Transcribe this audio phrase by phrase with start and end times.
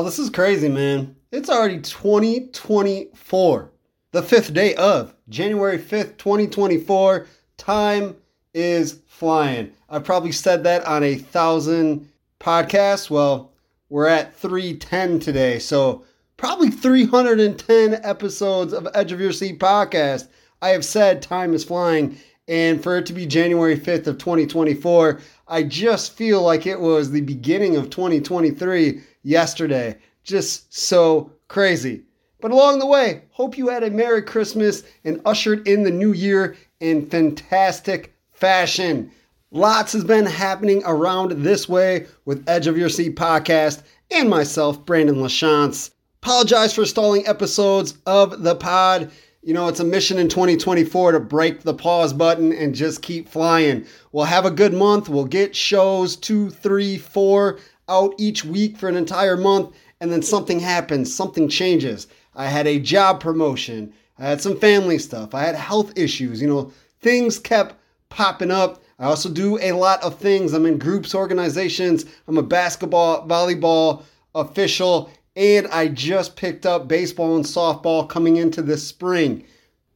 [0.00, 1.14] Wow, this is crazy, man.
[1.30, 3.70] It's already 2024.
[4.12, 7.26] The fifth day of January 5th, 2024.
[7.58, 8.16] Time
[8.54, 9.74] is flying.
[9.90, 12.08] I've probably said that on a thousand
[12.40, 13.10] podcasts.
[13.10, 13.52] Well,
[13.90, 15.58] we're at 310 today.
[15.58, 16.06] So
[16.38, 20.28] probably 310 episodes of Edge of Your Seat podcast.
[20.62, 22.16] I have said time is flying.
[22.48, 27.10] And for it to be January 5th of 2024, I just feel like it was
[27.10, 29.98] the beginning of 2023 yesterday.
[30.24, 32.02] Just so crazy.
[32.40, 36.12] But along the way, hope you had a Merry Christmas and ushered in the new
[36.12, 39.10] year in fantastic fashion.
[39.50, 44.84] Lots has been happening around this way with Edge of Your Seat podcast and myself,
[44.86, 45.90] Brandon LaChance.
[46.22, 49.10] Apologize for stalling episodes of the pod.
[49.42, 53.28] You know, it's a mission in 2024 to break the pause button and just keep
[53.28, 53.86] flying.
[54.12, 55.08] We'll have a good month.
[55.08, 57.58] We'll get shows two, three, four
[57.90, 62.06] out each week for an entire month, and then something happens, something changes.
[62.34, 66.48] I had a job promotion, I had some family stuff, I had health issues, you
[66.48, 67.74] know, things kept
[68.08, 68.82] popping up.
[68.98, 70.52] I also do a lot of things.
[70.52, 74.04] I'm in groups, organizations, I'm a basketball, volleyball
[74.34, 79.44] official, and I just picked up baseball and softball coming into this spring.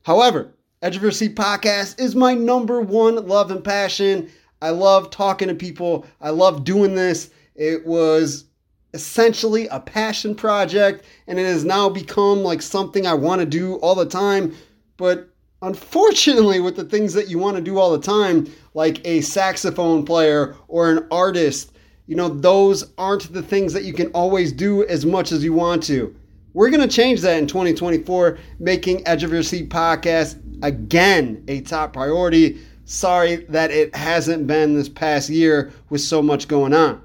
[0.02, 4.30] However, Edge of Your Seat podcast is my number one love and passion.
[4.62, 6.06] I love talking to people.
[6.20, 7.30] I love doing this.
[7.54, 8.46] It was
[8.94, 13.74] essentially a passion project and it has now become like something I want to do
[13.76, 14.54] all the time.
[14.96, 15.28] But
[15.62, 20.04] unfortunately, with the things that you want to do all the time, like a saxophone
[20.04, 21.72] player or an artist,
[22.06, 25.52] you know, those aren't the things that you can always do as much as you
[25.52, 26.14] want to.
[26.52, 31.60] We're going to change that in 2024, making Edge of Your Seat podcast again a
[31.62, 32.60] top priority.
[32.84, 37.03] Sorry that it hasn't been this past year with so much going on.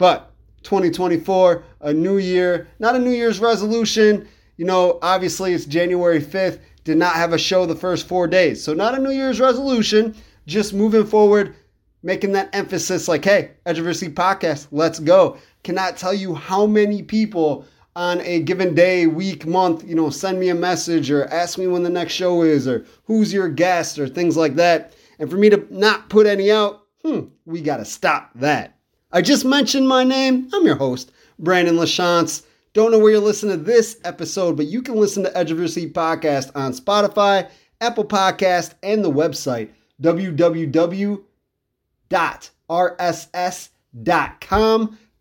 [0.00, 4.26] But 2024, a new year, not a New Year's resolution.
[4.56, 8.64] You know, obviously it's January 5th, did not have a show the first four days.
[8.64, 10.14] So, not a New Year's resolution,
[10.46, 11.54] just moving forward,
[12.02, 15.36] making that emphasis like, hey, Edge podcast, let's go.
[15.64, 20.40] Cannot tell you how many people on a given day, week, month, you know, send
[20.40, 23.98] me a message or ask me when the next show is or who's your guest
[23.98, 24.94] or things like that.
[25.18, 28.79] And for me to not put any out, hmm, we got to stop that.
[29.12, 30.48] I just mentioned my name.
[30.52, 32.44] I'm your host, Brandon LaChance.
[32.74, 35.58] Don't know where you're listening to this episode, but you can listen to Edge of
[35.58, 37.50] Your Seat podcast on Spotify,
[37.80, 41.18] Apple Podcast, and the website www.rss.com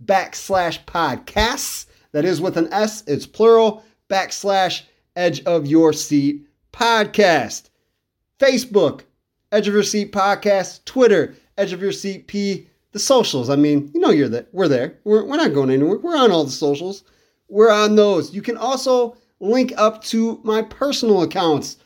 [0.06, 1.86] backslash podcasts.
[2.12, 4.84] That is with an S, it's plural, backslash
[5.16, 7.72] Edge of Your Seat podcast.
[8.40, 9.02] Facebook,
[9.52, 10.86] Edge of Your Seat podcast.
[10.86, 13.50] Twitter, Edge of Your Seat P the socials.
[13.50, 14.48] I mean, you know, you're there.
[14.52, 14.98] We're there.
[15.04, 16.00] We're, we're not going anywhere.
[16.00, 17.04] We're on all the socials.
[17.48, 18.34] We're on those.
[18.34, 21.78] You can also link up to my personal accounts.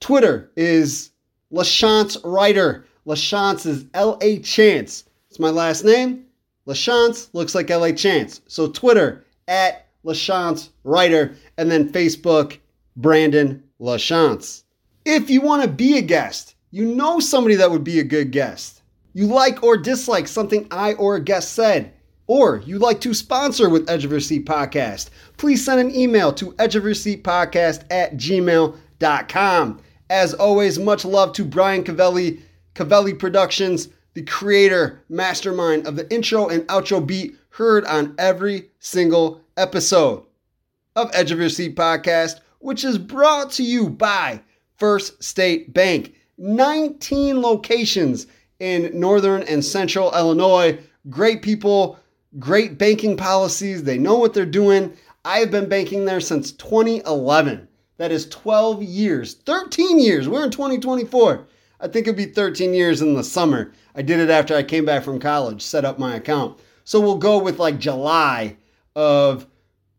[0.00, 1.10] Twitter is
[1.52, 2.86] LaChance Writer.
[3.06, 5.04] LaChance is L A Chance.
[5.28, 6.24] It's my last name.
[6.66, 8.42] LaChance looks like L A Chance.
[8.46, 11.34] So Twitter at LaChance Writer.
[11.56, 12.58] And then Facebook,
[12.96, 14.64] Brandon LaChance.
[15.04, 18.30] If you want to be a guest, you know somebody that would be a good
[18.30, 18.79] guest
[19.12, 21.92] you like or dislike something I or a guest said,
[22.26, 26.32] or you'd like to sponsor with Edge of Your Seat Podcast, please send an email
[26.34, 29.80] to edgeofyourseatpodcast at gmail.com.
[30.08, 32.40] As always, much love to Brian Cavelli,
[32.74, 39.40] Cavelli Productions, the creator, mastermind of the intro and outro beat heard on every single
[39.56, 40.24] episode
[40.96, 44.40] of Edge of Your Seat Podcast, which is brought to you by
[44.76, 46.14] First State Bank.
[46.38, 48.26] 19 locations
[48.60, 50.78] in northern and central Illinois.
[51.08, 51.98] Great people,
[52.38, 53.82] great banking policies.
[53.82, 54.96] They know what they're doing.
[55.24, 57.66] I have been banking there since 2011.
[57.96, 60.28] That is 12 years, 13 years.
[60.28, 61.46] We're in 2024.
[61.80, 63.72] I think it'd be 13 years in the summer.
[63.94, 66.58] I did it after I came back from college, set up my account.
[66.84, 68.56] So we'll go with like July
[68.94, 69.46] of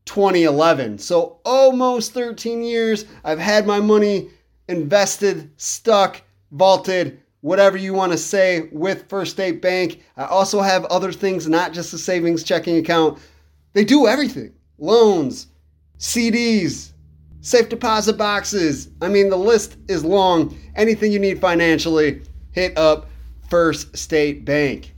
[0.06, 0.98] 2011.
[0.98, 3.06] So almost 13 years.
[3.24, 4.30] I've had my money
[4.68, 6.22] invested, stuck,
[6.52, 10.02] vaulted, whatever you want to say with First State Bank.
[10.16, 13.20] I also have other things, not just a savings checking account.
[13.74, 15.48] They do everything loans,
[16.00, 16.92] CDs,
[17.42, 18.90] safe deposit boxes.
[19.02, 20.58] I mean, the list is long.
[20.76, 22.22] Anything you need financially,
[22.52, 23.10] hit up
[23.50, 24.94] First State Bank.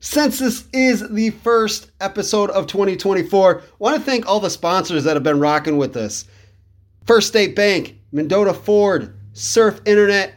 [0.00, 5.04] Since this is the first episode of 2024, I want to thank all the sponsors
[5.04, 6.26] that have been rocking with us.
[7.06, 10.34] First State Bank, Mendota Ford, Surf Internet,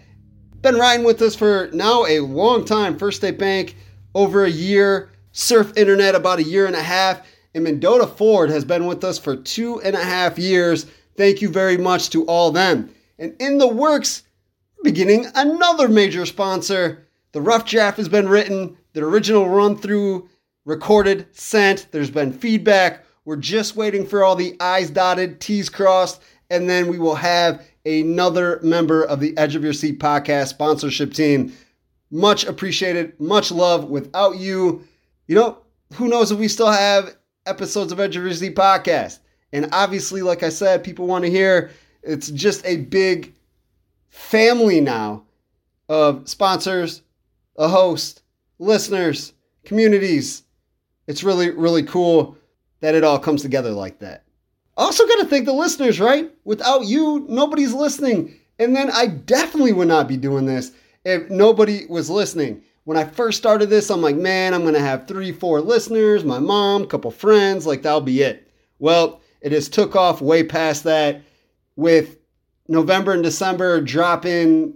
[0.71, 2.97] been riding with us for now a long time.
[2.97, 3.77] First State Bank,
[4.13, 5.09] over a year.
[5.31, 7.21] Surf Internet, about a year and a half.
[7.55, 10.85] and Mendota Ford has been with us for two and a half years.
[11.15, 12.93] Thank you very much to all them.
[13.17, 14.23] And in the works,
[14.83, 17.07] beginning another major sponsor.
[17.31, 20.27] The rough draft has been written, the original run through
[20.65, 21.87] recorded, sent.
[21.91, 23.05] There's been feedback.
[23.23, 27.65] We're just waiting for all the I's dotted, T's crossed, and then we will have
[27.87, 31.53] another member of the Edge of Your Seat podcast sponsorship team.
[32.11, 33.85] Much appreciated, much love.
[33.85, 34.85] Without you,
[35.27, 35.57] you know,
[35.93, 39.19] who knows if we still have episodes of Edge of Your Seat podcast.
[39.53, 41.71] And obviously, like I said, people want to hear
[42.03, 43.33] it's just a big
[44.09, 45.23] family now
[45.89, 47.01] of sponsors,
[47.57, 48.21] a host,
[48.59, 49.33] listeners,
[49.63, 50.43] communities.
[51.07, 52.37] It's really, really cool
[52.81, 54.23] that it all comes together like that.
[54.77, 56.31] Also, got to thank the listeners, right?
[56.45, 58.35] Without you, nobody's listening.
[58.59, 60.71] And then I definitely would not be doing this
[61.03, 62.61] if nobody was listening.
[62.83, 66.23] When I first started this, I'm like, man, I'm going to have three, four listeners,
[66.23, 68.49] my mom, a couple friends, like that'll be it.
[68.79, 71.21] Well, it has took off way past that
[71.75, 72.17] with
[72.67, 74.75] November and December dropping,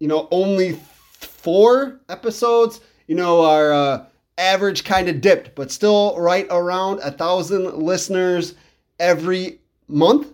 [0.00, 0.78] you know, only
[1.12, 2.80] four episodes.
[3.06, 4.04] You know, our uh,
[4.38, 8.54] average kind of dipped, but still right around a thousand listeners
[9.00, 9.58] every
[9.88, 10.28] month,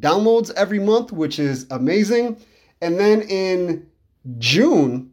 [0.00, 2.36] downloads every month, which is amazing.
[2.82, 3.86] And then in
[4.38, 5.10] June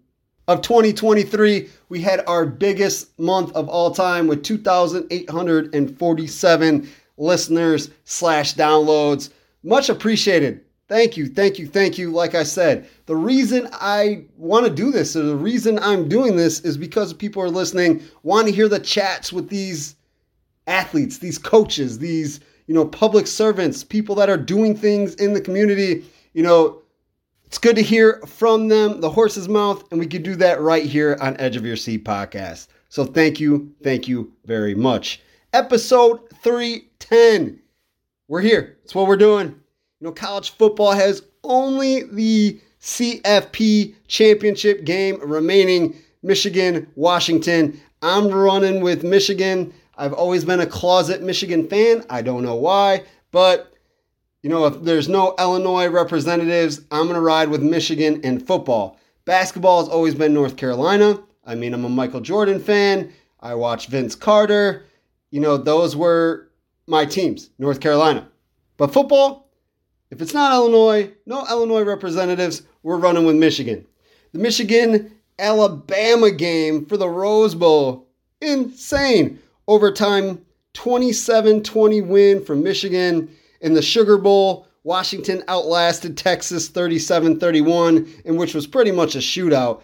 [0.47, 9.29] of 2023, we had our biggest month of all time with 2,847 listeners slash downloads.
[9.63, 10.61] Much appreciated.
[10.87, 12.11] Thank you, thank you, thank you.
[12.11, 16.37] Like I said, the reason I want to do this, or the reason I'm doing
[16.37, 19.97] this, is because people are listening, want to hear the chats with these
[20.65, 25.41] athletes, these coaches, these you know public servants, people that are doing things in the
[25.41, 26.05] community.
[26.33, 26.81] You know,
[27.45, 30.85] it's good to hear from them, the horse's mouth, and we can do that right
[30.85, 32.67] here on Edge of Your Seat podcast.
[32.89, 35.21] So thank you, thank you very much.
[35.53, 37.59] Episode 310.
[38.27, 38.77] We're here.
[38.83, 39.47] It's what we're doing.
[39.47, 47.79] You know, college football has only the CFP championship game remaining Michigan, Washington.
[48.01, 49.73] I'm running with Michigan.
[49.97, 52.05] I've always been a closet Michigan fan.
[52.09, 53.73] I don't know why, but
[54.43, 58.99] you know, if there's no Illinois representatives, I'm going to ride with Michigan in football.
[59.25, 61.21] Basketball has always been North Carolina.
[61.45, 63.11] I mean, I'm a Michael Jordan fan.
[63.39, 64.85] I watch Vince Carter.
[65.31, 66.49] You know, those were
[66.87, 68.29] my teams, North Carolina.
[68.77, 69.49] But football,
[70.11, 73.85] if it's not Illinois, no Illinois representatives, we're running with Michigan.
[74.31, 78.07] The Michigan Alabama game for the Rose Bowl,
[78.39, 79.39] insane.
[79.67, 83.29] Overtime 27 20 win from Michigan.
[83.59, 89.19] In the Sugar Bowl, Washington outlasted Texas 37 31, in which was pretty much a
[89.19, 89.81] shootout.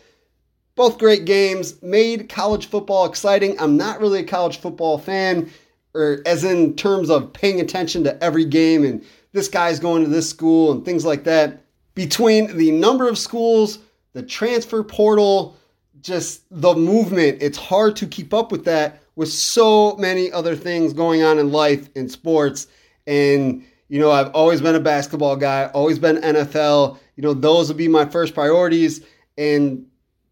[0.75, 3.59] Both great games made college football exciting.
[3.59, 5.51] I'm not really a college football fan,
[5.93, 9.03] or as in terms of paying attention to every game and
[9.33, 11.65] this guy's going to this school and things like that.
[11.95, 13.79] Between the number of schools,
[14.13, 15.57] the transfer portal,
[16.01, 20.93] just the movement, it's hard to keep up with that with so many other things
[20.93, 22.67] going on in life in sports.
[23.05, 26.97] And, you know, I've always been a basketball guy, always been NFL.
[27.15, 29.05] You know, those would be my first priorities.
[29.37, 29.85] And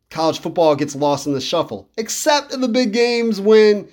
[0.10, 3.88] college football gets lost in the shuffle, except in the big games when,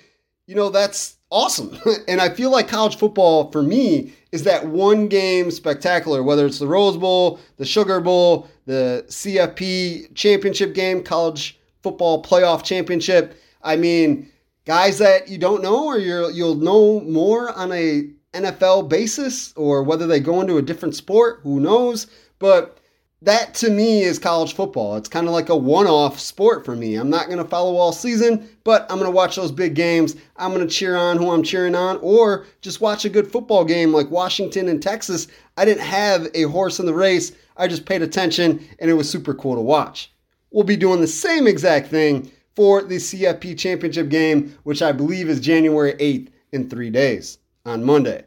[0.47, 1.77] you know, that's awesome.
[2.07, 6.59] and I feel like college football for me is that one game spectacular, whether it's
[6.59, 13.35] the Rose Bowl, the Sugar Bowl, the CFP championship game, college football playoff championship.
[13.63, 14.29] I mean,
[14.69, 19.81] guys that you don't know or you you'll know more on a NFL basis or
[19.81, 22.05] whether they go into a different sport, who knows?
[22.37, 22.77] But
[23.23, 24.95] that to me is college football.
[24.95, 26.97] It's kind of like a one off sport for me.
[26.97, 30.15] I'm not going to follow all season, but I'm going to watch those big games.
[30.37, 33.65] I'm going to cheer on who I'm cheering on, or just watch a good football
[33.65, 35.29] game like Washington and Texas.
[35.57, 39.09] I didn't have a horse in the race, I just paid attention, and it was
[39.09, 40.13] super cool to watch.
[40.51, 45.29] We'll be doing the same exact thing for the CFP championship game, which I believe
[45.29, 48.25] is January 8th in three days on Monday.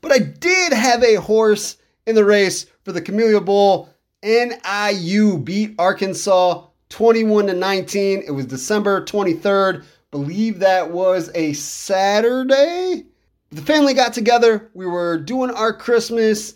[0.00, 1.76] But I did have a horse
[2.06, 3.90] in the race for the Camellia Bowl
[4.22, 8.22] NIU beat Arkansas 21 to 19.
[8.26, 9.84] It was December 23rd.
[10.10, 13.04] Believe that was a Saturday.
[13.52, 14.70] The family got together.
[14.72, 16.54] We were doing our Christmas,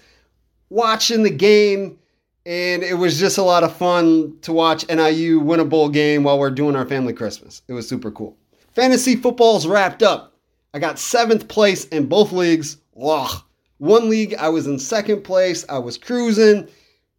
[0.71, 1.99] watching the game,
[2.47, 6.23] and it was just a lot of fun to watch NIU win a bowl game
[6.23, 7.63] while we're doing our family Christmas.
[7.69, 8.37] It was super cool.
[8.75, 10.35] Fantasy football's wrapped up.
[10.73, 12.79] I got seventh place in both leagues.
[13.01, 13.43] Ugh.
[13.79, 15.65] One league, I was in second place.
[15.69, 16.69] I was cruising.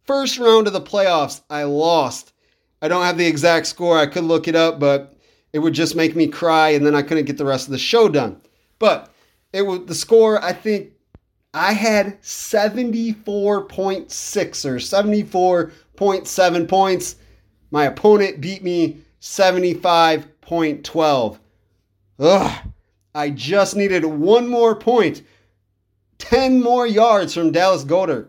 [0.04, 2.32] First round of the playoffs, I lost.
[2.82, 3.98] I don't have the exact score.
[3.98, 5.14] I could look it up, but
[5.52, 7.78] it would just make me cry and then I couldn't get the rest of the
[7.78, 8.40] show done.
[8.78, 9.12] But
[9.52, 10.92] It was the score, I think
[11.52, 17.16] I had 74.6 or 74.7 points.
[17.72, 21.38] My opponent beat me 75.12.
[22.20, 22.58] Ugh.
[23.14, 25.22] I just needed one more point.
[26.18, 28.28] 10 more yards from Dallas Goedert.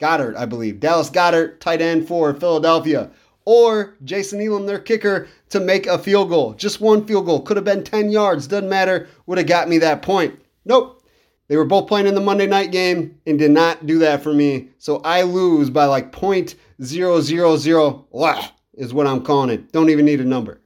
[0.00, 0.80] Goedert, I believe.
[0.80, 3.12] Dallas Goedert, tight end for Philadelphia.
[3.44, 6.54] Or Jason Elam, their kicker, to make a field goal.
[6.54, 7.42] Just one field goal.
[7.42, 8.48] Could have been 10 yards.
[8.48, 9.06] Doesn't matter.
[9.26, 10.36] Would have got me that point.
[10.64, 10.95] Nope.
[11.48, 14.34] They were both playing in the Monday night game and did not do that for
[14.34, 14.68] me.
[14.78, 19.72] So I lose by like 0.000 is what I'm calling it.
[19.72, 20.60] Don't even need a number.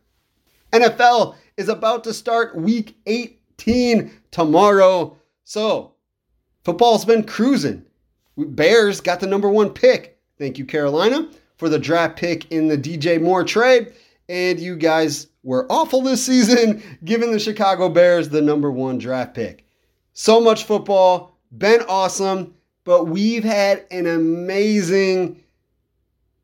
[0.72, 5.16] NFL is about to start week 18 tomorrow.
[5.44, 5.94] So
[6.64, 7.84] football's been cruising.
[8.36, 10.18] Bears got the number one pick.
[10.38, 13.92] Thank you, Carolina, for the draft pick in the DJ Moore trade.
[14.28, 19.34] And you guys were awful this season, giving the Chicago Bears the number one draft
[19.34, 19.66] pick.
[20.22, 22.52] So much football, been awesome,
[22.84, 25.42] but we've had an amazing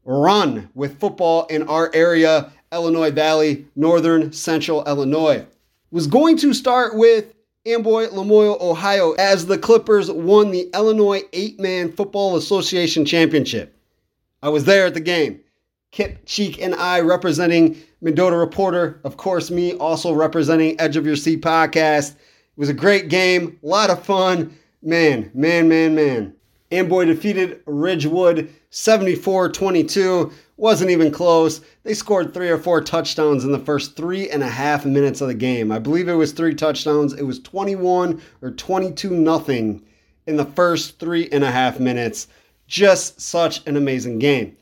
[0.03, 5.45] run with football in our area, Illinois Valley, Northern Central Illinois.
[5.91, 7.35] Was going to start with
[7.67, 13.77] Amboy, Lamoille, Ohio, as the Clippers won the Illinois Eight Man Football Association Championship.
[14.43, 15.41] I was there at the game.
[15.91, 21.15] Kip Cheek and I representing Mendota Reporter, of course, me also representing Edge of Your
[21.15, 22.15] Seat podcast.
[22.57, 24.57] Was a great game, a lot of fun.
[24.83, 26.35] Man, man, man, man.
[26.73, 30.33] Amboy defeated Ridgewood 74 22.
[30.57, 31.61] Wasn't even close.
[31.83, 35.29] They scored three or four touchdowns in the first three and a half minutes of
[35.29, 35.71] the game.
[35.71, 37.13] I believe it was three touchdowns.
[37.13, 39.83] It was 21 or 22 nothing
[40.27, 42.27] in the first three and a half minutes.
[42.67, 44.57] Just such an amazing game.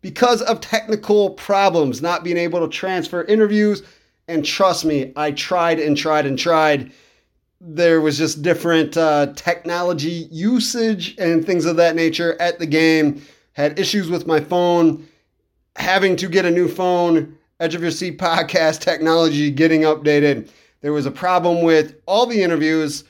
[0.00, 3.82] Because of technical problems, not being able to transfer interviews,
[4.26, 6.92] and trust me, I tried and tried and tried
[7.60, 13.22] there was just different uh, technology usage and things of that nature at the game.
[13.52, 15.06] Had issues with my phone,
[15.76, 17.36] having to get a new phone.
[17.60, 20.48] Edge of Your Seat podcast technology getting updated.
[20.80, 23.02] There was a problem with all the interviews.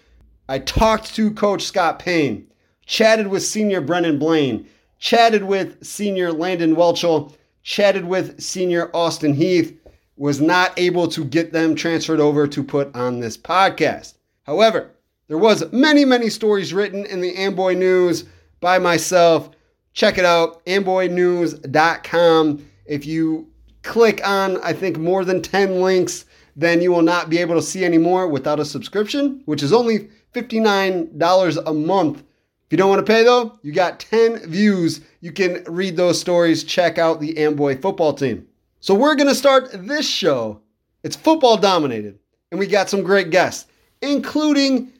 [0.48, 2.46] I talked to Coach Scott Payne,
[2.86, 4.66] chatted with Senior Brennan Blaine,
[4.98, 9.74] chatted with Senior Landon Welchel, chatted with Senior Austin Heath.
[10.16, 14.14] Was not able to get them transferred over to put on this podcast.
[14.48, 14.92] However,
[15.26, 18.24] there was many, many stories written in the Amboy News
[18.60, 19.50] by myself.
[19.92, 22.66] Check it out, amboynews.com.
[22.86, 23.46] If you
[23.82, 26.24] click on, I think, more than 10 links,
[26.56, 29.70] then you will not be able to see any more without a subscription, which is
[29.70, 32.20] only $59 a month.
[32.20, 35.02] If you don't want to pay though, you got 10 views.
[35.20, 38.48] You can read those stories, check out the Amboy football team.
[38.80, 40.62] So we're going to start this show.
[41.02, 42.18] It's football dominated,
[42.50, 43.67] and we got some great guests
[44.02, 44.92] including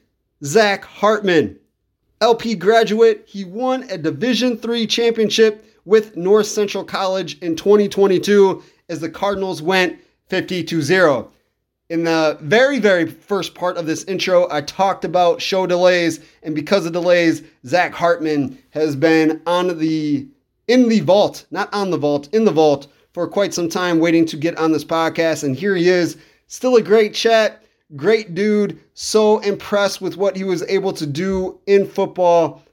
[0.43, 1.57] Zach Hartman.
[2.21, 8.99] LP graduate, he won a Division III championship with North Central College in 2022 as
[8.99, 11.31] the Cardinals went 50 to 0.
[11.89, 16.53] In the very, very first part of this intro, I talked about show delays, and
[16.53, 20.27] because of delays, Zach Hartman has been on the
[20.67, 24.23] in the vault, not on the vault, in the vault for quite some time, waiting
[24.27, 25.43] to get on this podcast.
[25.43, 26.15] And here he is,
[26.45, 27.63] still a great chat.
[27.95, 28.79] Great dude.
[28.93, 32.63] So impressed with what he was able to do in football.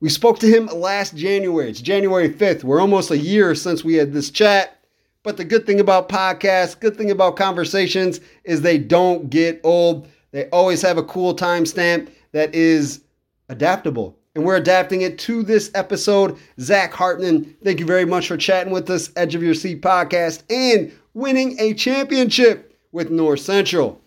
[0.00, 1.70] We spoke to him last January.
[1.70, 2.64] It's January 5th.
[2.64, 4.78] We're almost a year since we had this chat.
[5.22, 10.08] But the good thing about podcasts, good thing about conversations is they don't get old.
[10.32, 13.00] They always have a cool timestamp that is
[13.48, 14.18] adaptable.
[14.34, 16.36] And we're adapting it to this episode.
[16.60, 20.42] Zach Hartman, thank you very much for chatting with us, Edge of Your Seat podcast,
[20.50, 24.00] and winning a championship with North Central.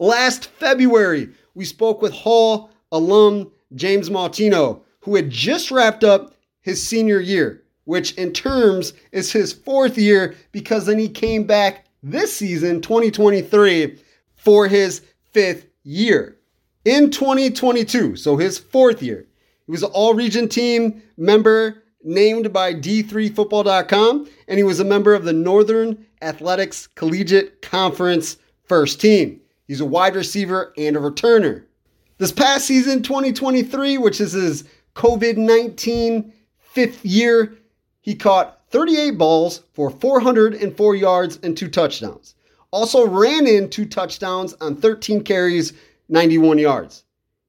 [0.00, 6.82] Last February, we spoke with Hall alum James Mautino, who had just wrapped up his
[6.82, 12.34] senior year, which in terms is his fourth year because then he came back this
[12.34, 13.98] season, 2023,
[14.36, 15.02] for his
[15.32, 16.38] fifth year.
[16.86, 19.26] In 2022, so his fourth year,
[19.66, 25.12] he was an all region team member named by D3Football.com, and he was a member
[25.12, 29.39] of the Northern Athletics Collegiate Conference first team.
[29.70, 31.62] He's a wide receiver and a returner.
[32.18, 34.64] This past season, 2023, which is his
[34.96, 37.56] COVID 19 fifth year,
[38.00, 42.34] he caught 38 balls for 404 yards and two touchdowns.
[42.72, 45.72] Also ran in two touchdowns on 13 carries,
[46.08, 47.04] 91 yards.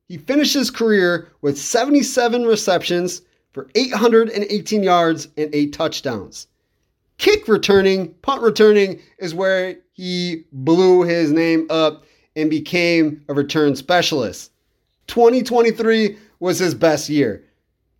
[0.08, 6.46] He finished his career with 77 receptions for 818 yards and eight touchdowns.
[7.18, 12.04] Kick returning, punt returning is where he blew his name up
[12.36, 14.52] and became a return specialist.
[15.08, 17.44] 2023 was his best year.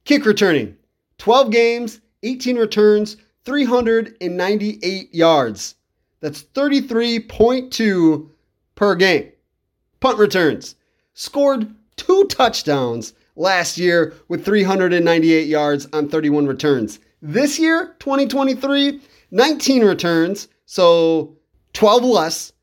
[0.06, 0.76] Kick returning
[1.18, 5.76] 12 games, 18 returns, 398 yards.
[6.20, 8.30] That's 33.2
[8.76, 9.32] per game.
[10.00, 10.76] Punt returns
[11.14, 17.00] scored two touchdowns last year with 398 yards on 31 returns.
[17.22, 19.00] This year, 2023,
[19.32, 21.36] 19 returns, so
[21.74, 22.54] 12 less,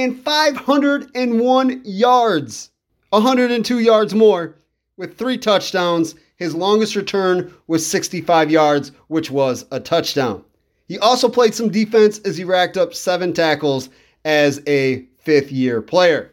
[0.00, 2.70] and 501 yards,
[3.10, 4.56] 102 yards more,
[4.96, 6.14] with three touchdowns.
[6.36, 10.44] His longest return was 65 yards, which was a touchdown.
[10.86, 13.90] He also played some defense as he racked up seven tackles
[14.24, 16.32] as a fifth year player.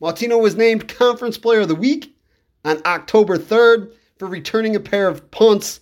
[0.00, 2.14] Mautino was named Conference Player of the Week
[2.64, 5.80] on October 3rd for returning a pair of punts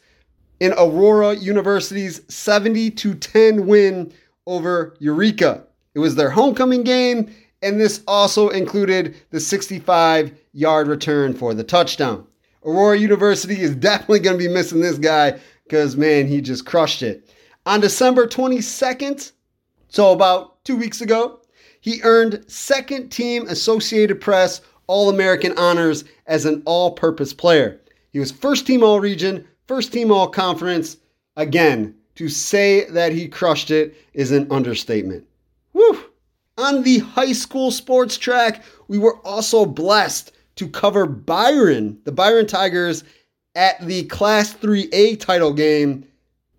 [0.61, 4.13] in Aurora University's 70 10 win
[4.47, 5.65] over Eureka.
[5.95, 7.33] It was their homecoming game,
[7.63, 12.27] and this also included the 65 yard return for the touchdown.
[12.65, 17.03] Aurora University is definitely going to be missing this guy because, man, he just crushed
[17.03, 17.31] it.
[17.67, 19.33] On December 22nd,
[19.89, 21.41] so about two weeks ago,
[21.81, 27.81] he earned second team Associated Press All American honors as an all purpose player.
[28.11, 30.97] He was first team All Region, first team All Conference.
[31.37, 35.27] Again, to say that he crushed it is an understatement.
[35.75, 36.01] Woo!
[36.57, 42.47] On the high school sports track, we were also blessed to cover Byron, the Byron
[42.47, 43.05] Tigers,
[43.55, 46.07] at the Class 3A title game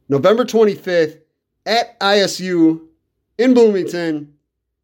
[0.07, 1.19] November 25th
[1.65, 2.81] at ISU
[3.39, 4.35] in Bloomington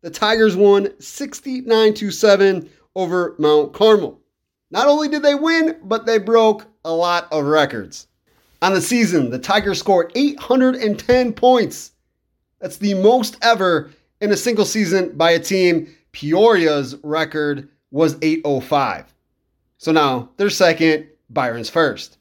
[0.02, 4.20] the Tigers won 69 7 over Mount Carmel.
[4.72, 8.08] Not only did they win, but they broke a lot of records.
[8.64, 11.92] On the season, the Tigers scored 810 points.
[12.60, 15.94] That's the most ever in a single season by a team.
[16.14, 19.14] Peoria's record was 805.
[19.78, 22.18] So now they're second, Byron's first.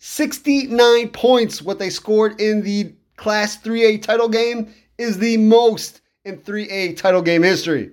[0.00, 6.38] 69 points, what they scored in the Class 3A title game, is the most in
[6.38, 7.90] 3A title game history.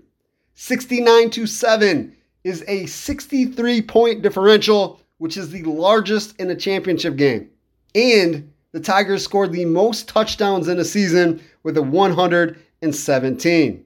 [0.55, 7.17] 69 to 7 is a 63 point differential, which is the largest in a championship
[7.17, 7.49] game.
[7.93, 11.81] And the Tigers scored the most touchdowns in a season with a
[12.81, 13.83] 117.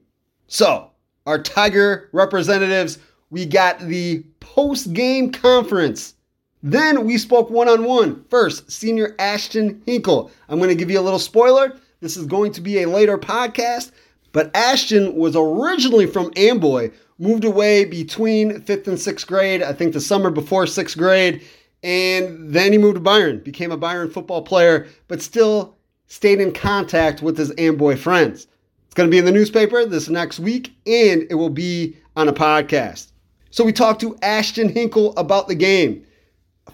[0.48, 0.92] So,
[1.26, 3.00] our Tiger representatives,
[3.30, 6.16] we got the post game conference.
[6.64, 8.24] Then we spoke one on one.
[8.30, 10.30] First, senior Ashton Henkel.
[10.50, 11.76] I'm going to give you a little spoiler.
[12.02, 13.92] This is going to be a later podcast,
[14.32, 19.94] but Ashton was originally from Amboy, moved away between fifth and sixth grade, I think
[19.94, 21.42] the summer before sixth grade,
[21.84, 25.76] and then he moved to Byron, became a Byron football player, but still
[26.08, 28.48] stayed in contact with his Amboy friends.
[28.92, 32.28] It's going to be in the newspaper this next week, and it will be on
[32.28, 33.14] a podcast.
[33.50, 36.06] So we talked to Ashton Henkel about the game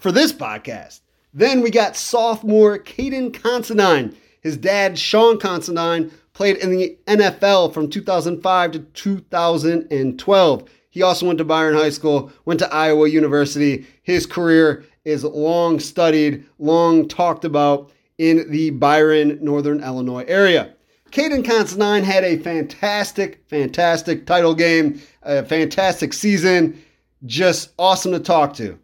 [0.00, 0.98] for this podcast.
[1.32, 4.16] Then we got sophomore Caiden Considine.
[4.40, 10.70] His dad, Sean Considine, played in the NFL from 2005 to 2012.
[10.90, 13.86] He also went to Byron High School, went to Iowa University.
[14.02, 20.74] His career is long studied, long talked about in the Byron, Northern Illinois area.
[21.10, 26.82] Caiden Considine had a fantastic, fantastic title game, a fantastic season.
[27.24, 28.78] Just awesome to talk to.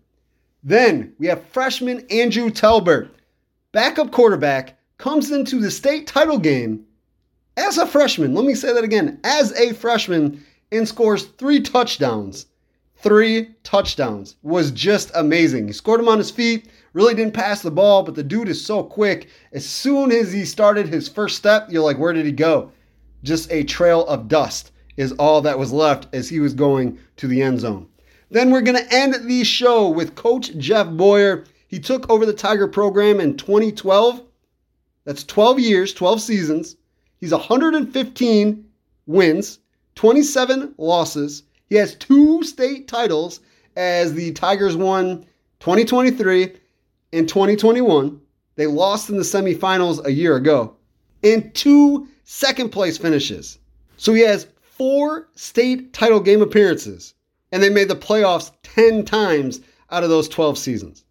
[0.62, 3.10] Then we have freshman Andrew Talbert,
[3.72, 6.86] backup quarterback, comes into the state title game
[7.56, 12.46] as a freshman, let me say that again, as a freshman, and scores three touchdowns.
[12.96, 15.66] Three touchdowns was just amazing.
[15.66, 18.64] He scored them on his feet, really didn't pass the ball, but the dude is
[18.64, 19.28] so quick.
[19.52, 22.72] As soon as he started his first step, you're like, where did he go?
[23.22, 27.26] Just a trail of dust is all that was left as he was going to
[27.26, 27.88] the end zone.
[28.30, 31.44] Then we're going to end the show with Coach Jeff Boyer.
[31.66, 34.22] He took over the Tiger program in 2012.
[35.04, 36.76] That's 12 years, 12 seasons.
[37.20, 38.64] He's 115
[39.06, 39.58] wins,
[39.96, 41.42] 27 losses.
[41.68, 43.40] He has two state titles
[43.76, 45.26] as the Tigers won
[45.60, 46.52] 2023
[47.14, 48.20] and 2021.
[48.56, 50.76] They lost in the semifinals a year ago,
[51.22, 53.58] and two second place finishes.
[53.96, 57.14] So he has four state title game appearances,
[57.52, 61.04] and they made the playoffs 10 times out of those 12 seasons.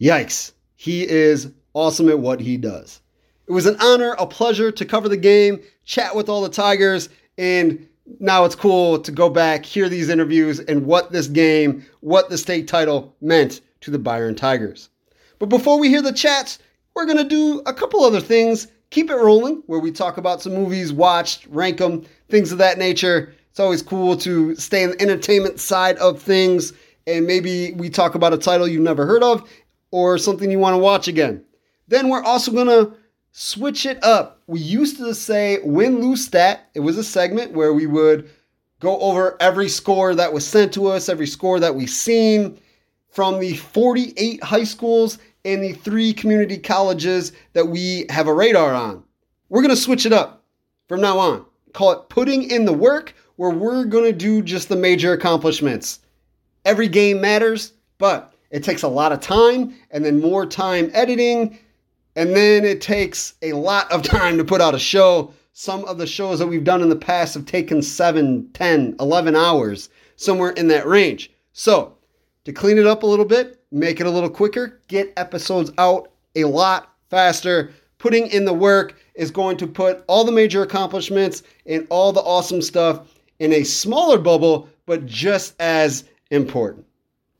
[0.00, 0.52] Yikes.
[0.76, 3.00] He is awesome at what he does.
[3.46, 7.08] It was an honor, a pleasure to cover the game, chat with all the Tigers,
[7.38, 7.86] and
[8.18, 12.38] now it's cool to go back, hear these interviews, and what this game, what the
[12.38, 14.88] state title meant to the Byron Tigers.
[15.42, 16.60] But before we hear the chats,
[16.94, 18.68] we're going to do a couple other things.
[18.90, 22.78] Keep it rolling, where we talk about some movies watched, rank them, things of that
[22.78, 23.34] nature.
[23.50, 26.74] It's always cool to stay in the entertainment side of things
[27.08, 29.50] and maybe we talk about a title you've never heard of
[29.90, 31.44] or something you want to watch again.
[31.88, 32.92] Then we're also going to
[33.32, 34.40] switch it up.
[34.46, 36.70] We used to say win lose stat.
[36.74, 38.30] It was a segment where we would
[38.78, 42.60] go over every score that was sent to us, every score that we've seen
[43.12, 48.74] from the 48 high schools and the three community colleges that we have a radar
[48.74, 49.02] on.
[49.48, 50.44] We're going to switch it up
[50.88, 51.44] from now on.
[51.72, 56.00] Call it putting in the work, where we're going to do just the major accomplishments.
[56.64, 61.58] Every game matters, but it takes a lot of time and then more time editing.
[62.14, 65.32] And then it takes a lot of time to put out a show.
[65.54, 69.36] Some of the shows that we've done in the past have taken 7, 10, 11
[69.36, 71.30] hours, somewhere in that range.
[71.52, 71.96] So,
[72.44, 76.12] to clean it up a little bit, make it a little quicker, get episodes out
[76.36, 81.42] a lot faster, putting in the work is going to put all the major accomplishments
[81.66, 86.86] and all the awesome stuff in a smaller bubble, but just as important.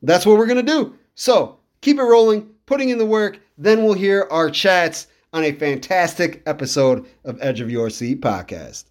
[0.02, 0.94] That's what we're going to do.
[1.14, 3.38] So keep it rolling, putting in the work.
[3.58, 8.84] Then we'll hear our chats on a fantastic episode of Edge of Your Seat podcast.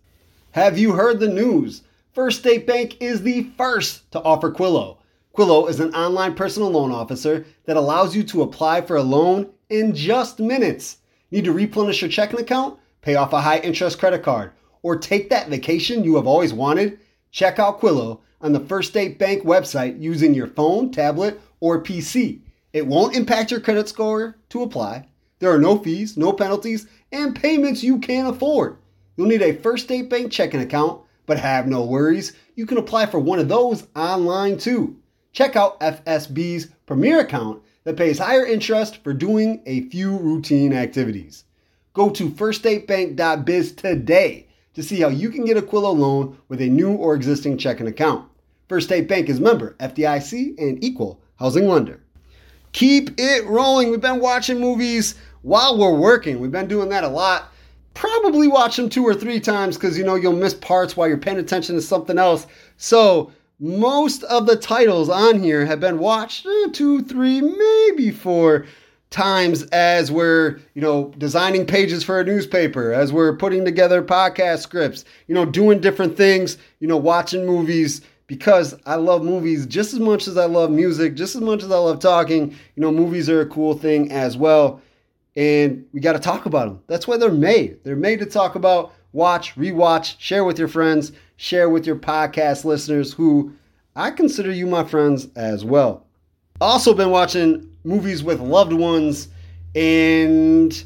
[0.51, 1.83] Have you heard the news?
[2.13, 4.97] First State Bank is the first to offer Quillo.
[5.33, 9.49] Quillo is an online personal loan officer that allows you to apply for a loan
[9.69, 10.97] in just minutes.
[11.31, 15.29] Need to replenish your checking account, pay off a high interest credit card, or take
[15.29, 16.99] that vacation you have always wanted?
[17.31, 22.41] Check out Quillo on the First State Bank website using your phone, tablet, or PC.
[22.73, 25.07] It won't impact your credit score to apply.
[25.39, 28.79] There are no fees, no penalties, and payments you can't afford.
[29.15, 32.33] You'll need a First State Bank checking account, but have no worries.
[32.55, 34.97] You can apply for one of those online too.
[35.33, 41.45] Check out FSB's Premier account that pays higher interest for doing a few routine activities.
[41.93, 46.67] Go to firststatebank.biz today to see how you can get a Quillo loan with a
[46.67, 48.27] new or existing checking account.
[48.67, 52.01] First State Bank is member FDIC and equal housing lender.
[52.73, 53.89] Keep it rolling.
[53.89, 56.39] We've been watching movies while we're working.
[56.39, 57.51] We've been doing that a lot.
[57.93, 61.17] Probably watch them two or three times because you know you'll miss parts while you're
[61.17, 62.47] paying attention to something else.
[62.77, 63.31] So
[63.61, 68.65] most of the titles on here have been watched eh, two, three, maybe four
[69.11, 74.59] times as we're, you know, designing pages for a newspaper, as we're putting together podcast
[74.61, 79.93] scripts, you know, doing different things, you know, watching movies because I love movies just
[79.93, 82.51] as much as I love music, just as much as I love talking.
[82.75, 84.81] You know, movies are a cool thing as well.
[85.35, 86.81] And we got to talk about them.
[86.87, 87.83] That's why they're made.
[87.83, 92.65] They're made to talk about, watch, rewatch, share with your friends, share with your podcast
[92.65, 93.53] listeners who
[93.95, 96.05] I consider you my friends as well.
[96.59, 99.27] Also, been watching movies with loved ones
[99.75, 100.83] and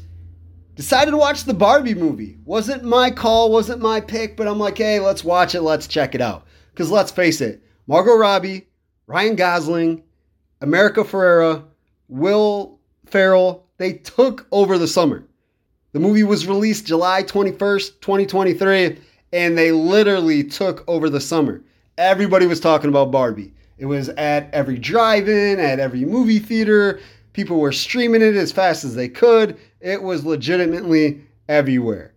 [0.74, 2.38] decided to watch the Barbie movie.
[2.44, 6.14] Wasn't my call, wasn't my pick, but I'm like, hey, let's watch it, let's check
[6.14, 6.46] it out.
[6.72, 8.68] Because let's face it, Margot Robbie,
[9.06, 10.02] Ryan Gosling,
[10.60, 11.64] America Ferrera,
[12.08, 15.24] Will Ferrell, they took over the summer.
[15.96, 18.98] The movie was released July 21st, 2023,
[19.32, 21.62] and they literally took over the summer.
[21.96, 23.54] Everybody was talking about Barbie.
[23.78, 27.00] It was at every drive in, at every movie theater.
[27.32, 29.56] People were streaming it as fast as they could.
[29.80, 32.12] It was legitimately everywhere.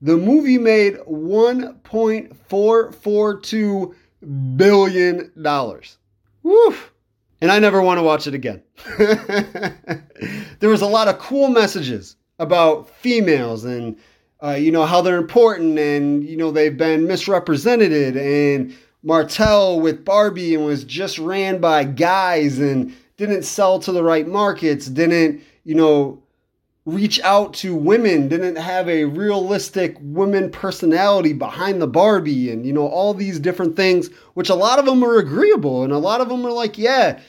[0.00, 3.94] The movie made $1.442
[4.56, 5.32] billion.
[6.42, 6.92] Woof.
[7.42, 8.62] And I never want to watch it again.
[8.98, 13.96] there was a lot of cool messages about females and
[14.42, 18.74] uh, you know how they're important and you know they've been misrepresented and
[19.04, 24.26] Mattel with Barbie and was just ran by guys and didn't sell to the right
[24.26, 26.22] markets, didn't, you know,
[26.84, 32.72] reach out to women, didn't have a realistic women personality behind the Barbie, and, you
[32.72, 35.84] know, all these different things, which a lot of them are agreeable.
[35.84, 37.20] And a lot of them are like, yeah,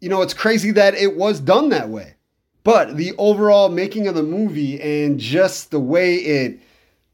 [0.00, 2.14] you know, it's crazy that it was done that way.
[2.64, 6.60] But the overall making of the movie and just the way it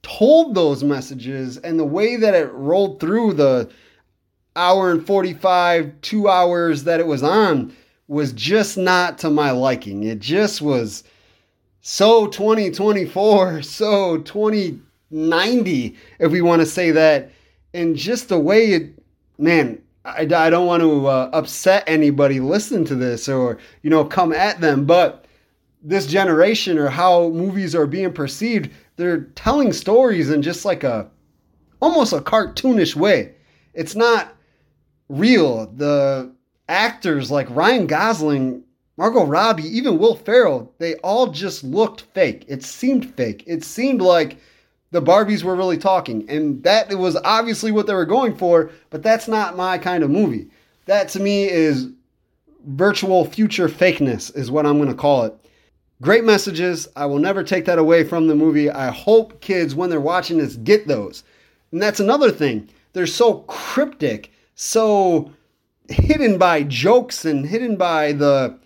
[0.03, 3.71] told those messages and the way that it rolled through the
[4.57, 7.75] hour and 45, two hours that it was on
[8.07, 10.05] was just not to my liking.
[10.05, 11.05] It just was
[11.81, 17.31] so 2024, so 2090, if we want to say that.
[17.73, 19.03] And just the way it,
[19.39, 24.05] man, I, I don't want to uh, upset anybody listening to this or, you know,
[24.05, 25.24] come at them, but
[25.85, 31.11] this generation or how movies are being perceived, they're telling stories in just like a
[31.81, 33.35] almost a cartoonish way.
[33.75, 34.35] It's not
[35.09, 35.67] real.
[35.67, 36.33] The
[36.69, 38.65] actors like Ryan Gosling,
[38.97, 42.45] Margot Robbie, even Will Ferrell, they all just looked fake.
[42.49, 43.45] It seemed fake.
[43.47, 44.39] It seemed like
[44.93, 46.25] the Barbies were really talking.
[46.31, 50.11] And that was obviously what they were going for, but that's not my kind of
[50.11, 50.49] movie.
[50.87, 51.91] That to me is
[52.67, 55.44] virtual future fakeness, is what I'm going to call it.
[56.05, 56.87] Great messages.
[56.97, 58.69] I will never take that away from the movie.
[58.69, 61.25] I hope kids, when they're watching this, get those.
[61.73, 62.69] And that's another thing.
[62.93, 65.33] They're so cryptic, so
[65.89, 68.59] hidden by jokes and hidden by the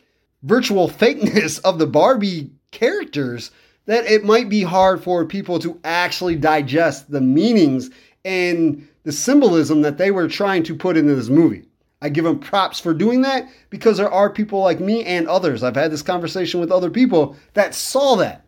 [0.43, 3.53] virtual fakeness of the Barbie characters
[3.87, 7.89] that it might be hard for people to actually digest the meanings
[8.25, 11.68] and the symbolism that they were trying to put into this movie.
[12.01, 15.63] I give them props for doing that because there are people like me and others.
[15.63, 18.45] I've had this conversation with other people that saw that.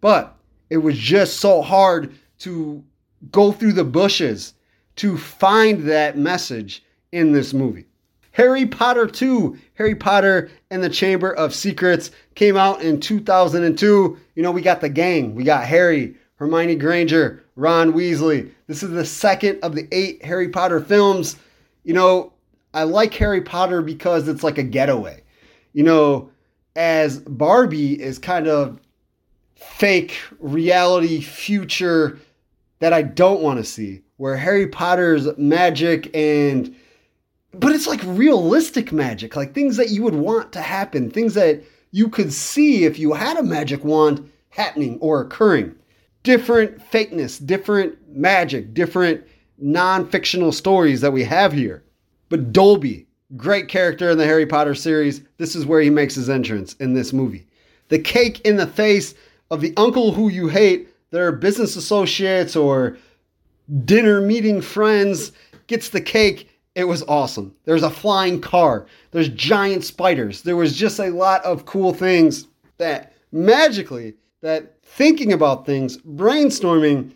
[0.00, 0.36] But
[0.70, 2.84] it was just so hard to
[3.30, 4.54] go through the bushes
[4.96, 7.86] to find that message in this movie.
[8.32, 14.18] Harry Potter 2, Harry Potter and the Chamber of Secrets came out in 2002.
[14.34, 15.34] You know, we got the gang.
[15.36, 18.50] We got Harry, Hermione Granger, Ron Weasley.
[18.66, 21.36] This is the second of the eight Harry Potter films.
[21.84, 22.32] You know,
[22.74, 25.22] I like Harry Potter because it's like a getaway.
[25.72, 26.30] You know,
[26.76, 28.80] as Barbie is kind of
[29.54, 32.18] fake reality future
[32.80, 36.74] that I don't want to see, where Harry Potter's magic and
[37.52, 41.62] but it's like realistic magic, like things that you would want to happen, things that
[41.92, 45.72] you could see if you had a magic wand happening or occurring.
[46.24, 49.24] Different fakeness, different magic, different
[49.58, 51.83] non fictional stories that we have here.
[52.34, 56.28] But Dobby, great character in the Harry Potter series, this is where he makes his
[56.28, 57.46] entrance in this movie.
[57.90, 59.14] The cake in the face
[59.52, 62.98] of the uncle who you hate, their business associates or
[63.84, 65.30] dinner meeting friends,
[65.68, 67.54] gets the cake it was awesome.
[67.66, 68.86] There's a flying car.
[69.12, 70.42] There's giant spiders.
[70.42, 77.12] There was just a lot of cool things that magically, that thinking about things, brainstorming,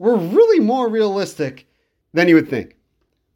[0.00, 1.68] were really more realistic
[2.12, 2.74] than you would think.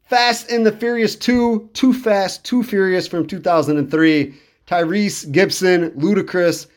[0.05, 4.33] Fast and the Furious 2, Too Fast, Too Furious from 2003.
[4.67, 6.67] Tyrese Gibson, Ludacris,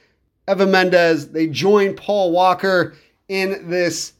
[0.48, 2.94] Eva Mendes, they join Paul Walker
[3.28, 4.12] in this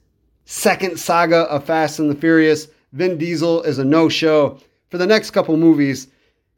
[0.45, 2.69] second saga of Fast and the Furious.
[2.93, 4.59] Vin Diesel is a no show
[4.91, 6.09] for the next couple movies,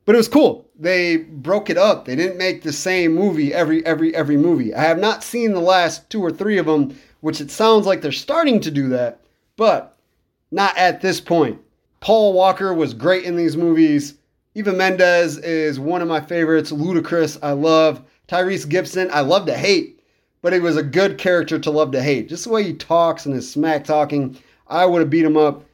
[0.04, 0.68] but it was cool.
[0.78, 2.04] They broke it up.
[2.04, 4.74] They didn't make the same movie every every every movie.
[4.74, 8.00] I have not seen the last two or three of them, which it sounds like
[8.00, 9.20] they're starting to do that,
[9.56, 9.98] but
[10.50, 11.60] not at this point.
[12.00, 14.14] Paul Walker was great in these movies.
[14.54, 16.72] Eva Mendes is one of my favorites.
[16.72, 18.02] Ludacris, I love.
[18.28, 20.00] Tyrese Gibson, I love to hate,
[20.42, 22.28] but he was a good character to love to hate.
[22.28, 25.64] Just the way he talks and his smack talking, I would have beat him up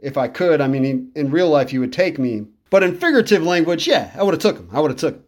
[0.00, 0.60] if I could.
[0.60, 2.46] I mean, in real life, he would take me.
[2.70, 4.68] But in figurative language, yeah, I would have took him.
[4.72, 5.24] I would have took him.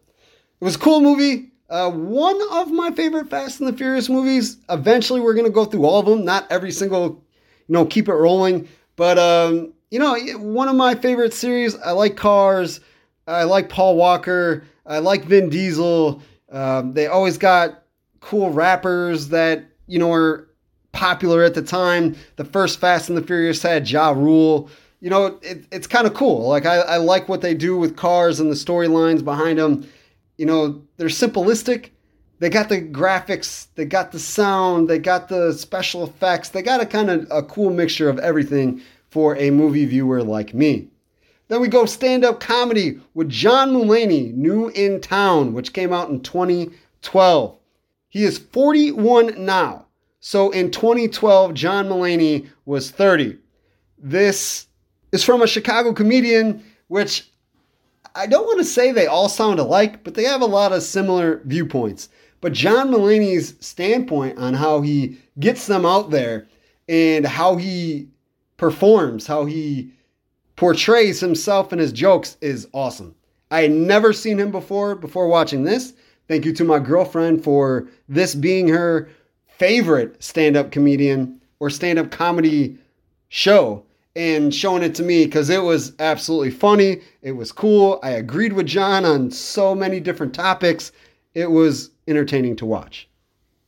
[0.61, 1.51] It was a cool movie.
[1.69, 4.57] Uh, one of my favorite Fast and the Furious movies.
[4.69, 6.23] Eventually, we're gonna go through all of them.
[6.23, 7.23] Not every single,
[7.67, 8.67] you know, keep it rolling.
[8.95, 11.75] But um, you know, one of my favorite series.
[11.75, 12.79] I like Cars.
[13.27, 14.63] I like Paul Walker.
[14.85, 16.21] I like Vin Diesel.
[16.51, 17.83] Um, they always got
[18.19, 20.47] cool rappers that you know are
[20.91, 22.15] popular at the time.
[22.37, 24.69] The first Fast and the Furious had Ja Rule.
[24.99, 26.47] You know, it, it's kind of cool.
[26.47, 29.87] Like, I, I like what they do with cars and the storylines behind them.
[30.37, 31.91] You know, they're simplistic.
[32.39, 36.49] They got the graphics, they got the sound, they got the special effects.
[36.49, 40.53] They got a kind of a cool mixture of everything for a movie viewer like
[40.53, 40.89] me.
[41.47, 46.09] Then we go stand up comedy with John Mulaney, New in Town, which came out
[46.09, 47.57] in 2012.
[48.09, 49.85] He is 41 now.
[50.19, 53.37] So in 2012, John Mulaney was 30.
[53.97, 54.67] This
[55.11, 57.31] is from a Chicago comedian, which
[58.13, 60.83] I don't want to say they all sound alike, but they have a lot of
[60.83, 62.09] similar viewpoints.
[62.41, 66.47] But John Mulaney's standpoint on how he gets them out there
[66.89, 68.09] and how he
[68.57, 69.91] performs, how he
[70.55, 73.15] portrays himself and his jokes is awesome.
[73.49, 75.93] I had never seen him before before watching this.
[76.27, 79.09] Thank you to my girlfriend for this being her
[79.47, 82.77] favorite stand up comedian or stand up comedy
[83.29, 83.83] show
[84.15, 87.01] and showing it to me because it was absolutely funny.
[87.21, 87.99] It was cool.
[88.03, 90.91] I agreed with John on so many different topics.
[91.33, 93.07] It was entertaining to watch.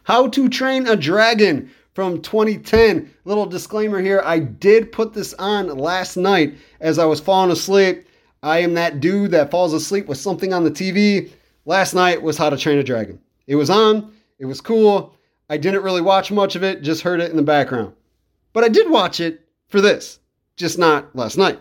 [0.04, 3.14] How to Train a Dragon from 2010.
[3.26, 8.08] Little disclaimer here I did put this on last night as I was falling asleep.
[8.42, 11.30] I am that dude that falls asleep with something on the TV.
[11.66, 13.20] Last night was How to Train a Dragon.
[13.48, 15.14] It was on, it was cool.
[15.50, 17.92] I didn't really watch much of it, just heard it in the background.
[18.54, 20.20] But I did watch it for this,
[20.56, 21.60] just not last night.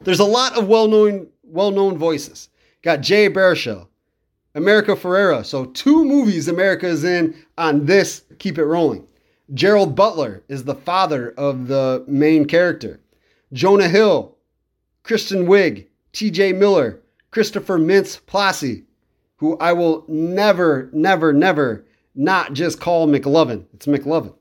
[0.00, 2.48] There's a lot of well-known well-known voices.
[2.82, 3.86] Got Jay Baruchel,
[4.56, 5.46] America Ferrera.
[5.46, 9.04] So two movies America is in on this Keep It Rolling.
[9.54, 13.00] Gerard Butler is the father of the main character.
[13.52, 14.36] Jonah Hill,
[15.02, 18.84] Kristen Wiig, TJ Miller, Christopher Mintz Plasse,
[19.36, 21.84] who I will never, never, never
[22.14, 23.64] not just call McLovin.
[23.72, 24.34] It's McLovin.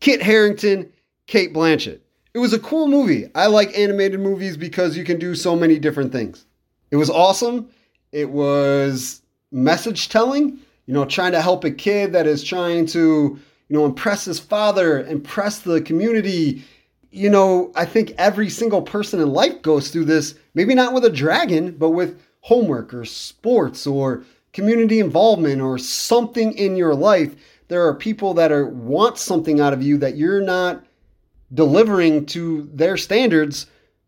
[0.00, 0.90] Kit Harington,
[1.26, 2.00] Cate Blanchett.
[2.32, 3.30] It was a cool movie.
[3.34, 6.46] I like animated movies because you can do so many different things.
[6.90, 7.68] It was awesome.
[8.12, 13.38] It was message telling, you know, trying to help a kid that is trying to,
[13.70, 16.64] you know, impress his father, impress the community.
[17.12, 21.04] You know, I think every single person in life goes through this, maybe not with
[21.04, 27.36] a dragon, but with homework or sports or community involvement or something in your life,
[27.68, 30.84] there are people that are want something out of you that you're not
[31.54, 33.66] delivering to their standards,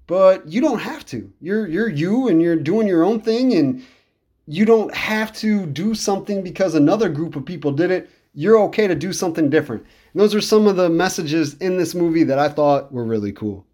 [0.09, 1.33] but you don't have to.
[1.41, 3.85] You're you're you and you're doing your own thing and
[4.49, 8.11] you don't have to do something because another group of people did it.
[8.35, 9.85] You're okay to do something different.
[10.13, 13.33] And those are some of the messages in this movie that I thought were really
[13.33, 13.67] cool.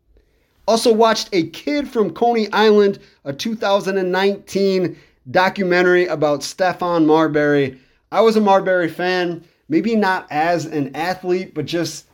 [0.67, 4.97] Also watched A Kid from Coney Island, a 2019
[5.31, 7.79] documentary about Stephon Marbury.
[8.11, 12.07] I was a Marbury fan, maybe not as an athlete, but just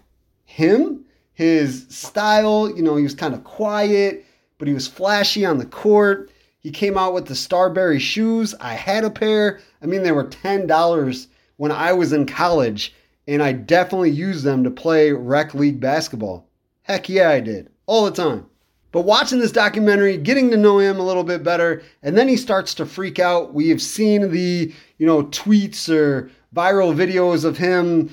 [0.45, 2.71] him, his style.
[2.75, 4.25] You know, he was kind of quiet,
[4.59, 6.31] but he was flashy on the court.
[6.61, 8.55] He came out with the Starbury shoes.
[8.61, 9.61] I had a pair.
[9.83, 12.95] I mean, they were $10 when I was in college,
[13.27, 16.47] and I definitely used them to play rec league basketball.
[16.83, 17.71] Heck yeah, I did.
[17.87, 18.47] All the time.
[18.93, 22.37] But watching this documentary, getting to know him a little bit better, and then he
[22.37, 23.53] starts to freak out.
[23.53, 28.11] We have seen the, you know, tweets or viral videos of him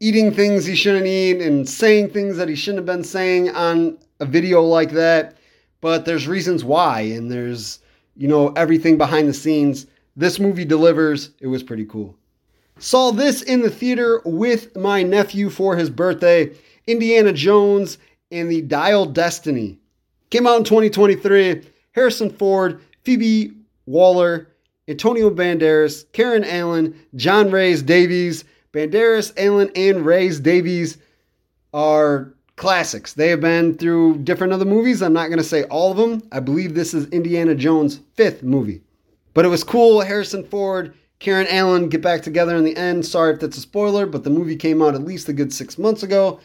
[0.00, 3.98] eating things he shouldn't eat and saying things that he shouldn't have been saying on
[4.20, 5.38] a video like that.
[5.80, 7.80] But there's reasons why, and there's,
[8.16, 9.86] you know, everything behind the scenes.
[10.16, 11.30] This movie delivers.
[11.40, 12.16] It was pretty cool.
[12.78, 16.52] Saw this in the theater with my nephew for his birthday.
[16.86, 17.98] Indiana Jones
[18.30, 19.78] and the Dial Destiny.
[20.30, 21.62] Came out in 2023.
[21.92, 23.52] Harrison Ford, Phoebe
[23.86, 24.48] Waller,
[24.86, 28.44] Antonio Banderas, Karen Allen, John Rhys-Davies.
[28.72, 30.98] Banderas, Allen, and Rhys-Davies
[31.74, 33.14] are classics.
[33.14, 35.02] They have been through different other movies.
[35.02, 36.22] I'm not going to say all of them.
[36.32, 38.82] I believe this is Indiana Jones' fifth movie.
[39.34, 40.00] But it was cool.
[40.00, 43.04] Harrison Ford, Karen Allen get back together in the end.
[43.04, 45.78] Sorry if that's a spoiler, but the movie came out at least a good six
[45.78, 46.40] months ago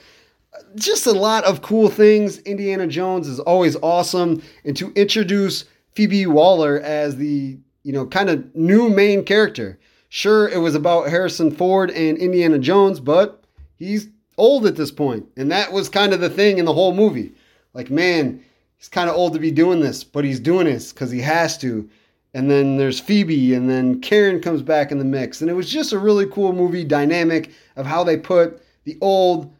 [0.76, 2.40] just a lot of cool things.
[2.40, 4.42] Indiana Jones is always awesome.
[4.64, 9.80] And to introduce Phoebe Waller as the, you know, kind of new main character.
[10.10, 13.44] Sure, it was about Harrison Ford and Indiana Jones, but
[13.78, 14.08] he's
[14.38, 15.28] old at this point.
[15.38, 17.34] And that was kind of the thing in the whole movie.
[17.74, 18.44] Like, man,
[18.78, 21.58] he's kind of old to be doing this, but he's doing this because he has
[21.60, 21.90] to.
[22.34, 25.42] And then there's Phoebe, and then Karen comes back in the mix.
[25.42, 29.54] And it was just a really cool movie dynamic of how they put the old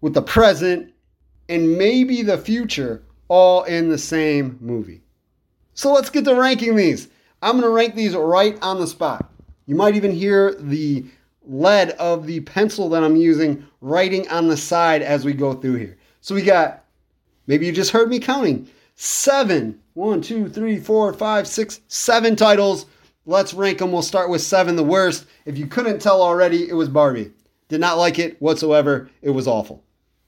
[0.00, 0.92] with the present
[1.48, 5.02] and maybe the future all in the same movie.
[5.72, 7.08] So let's get to ranking these.
[7.42, 9.30] I'm going to rank these right on the spot.
[9.66, 11.04] You might even hear the
[11.46, 15.76] lead of the pencil that I'm using writing on the side as we go through
[15.76, 15.96] here.
[16.20, 16.84] So we got,
[17.46, 22.86] maybe you just heard me counting, seven, one, two, three, four, five, six, seven titles.
[23.26, 23.92] Let's rank them.
[23.92, 25.26] We'll start with seven, the worst.
[25.46, 27.32] If you couldn't tell already, it was Barbie.
[27.68, 29.08] Did not like it whatsoever.
[29.22, 29.82] It was awful.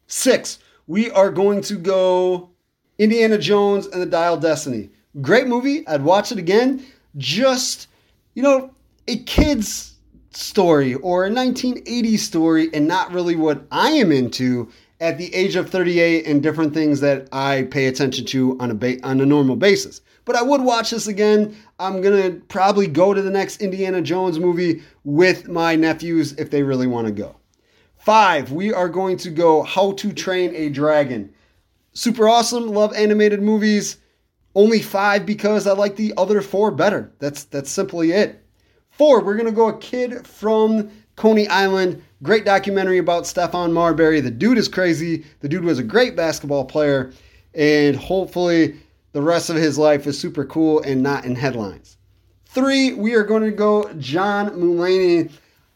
[0.07, 2.51] Six, we are going to go
[2.99, 4.91] Indiana Jones and the Dial Destiny.
[5.21, 5.87] Great movie.
[5.87, 6.85] I'd watch it again.
[7.17, 7.89] Just,
[8.35, 8.71] you know,
[9.09, 9.95] a kid's
[10.31, 15.57] story or a 1980s story and not really what I am into at the age
[15.57, 19.27] of 38 and different things that I pay attention to on a ba- on a
[19.27, 20.01] normal basis.
[20.25, 21.57] But I would watch this again.
[21.79, 26.51] I'm going to probably go to the next Indiana Jones movie with my nephews if
[26.51, 27.37] they really want to go.
[27.97, 31.33] Five, we are going to go How to Train a Dragon.
[31.93, 32.69] Super awesome.
[32.69, 33.99] Love animated movies.
[34.55, 37.13] Only five because I like the other four better.
[37.19, 38.43] That's that's simply it.
[38.91, 42.03] Four, we're gonna go a kid from Coney Island.
[42.23, 44.21] Great documentary about Stephon Marbury.
[44.21, 45.27] The dude is crazy.
[45.41, 47.13] The dude was a great basketball player,
[47.55, 48.77] and hopefully
[49.13, 51.99] the rest of his life is super cool and not in headlines.
[52.47, 55.31] Three, we are going to go John Mulaney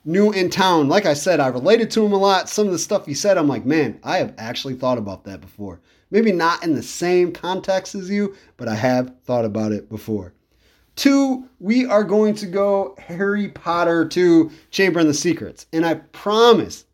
[0.06, 0.88] new in town.
[0.88, 2.48] Like I said, I related to him a lot.
[2.48, 5.42] Some of the stuff he said, I'm like, man, I have actually thought about that
[5.42, 5.80] before.
[6.10, 10.32] Maybe not in the same context as you, but I have thought about it before.
[11.00, 15.64] Two, we are going to go Harry Potter to Chamber of the Secrets.
[15.72, 16.84] And I promise,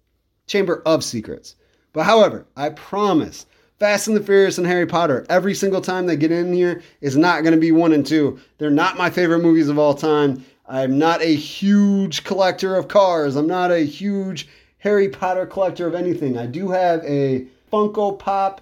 [0.47, 1.57] Chamber of Secrets.
[1.93, 3.47] But however, I promise,
[3.81, 7.17] Fast and the Furious and Harry Potter, every single time they get in here is
[7.17, 8.39] not going to be one and two.
[8.59, 10.45] They're not my favorite movies of all time.
[10.69, 13.35] I'm not a huge collector of cars.
[13.35, 14.47] I'm not a huge
[14.79, 16.39] Harry Potter collector of anything.
[16.39, 18.61] I do have a Funko Pop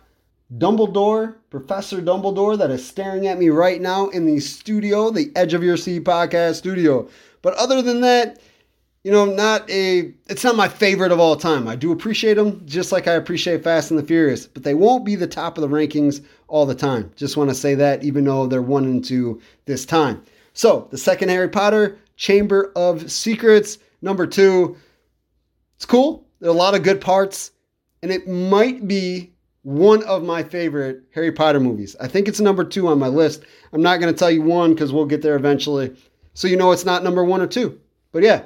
[0.53, 5.55] Dumbledore, Professor Dumbledore, that is staring at me right now in the studio, the Edge
[5.55, 7.09] of Your Seat podcast studio.
[7.43, 8.41] But other than that,
[9.05, 11.69] you know, not a, it's not my favorite of all time.
[11.69, 15.05] I do appreciate them just like I appreciate Fast and the Furious, but they won't
[15.05, 17.11] be the top of the rankings all the time.
[17.17, 20.23] Just want to say that, even though they're one and two this time.
[20.55, 24.77] So, the second Harry Potter, Chamber of Secrets, number two.
[25.77, 26.25] It's cool.
[26.41, 27.51] There are a lot of good parts,
[28.03, 29.34] and it might be
[29.65, 31.97] one of my favorite Harry Potter movies.
[31.99, 33.45] I think it's number two on my list.
[33.73, 35.97] I'm not going to tell you one because we'll get there eventually.
[36.35, 37.81] So you know it's not number one or two.
[38.12, 38.45] But yeah,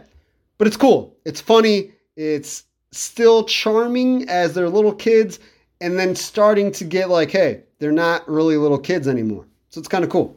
[0.57, 1.17] but it's cool.
[1.25, 1.93] It's funny.
[2.17, 5.41] It's still charming as they're little kids,
[5.81, 9.45] and then starting to get like, hey, they're not really little kids anymore.
[9.71, 10.37] So it's kind of cool.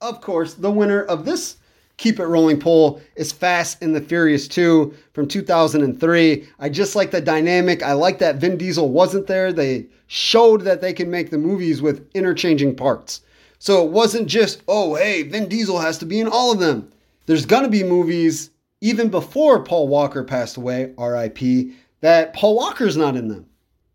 [0.00, 1.56] Of course, the winner of this
[2.02, 6.48] Keep It Rolling poll is Fast and the Furious 2 from 2003.
[6.58, 7.84] I just like the dynamic.
[7.84, 9.52] I like that Vin Diesel wasn't there.
[9.52, 13.20] They showed that they can make the movies with interchanging parts.
[13.60, 16.90] So it wasn't just, oh, hey, Vin Diesel has to be in all of them.
[17.26, 18.50] There's going to be movies
[18.80, 23.46] even before Paul Walker passed away, RIP, that Paul Walker's not in them.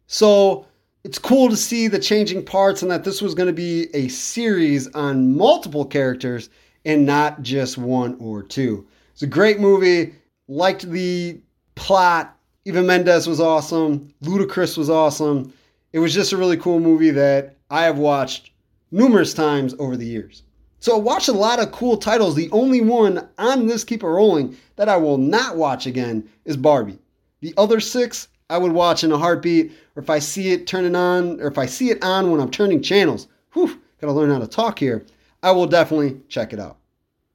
[0.07, 0.65] So
[1.03, 4.07] it's cool to see the changing parts and that this was going to be a
[4.07, 6.49] series on multiple characters
[6.88, 8.88] and not just one or two.
[9.11, 10.15] It's a great movie.
[10.47, 11.39] Liked the
[11.75, 12.35] plot.
[12.63, 14.13] Eva Mendes was awesome.
[14.23, 15.53] Ludacris was awesome.
[15.91, 18.51] It was just a really cool movie that I have watched
[18.89, 20.43] numerous times over the years.
[20.79, 22.35] So I watched a lot of cool titles.
[22.35, 26.55] The only one on this Keep It Rolling that I will not watch again is
[26.55, 26.99] Barbie.
[27.41, 30.95] The other six I would watch in a heartbeat, or if I see it turning
[30.95, 33.27] on, or if I see it on when I'm turning channels.
[33.53, 35.05] Whew, gotta learn how to talk here.
[35.43, 36.76] I will definitely check it out.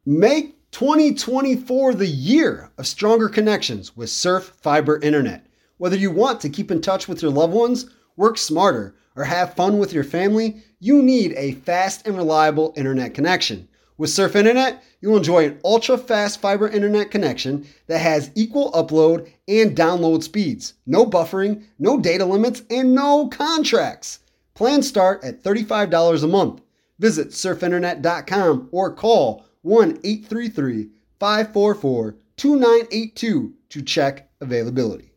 [0.05, 5.47] Make 2024 the year of stronger connections with Surf Fiber Internet.
[5.79, 9.55] Whether you want to keep in touch with your loved ones, work smarter, or have
[9.55, 13.69] fun with your family, you need a fast and reliable internet connection.
[13.97, 19.31] With Surf Internet, you'll enjoy an ultra fast fiber internet connection that has equal upload
[19.47, 24.19] and download speeds, no buffering, no data limits, and no contracts.
[24.55, 26.61] Plans start at $35 a month.
[26.99, 30.89] Visit surfinternet.com or call 1 833
[31.19, 35.13] 544 2982 to check availability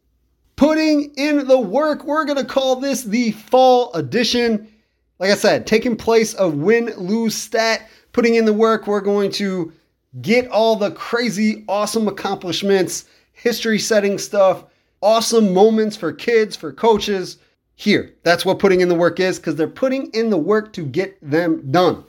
[0.55, 2.03] putting in the work.
[2.03, 4.71] We're going to call this the fall edition.
[5.19, 8.87] Like I said, taking place of win lose stat, putting in the work.
[8.87, 9.71] We're going to
[10.21, 14.65] get all the crazy, awesome accomplishments, history setting stuff,
[15.01, 17.37] awesome moments for kids, for coaches
[17.75, 18.13] here.
[18.23, 21.17] That's what putting in the work is because they're putting in the work to get
[21.21, 22.05] them done.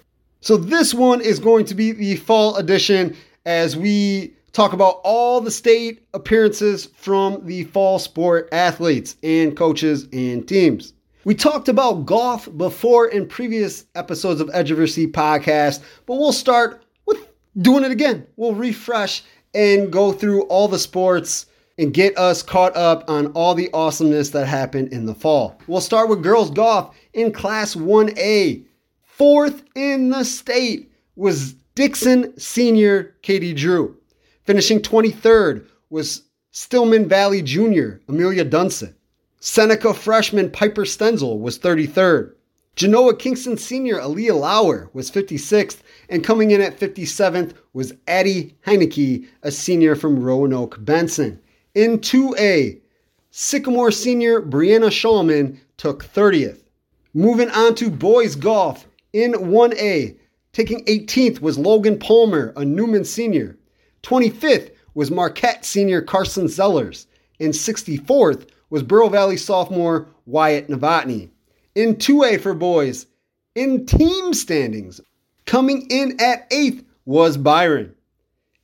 [0.47, 3.17] So this one is going to be the fall edition
[3.47, 10.07] as we talk about all the state appearances from the fall sport athletes and coaches
[10.13, 10.93] and teams.
[11.25, 16.15] We talked about golf before in previous episodes of Edge of Your Seat podcast, but
[16.15, 17.27] we'll start with
[17.59, 18.25] doing it again.
[18.37, 23.57] We'll refresh and go through all the sports and get us caught up on all
[23.57, 25.59] the awesomeness that happened in the fall.
[25.67, 28.66] We'll start with girls golf in Class 1A.
[29.17, 33.97] Fourth in the state was Dixon senior Katie Drew.
[34.45, 38.95] Finishing 23rd was Stillman Valley Jr., Amelia Dunson.
[39.41, 42.35] Seneca freshman Piper Stenzel was 33rd.
[42.75, 45.79] Genoa Kingston senior Aaliyah Lauer was 56th,
[46.11, 51.41] and coming in at 57th was Addie Heineke, a senior from Roanoke Benson.
[51.75, 52.83] In 2A,
[53.31, 56.65] Sycamore senior Brianna Shulman took 30th.
[57.15, 60.17] Moving on to boys golf in 1A,
[60.53, 63.57] taking 18th was Logan Palmer, a Newman senior.
[64.03, 67.07] 25th was Marquette senior Carson Zellers,
[67.41, 71.31] and 64th was Bureau Valley sophomore Wyatt Novotny.
[71.75, 73.07] In 2A for boys,
[73.55, 75.01] in team standings,
[75.45, 77.95] coming in at 8th was Byron.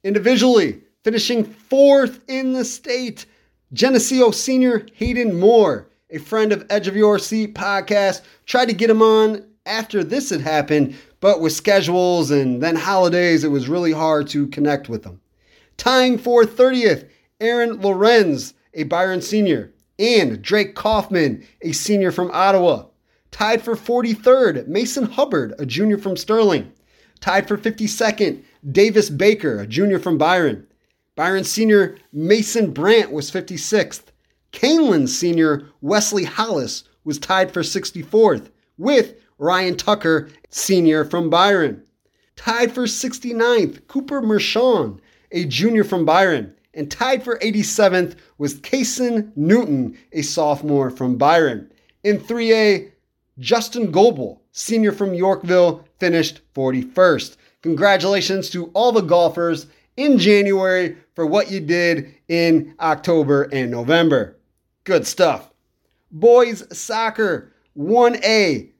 [0.04, 3.26] Individually, finishing 4th in the state,
[3.72, 8.90] Geneseo senior Hayden Moore, a friend of Edge of Your Seat podcast, tried to get
[8.90, 13.92] him on after this had happened, but with schedules and then holidays, it was really
[13.92, 15.20] hard to connect with them.
[15.76, 17.08] Tying for 30th,
[17.40, 22.86] Aaron Lorenz, a Byron senior, and Drake Kaufman, a senior from Ottawa.
[23.30, 26.72] Tied for 43rd, Mason Hubbard, a junior from Sterling.
[27.20, 30.66] Tied for 52nd, Davis Baker, a junior from Byron.
[31.14, 34.04] Byron senior Mason Brandt was 56th.
[34.52, 41.82] Kaneland senior Wesley Hollis was tied for 64th with Ryan Tucker, senior from Byron.
[42.36, 45.00] Tied for 69th, Cooper Mershon,
[45.32, 46.54] a junior from Byron.
[46.74, 51.72] And tied for 87th was Kason Newton, a sophomore from Byron.
[52.04, 52.92] In 3A,
[53.40, 57.36] Justin Goebel, senior from Yorkville, finished 41st.
[57.62, 59.66] Congratulations to all the golfers
[59.96, 64.38] in January for what you did in October and November.
[64.84, 65.50] Good stuff.
[66.12, 68.71] Boys soccer 1A.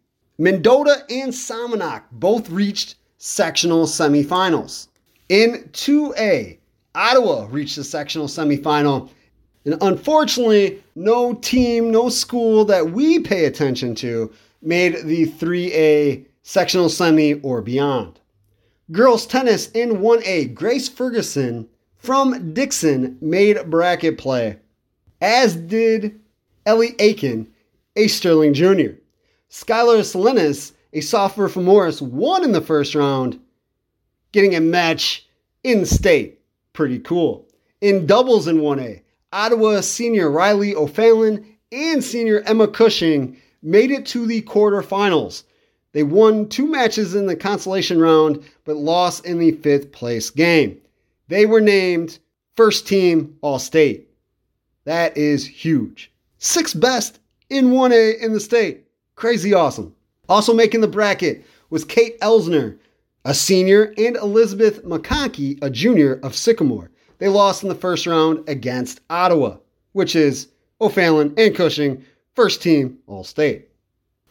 [0.43, 4.89] Mendota and Somonauk both reached sectional semifinals.
[5.29, 6.59] In 2A,
[6.97, 9.09] Ottawa reached the sectional semifinal.
[9.65, 16.89] And unfortunately, no team, no school that we pay attention to made the 3A sectional
[16.89, 18.19] semi or beyond.
[18.91, 21.69] Girls tennis in 1A, Grace Ferguson
[21.99, 24.59] from Dixon made bracket play,
[25.21, 26.19] as did
[26.67, 27.47] Ellie Aiken,
[27.95, 28.95] a Sterling Jr.
[29.53, 33.39] Skylar Salinas, a sophomore from Morris, won in the first round,
[34.33, 35.29] getting a match
[35.63, 36.41] in state.
[36.73, 37.47] Pretty cool.
[37.83, 44.25] In doubles in 1A, Ottawa senior Riley O'Fallon and senior Emma Cushing made it to
[44.25, 45.45] the quarterfinals.
[45.93, 50.81] They won two matches in the consolation round, but lost in the fifth place game.
[51.29, 52.19] They were named
[52.57, 54.09] first team All State.
[54.85, 56.11] That is huge.
[56.39, 57.19] Sixth best
[57.51, 58.82] in 1A in the state.
[59.23, 59.95] Crazy awesome.
[60.29, 62.77] Also making the bracket was Kate Elsner,
[63.25, 66.91] a senior, and Elizabeth McConkey, a junior of Sycamore.
[67.19, 69.59] They lost in the first round against Ottawa,
[69.93, 70.49] which is
[70.81, 72.05] O'Fallon and Cushing,
[72.35, 73.69] first team All State.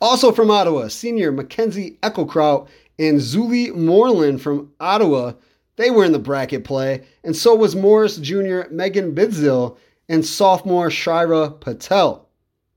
[0.01, 2.67] Also from Ottawa, senior Mackenzie Ecclekraut
[2.99, 5.31] and Zuli Moreland from Ottawa.
[5.77, 9.77] They were in the bracket play, and so was Morris junior Megan Bidzil
[10.09, 12.27] and sophomore Shira Patel.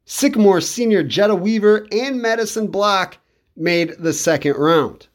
[0.07, 3.17] Sycamore senior Jetta Weaver and Madison Block
[3.57, 5.07] made the second round.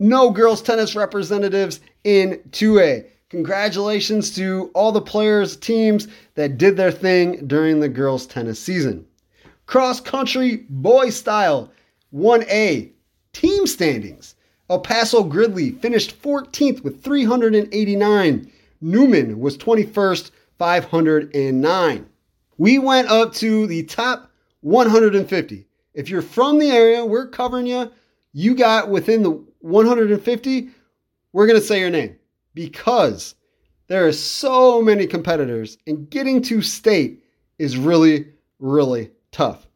[0.00, 3.06] No girls tennis representatives in 2A.
[3.28, 9.06] Congratulations to all the players, teams that did their thing during the girls tennis season.
[9.66, 11.72] Cross country boy style
[12.12, 12.90] 1A
[13.32, 14.34] team standings.
[14.68, 18.50] El Paso Gridley finished 14th with 389.
[18.80, 22.06] Newman was 21st, 509.
[22.58, 24.30] We went up to the top
[24.60, 25.66] 150.
[25.94, 27.90] If you're from the area, we're covering you.
[28.32, 30.68] You got within the 150,
[31.32, 32.16] we're going to say your name
[32.54, 33.34] because
[33.88, 37.22] there are so many competitors and getting to state
[37.58, 38.26] is really,
[38.58, 39.66] really tough.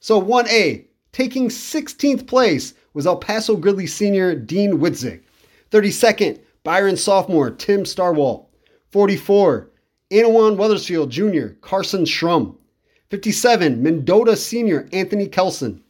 [0.00, 5.22] So 1A, taking 16th place was El Paso Gridley senior Dean Witzig.
[5.70, 8.50] 32nd, Byron sophomore Tim Starwall.
[8.90, 9.67] 44,
[10.10, 11.48] Annawan Wethersfield Jr.
[11.60, 12.56] Carson Schrum.
[13.10, 15.82] 57, Mendota senior Anthony Kelson.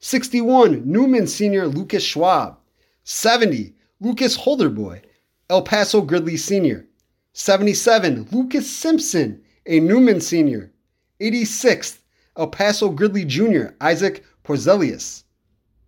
[0.00, 2.58] 61, Newman senior Lucas Schwab.
[3.04, 5.02] 70, Lucas Holderboy,
[5.48, 6.86] El Paso Gridley senior.
[7.32, 10.72] 77, Lucas Simpson, a Newman senior.
[11.20, 11.98] 86th,
[12.36, 15.24] El Paso Gridley Jr., Isaac Porzelius.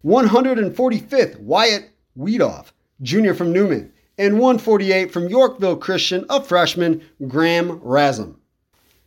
[0.05, 2.73] 145th, Wyatt Weedoff,
[3.03, 3.35] Jr.
[3.35, 3.92] from Newman.
[4.19, 8.37] And 148 from Yorkville Christian, a freshman, Graham Rasm.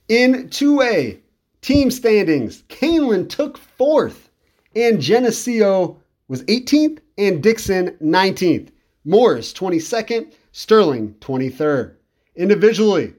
[0.08, 1.20] In 2A,
[1.62, 4.30] team standings, Kaneland took fourth,
[4.76, 5.98] and Geneseo
[6.28, 8.70] was 18th, and Dixon 19th.
[9.06, 11.94] Morris 22nd, Sterling 23rd.
[12.36, 13.14] Individually,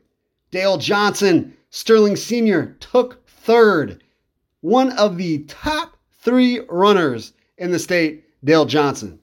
[0.51, 4.03] Dale Johnson, Sterling Sr., took third
[4.61, 9.19] one of the top three runners in the state, Dale Johnson.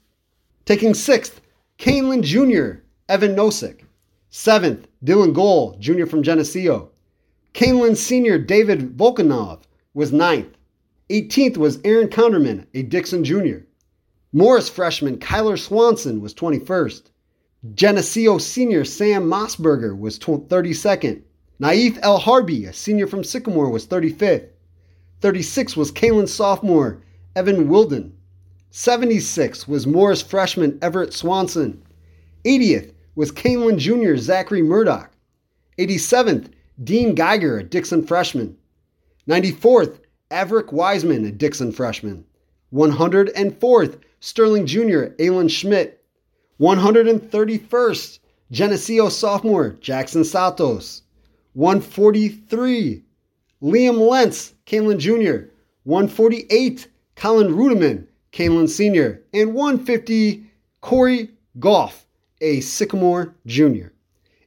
[0.66, 1.42] Taking sixth,
[1.84, 2.80] Kaneland Jr.,
[3.10, 3.82] Evan Nosik.
[4.30, 6.06] Seventh, Dylan Goal, Jr.
[6.06, 6.92] from Geneseo.
[7.54, 9.64] Kaneland Sr., David Volkanov,
[9.94, 10.56] was ninth.
[11.10, 13.66] 18th was Aaron Counterman, a Dixon Jr.
[14.32, 17.02] Morris freshman Kyler Swanson was 21st.
[17.74, 21.22] Geneseo senior Sam Mossberger was 32nd.
[21.60, 24.48] Naif El Harbi, a senior from Sycamore, was 35th.
[25.20, 27.02] 36 was Kalen sophomore
[27.36, 28.14] Evan Wilden.
[28.76, 31.80] 76 was Morris freshman Everett Swanson.
[32.44, 34.16] 80th was Kalen Jr.
[34.16, 35.12] Zachary Murdoch.
[35.78, 36.50] 87th,
[36.84, 38.58] Dean Geiger, a Dixon freshman.
[39.30, 40.00] 94th,
[40.32, 42.26] Averick Wiseman, a Dixon freshman.
[42.74, 46.04] 104th, Sterling Jr., Alan Schmidt.
[46.60, 48.18] 131st,
[48.50, 51.04] Geneseo sophomore Jackson Santos.
[51.54, 53.04] 143,
[53.62, 55.52] Liam Lentz, Kalen Jr.,
[55.84, 60.44] 148, Colin Rudeman, Kalen Sr., and 150,
[60.82, 61.30] Corey
[61.60, 62.06] Goff,
[62.42, 63.88] a Sycamore Jr.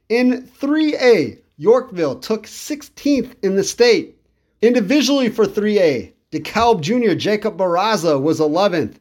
[0.09, 4.15] In 3A, Yorkville took 16th in the state.
[4.61, 7.15] Individually for 3A, DeKalb Jr.
[7.15, 8.97] Jacob Barraza was 11th.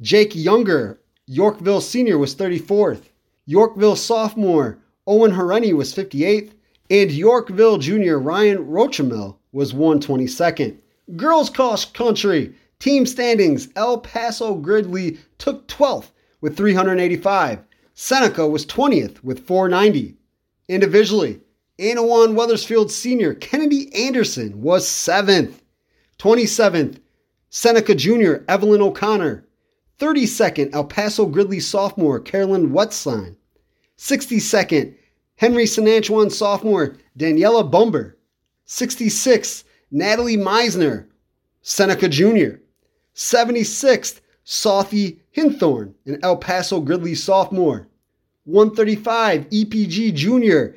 [0.00, 3.02] Jake Younger, Yorkville Senior, was 34th.
[3.46, 6.52] Yorkville Sophomore Owen Hareni was 58th
[6.90, 8.16] and Yorkville Jr.
[8.16, 10.76] Ryan Rochamel was 122nd.
[11.16, 16.10] Girls cross country Team standings El Paso Gridley took 12th
[16.40, 17.60] with 385.
[17.94, 20.16] Seneca was 20th with 490.
[20.66, 21.40] Individually,
[21.78, 23.34] Annawan Wethersfield Sr.
[23.34, 25.60] Kennedy Anderson was 7th.
[26.18, 26.98] 27th,
[27.50, 28.38] Seneca Jr.
[28.48, 29.46] Evelyn O'Connor.
[30.00, 33.36] 32nd, El Paso Gridley sophomore Carolyn Wetzline.
[33.96, 34.92] 62nd,
[35.36, 38.16] Henry Senachwine sophomore Daniela Bumber.
[38.66, 39.62] 66th,
[39.92, 41.06] Natalie Meisner,
[41.60, 42.56] Seneca Jr.
[43.14, 47.88] 76th, Sophie Hinthorn, an El Paso Gridley sophomore.
[48.44, 50.76] 135, EPG Jr.,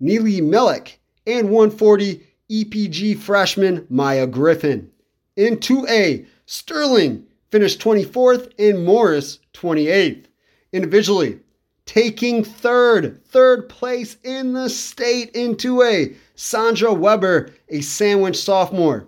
[0.00, 0.96] Neely Millick.
[1.26, 4.90] And 140, EPG freshman Maya Griffin.
[5.36, 10.24] In 2A, Sterling finished 24th and Morris 28th.
[10.72, 11.40] Individually,
[11.84, 19.06] taking third, third place in the state in 2A, Sandra Weber, a sandwich sophomore.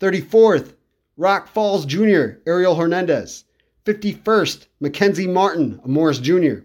[0.00, 0.74] 34th,
[1.20, 3.44] Rock Falls Jr., Ariel Hernandez.
[3.84, 6.60] 51st, Mackenzie Martin, Morris Jr.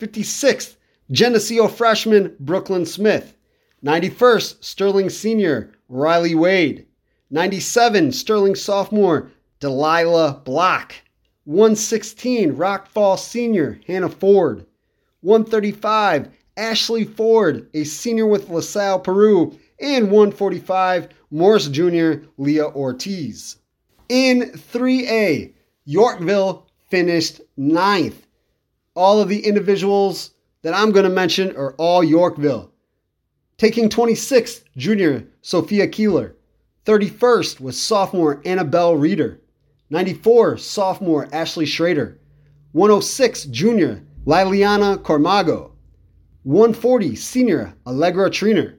[0.00, 0.74] 56th,
[1.12, 3.36] Geneseo freshman Brooklyn Smith.
[3.84, 6.86] 91st, Sterling Senior, Riley Wade.
[7.30, 9.30] 97, Sterling Sophomore,
[9.60, 10.92] Delilah Block.
[11.44, 14.66] 116, Rock Falls Senior, Hannah Ford.
[15.20, 19.56] 135, Ashley Ford, a senior with LaSalle, Peru.
[19.78, 23.59] And 145, Morris Jr., Leah Ortiz.
[24.10, 25.52] In 3A,
[25.84, 28.26] Yorkville finished ninth.
[28.96, 30.32] All of the individuals
[30.62, 32.72] that I'm going to mention are all Yorkville.
[33.56, 36.34] Taking 26th, junior Sophia Keeler.
[36.86, 39.40] 31st was sophomore Annabelle Reeder.
[39.90, 42.18] 94, sophomore Ashley Schrader.
[42.72, 45.70] 106, junior Liliana Cormago.
[46.42, 48.74] 140, senior Allegra Triner.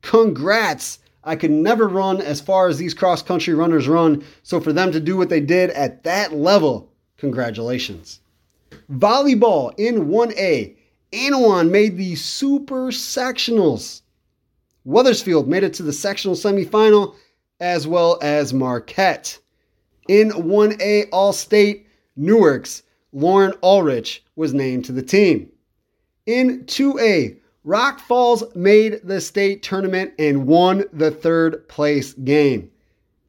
[0.00, 0.98] Congrats!
[1.24, 4.90] I could never run as far as these cross country runners run, so for them
[4.92, 8.20] to do what they did at that level, congratulations.
[8.90, 10.76] Volleyball in 1A.
[11.12, 14.02] Annawan made the super sectionals.
[14.84, 17.14] Wethersfield made it to the sectional semifinal,
[17.60, 19.38] as well as Marquette.
[20.08, 25.50] In 1A All State, Newark's Lauren Ulrich was named to the team.
[26.26, 32.70] In 2A, Rock Falls made the state tournament and won the third place game.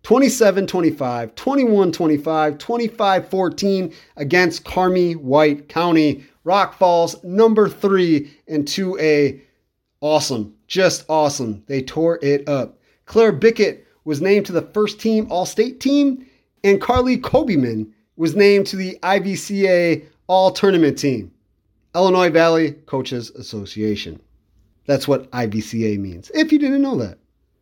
[0.01, 6.25] 27 25, 21 25, 25 14 against Carmi White County.
[6.43, 9.39] Rock Falls, number three in 2A.
[10.01, 10.55] Awesome.
[10.67, 11.63] Just awesome.
[11.67, 12.79] They tore it up.
[13.05, 16.25] Claire Bickett was named to the first team All State team,
[16.63, 21.32] and Carly Kobeman was named to the IVCA All Tournament team.
[21.95, 24.19] Illinois Valley Coaches Association.
[24.85, 27.19] That's what IVCA means, if you didn't know that.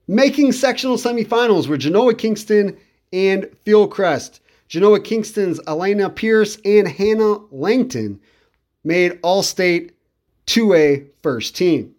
[0.07, 2.77] Making sectional semifinals were Genoa Kingston
[3.13, 4.39] and Fieldcrest.
[4.67, 8.19] Genoa Kingston's Elena Pierce and Hannah Langton
[8.83, 9.93] made All State
[10.47, 11.93] 2A first team.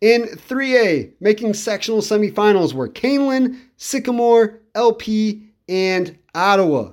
[0.00, 6.92] In 3A, making sectional semifinals were Kaneland, Sycamore, LP, and Ottawa.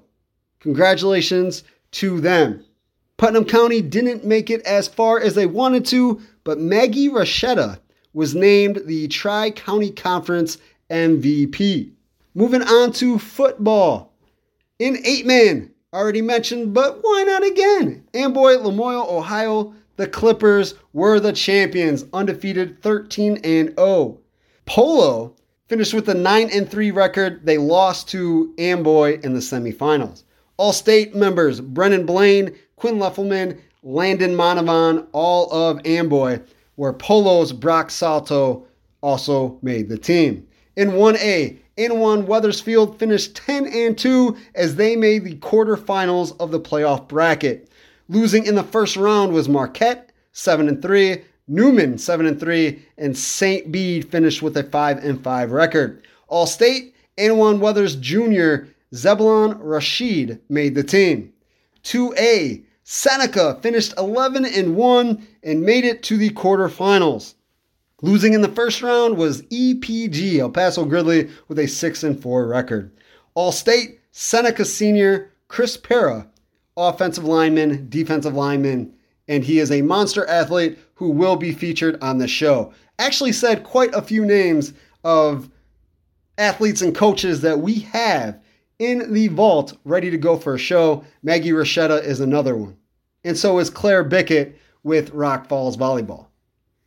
[0.59, 2.63] Congratulations to them.
[3.19, 7.77] Putnam County didn't make it as far as they wanted to, but Maggie Rashetta
[8.13, 10.57] was named the Tri County Conference
[10.89, 11.91] MVP.
[12.33, 14.13] Moving on to football.
[14.79, 18.05] In eight man, already mentioned, but why not again?
[18.13, 24.17] Amboy, Lamoille, Ohio the Clippers were the champions, undefeated 13 and 0.
[24.65, 25.35] Polo
[25.67, 27.45] finished with a 9 and 3 record.
[27.45, 30.23] They lost to Amboy in the semifinals.
[30.55, 36.39] All state members Brennan Blaine, Quinn Leffelman, Landon Monavan, all of Amboy,
[36.75, 38.65] where Polo's Brock Salto
[39.01, 40.47] also made the team.
[40.77, 46.59] In 1A, Annawan Wethersfield finished 10 and 2 as they made the quarterfinals of the
[46.59, 47.69] playoff bracket.
[48.07, 53.17] Losing in the first round was Marquette, 7 and 3, Newman, 7 and 3, and
[53.17, 53.71] St.
[53.71, 56.01] Bede finished with a 5 and 5 record.
[56.29, 61.33] All State, Annawan Weathers Jr., Zebulon Rashid made the team.
[61.83, 67.35] 2A, Seneca finished 11 and 1 and made it to the quarterfinals.
[68.01, 72.47] Losing in the first round was EPG El Paso Gridley with a 6 and 4
[72.47, 72.91] record.
[73.35, 76.27] All State, Seneca Senior, Chris Pera
[76.75, 78.91] offensive lineman, defensive lineman,
[79.27, 82.73] and he is a monster athlete who will be featured on the show.
[82.97, 84.73] Actually, said quite a few names
[85.03, 85.47] of
[86.39, 88.41] athletes and coaches that we have
[88.79, 91.03] in the vault ready to go for a show.
[91.21, 92.77] Maggie Rochetta is another one.
[93.23, 96.27] And so is Claire Bickett with Rock Falls Volleyball.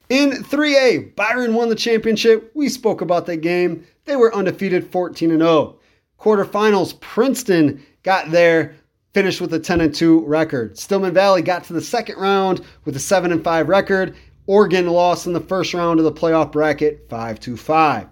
[0.08, 2.50] In 3A, Byron won the championship.
[2.54, 3.86] We spoke about that game.
[4.04, 5.78] They were undefeated 14 0.
[6.18, 8.74] Quarterfinals, Princeton got there,
[9.14, 10.78] finished with a 10 and 2 record.
[10.78, 14.14] Stillman Valley got to the second round with a 7 and 5 record.
[14.46, 18.06] Oregon lost in the first round of the playoff bracket 5 to 5.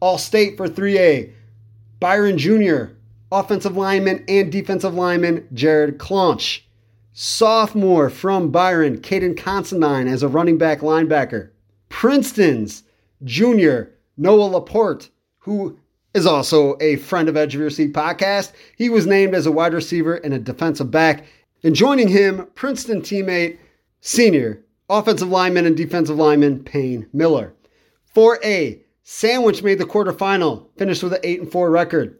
[0.00, 1.32] All state for 3A.
[2.00, 2.92] Byron Jr.,
[3.32, 6.60] offensive lineman and defensive lineman Jared Clonch.
[7.18, 11.48] Sophomore from Byron, Caiden Considine as a running back linebacker.
[11.88, 12.82] Princeton's
[13.24, 15.08] junior Noah Laporte,
[15.38, 15.78] who
[16.12, 18.52] is also a friend of Edge of Your Seat podcast.
[18.76, 21.24] He was named as a wide receiver and a defensive back.
[21.64, 23.56] And joining him, Princeton teammate,
[24.02, 27.54] senior, offensive lineman and defensive lineman Payne Miller.
[28.14, 32.18] 4A, Sandwich made the quarterfinal, finished with an 8 and 4 record.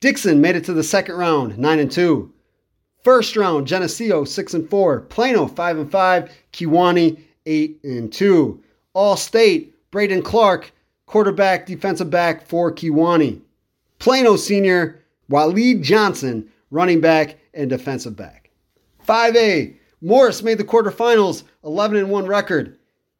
[0.00, 2.33] Dixon made it to the second round, 9 and 2.
[3.04, 8.62] First round, Geneseo 6 and 4, Plano 5 and 5, Kewanee 8 and 2.
[8.94, 10.72] All State, Braden Clark,
[11.04, 13.42] quarterback, defensive back for Kewanee.
[13.98, 18.50] Plano senior, Waleed Johnson, running back and defensive back.
[19.06, 22.78] 5A, Morris made the quarterfinals, 11 and 1 record.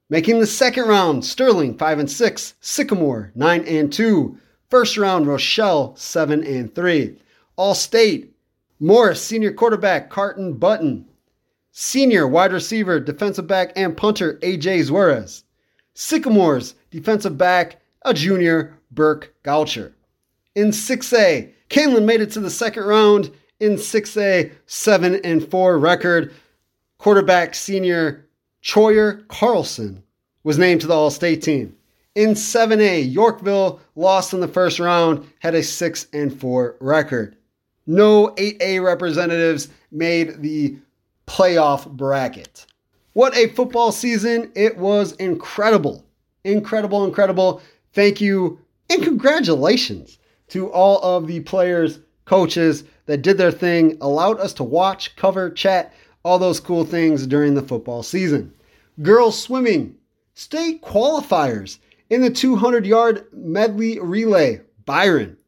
[0.09, 4.39] Making the second round, Sterling 5 and 6, Sycamore 9 and 2.
[4.71, 7.19] First round, Rochelle 7 and 3.
[7.57, 8.34] All State,
[8.81, 11.07] Morris senior quarterback Carton Button.
[11.71, 15.45] Senior wide receiver, defensive back and punter AJ Zuarez.
[15.95, 19.93] Sycamores defensive back, a junior, Burke Goucher.
[20.55, 26.35] In 6A, Kaneland made it to the second round in 6A, 7 and 4 record.
[26.99, 28.27] Quarterback senior
[28.63, 30.03] Troyer Carlson
[30.43, 31.77] was named to the All State team.
[32.15, 37.37] In 7A, Yorkville lost in the first round, had a 6 and 4 record.
[37.87, 40.77] No 8A representatives made the
[41.27, 42.67] playoff bracket.
[43.13, 44.51] What a football season!
[44.55, 46.05] It was incredible.
[46.45, 47.63] Incredible, incredible.
[47.93, 48.59] Thank you
[48.91, 50.19] and congratulations
[50.49, 55.51] to all of the players, coaches that did their thing, allowed us to watch, cover,
[55.51, 58.53] chat, all those cool things during the football season.
[59.03, 59.97] Girls swimming,
[60.35, 61.79] state qualifiers
[62.11, 64.61] in the 200 yard medley relay.
[64.85, 65.39] Byron.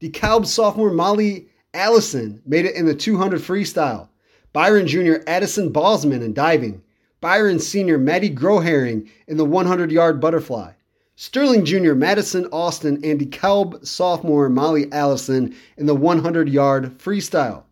[0.00, 4.08] DeKalb sophomore Molly Allison made it in the 200 freestyle.
[4.52, 5.16] Byron Jr.
[5.26, 6.82] Addison Bosman in diving.
[7.20, 7.98] Byron Sr.
[7.98, 10.72] Maddie Groharing in the 100 yard butterfly.
[11.14, 11.92] Sterling Jr.
[11.92, 17.64] Madison Austin and DeKalb sophomore Molly Allison in the 100 yard freestyle.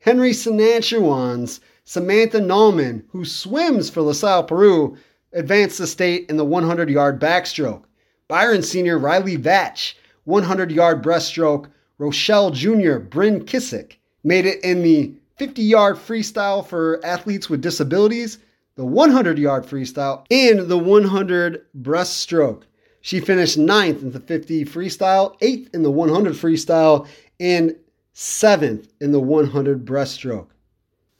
[0.00, 4.96] Henry Senachwine's Samantha Nallman, who swims for LaSalle, Peru,
[5.32, 7.84] advanced the state in the 100 yard backstroke.
[8.26, 8.98] Byron Sr.
[8.98, 9.94] Riley Vatch,
[10.24, 11.70] 100 yard breaststroke.
[11.98, 12.98] Rochelle Jr.
[12.98, 18.38] Bryn Kissick made it in the 50 yard freestyle for athletes with disabilities,
[18.76, 22.62] the 100 yard freestyle, and the 100 breaststroke.
[23.00, 27.06] She finished ninth in the 50 freestyle, eighth in the 100 freestyle,
[27.40, 27.74] and
[28.12, 30.48] seventh in the 100 breaststroke.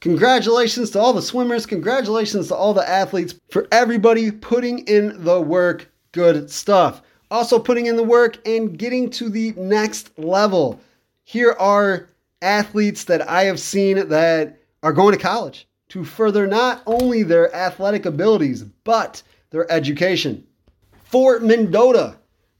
[0.00, 1.66] Congratulations to all the swimmers.
[1.66, 5.90] Congratulations to all the athletes for everybody putting in the work.
[6.12, 7.02] Good stuff.
[7.30, 10.80] Also, putting in the work and getting to the next level.
[11.24, 12.08] Here are
[12.40, 17.54] athletes that I have seen that are going to college to further not only their
[17.54, 20.46] athletic abilities, but their education.
[21.04, 22.16] Fort Mendota,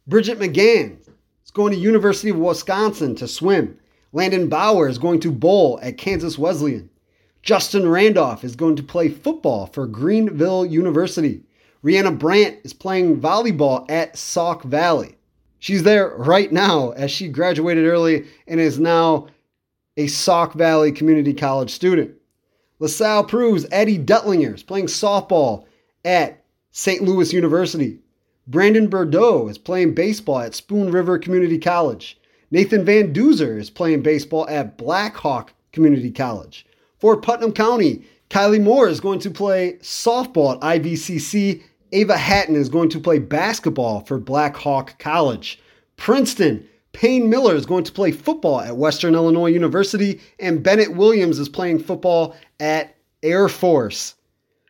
[0.06, 0.98] Bridget McGann
[1.44, 3.78] is going to University of Wisconsin to swim.
[4.12, 6.88] Landon Bauer is going to bowl at Kansas Wesleyan.
[7.42, 11.42] Justin Randolph is going to play football for Greenville University.
[11.84, 15.16] Rihanna Brandt is playing volleyball at Sauk Valley.
[15.60, 19.28] She's there right now as she graduated early and is now
[19.96, 22.14] a Sauk Valley Community College student.
[22.80, 25.64] LaSalle Peru's Eddie Duttlinger is playing softball
[26.04, 27.02] at St.
[27.02, 27.98] Louis University.
[28.46, 32.18] Brandon Bordeaux is playing baseball at Spoon River Community College.
[32.50, 36.64] Nathan Van Duzer is playing baseball at Blackhawk Community College.
[36.98, 41.62] For Putnam County, Kylie Moore is going to play softball at IVCC.
[41.92, 45.60] Ava Hatton is going to play basketball for Blackhawk College.
[45.96, 51.38] Princeton, Payne Miller is going to play football at Western Illinois University, and Bennett Williams
[51.38, 54.14] is playing football at Air Force.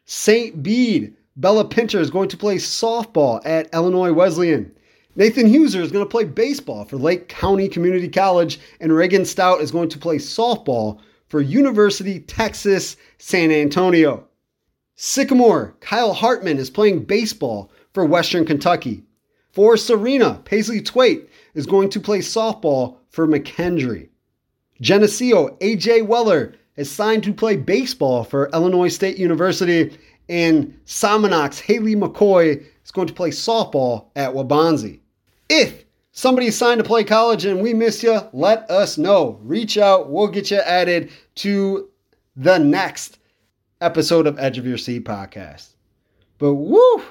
[0.04, 0.62] St.
[0.62, 4.72] Bede, Bella Pinter is going to play softball at Illinois Wesleyan.
[5.16, 9.60] Nathan Huser is going to play baseball for Lake County Community College, and Reagan Stout
[9.60, 14.27] is going to play softball for University Texas San Antonio.
[15.00, 19.04] Sycamore, Kyle Hartman is playing baseball for Western Kentucky.
[19.52, 24.08] For Serena, Paisley Twait is going to play softball for McKendree.
[24.80, 29.96] Geneseo, AJ Weller is signed to play baseball for Illinois State University.
[30.28, 34.98] And Somonauk's, Haley McCoy is going to play softball at Waubonsee.
[35.48, 39.38] If somebody signed to play college and we missed you, let us know.
[39.44, 40.10] Reach out.
[40.10, 41.88] We'll get you added to
[42.34, 43.17] the next
[43.80, 45.70] episode of Edge of Your Seat podcast.
[46.38, 47.02] But woo,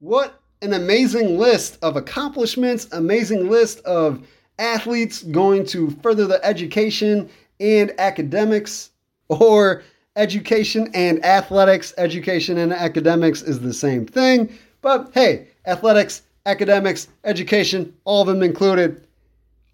[0.00, 4.26] what an amazing list of accomplishments, amazing list of
[4.58, 8.90] athletes going to further the education and academics
[9.28, 9.82] or
[10.16, 11.92] education and athletics.
[11.98, 18.42] Education and academics is the same thing, but hey, athletics, academics, education, all of them
[18.42, 19.06] included.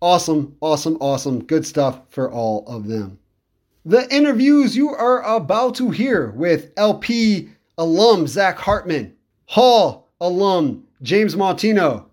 [0.01, 1.45] Awesome, awesome, awesome.
[1.45, 3.19] Good stuff for all of them.
[3.89, 9.17] The interviews you are about to hear with LP alum Zach Hartman,
[9.47, 12.05] Hall alum James Mautino,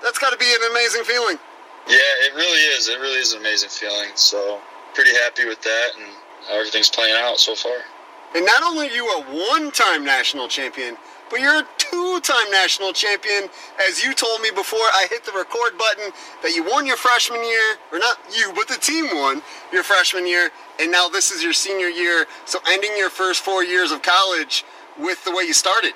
[0.01, 1.38] That's got to be an amazing feeling.
[1.88, 2.88] Yeah, it really is.
[2.88, 4.09] It really is an amazing feeling.
[4.15, 4.59] So,
[4.93, 6.07] pretty happy with that and
[6.47, 7.77] how everything's playing out so far.
[8.35, 10.97] And not only are you a one time national champion,
[11.29, 13.49] but you're a two-time national champion.
[13.89, 16.11] As you told me before I hit the record button,
[16.43, 20.27] that you won your freshman year, or not you, but the team won your freshman
[20.27, 22.25] year, and now this is your senior year.
[22.45, 24.65] So ending your first four years of college
[24.99, 25.93] with the way you started.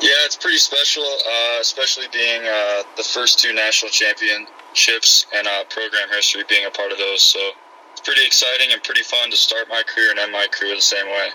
[0.00, 5.64] Yeah, it's pretty special, uh, especially being uh, the first two national championships and uh,
[5.64, 7.20] program history, being a part of those.
[7.20, 7.40] So
[7.92, 10.80] it's pretty exciting and pretty fun to start my career and end my career the
[10.80, 11.30] same way.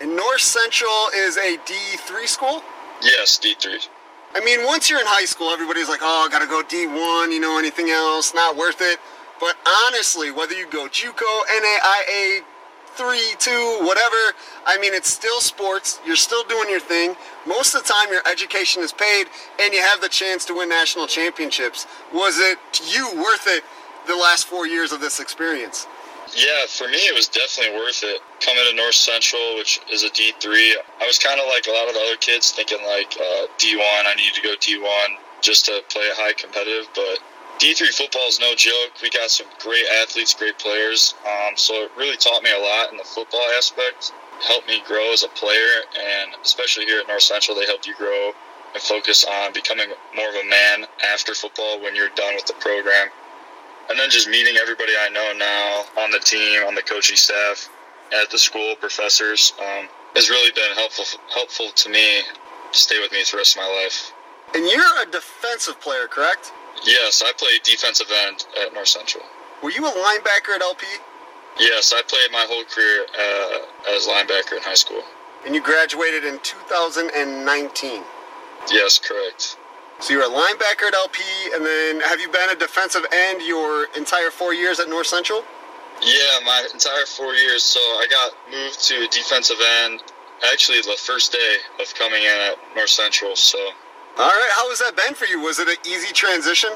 [0.00, 2.62] And North Central is a D3 school?
[3.04, 3.86] Yes, D3.
[4.34, 7.58] I mean, once you're in high school, everybody's like, oh, gotta go D1, you know,
[7.58, 8.98] anything else, not worth it.
[9.38, 12.40] But honestly, whether you go JUCO, NAIA,
[12.96, 14.16] 3, 2, whatever,
[14.66, 16.00] I mean, it's still sports.
[16.06, 17.14] You're still doing your thing.
[17.46, 19.26] Most of the time, your education is paid,
[19.60, 21.86] and you have the chance to win national championships.
[22.12, 22.58] Was it
[22.92, 23.64] you worth it
[24.06, 25.86] the last four years of this experience?
[26.34, 28.20] Yeah, for me, it was definitely worth it.
[28.40, 31.86] Coming to North Central, which is a D3, I was kind of like a lot
[31.86, 35.78] of the other kids thinking like uh, D1, I need to go D1 just to
[35.90, 36.90] play a high competitive.
[36.94, 37.22] But
[37.62, 38.98] D3 football is no joke.
[39.00, 41.14] We got some great athletes, great players.
[41.22, 44.10] Um, so it really taught me a lot in the football aspect,
[44.42, 47.94] helped me grow as a player, and especially here at North Central, they helped you
[47.94, 48.32] grow
[48.74, 52.54] and focus on becoming more of a man after football when you're done with the
[52.54, 53.06] program
[53.90, 57.68] and then just meeting everybody I know now on the team, on the coaching staff,
[58.12, 62.22] at the school, professors, um, has really been helpful helpful to me
[62.72, 64.12] to stay with me for the rest of my life.
[64.54, 66.52] And you're a defensive player, correct?
[66.84, 69.24] Yes, I played defensive end at North Central.
[69.62, 70.86] Were you a linebacker at LP?
[71.58, 75.02] Yes, I played my whole career uh, as linebacker in high school.
[75.46, 78.02] And you graduated in 2019?
[78.70, 79.56] Yes, correct.
[80.00, 81.22] So you're a linebacker at LP,
[81.54, 85.44] and then have you been a defensive end your entire four years at North Central?
[86.02, 87.62] Yeah, my entire four years.
[87.62, 90.02] So I got moved to defensive end
[90.52, 93.36] actually the first day of coming in at North Central.
[93.36, 93.58] So.
[94.18, 95.40] All right, how has that been for you?
[95.40, 96.70] Was it an easy transition?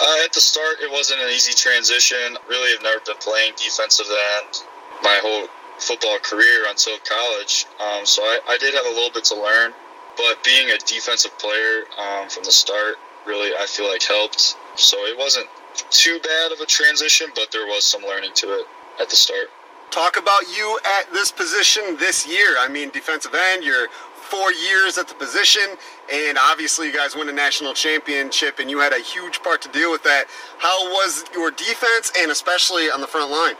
[0.00, 2.36] Uh, at the start, it wasn't an easy transition.
[2.48, 4.64] Really, I've never been playing defensive end
[5.02, 5.48] my whole
[5.78, 7.66] football career until college.
[7.80, 9.72] Um, so I, I, did have a little bit to learn.
[10.16, 12.96] But being a defensive player um, from the start
[13.26, 14.56] really, I feel like, helped.
[14.76, 15.46] So it wasn't
[15.90, 18.66] too bad of a transition, but there was some learning to it
[19.00, 19.48] at the start.
[19.90, 22.56] Talk about you at this position this year.
[22.58, 25.62] I mean, defensive end, you're four years at the position,
[26.10, 29.68] and obviously you guys won a national championship, and you had a huge part to
[29.68, 30.24] deal with that.
[30.58, 33.54] How was your defense, and especially on the front line?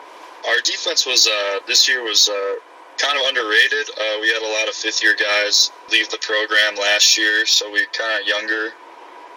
[0.49, 2.55] Our defense was uh, this year was uh,
[2.99, 3.91] kind of underrated.
[3.91, 7.71] Uh, we had a lot of fifth year guys leave the program last year, so
[7.71, 8.71] we kind of younger,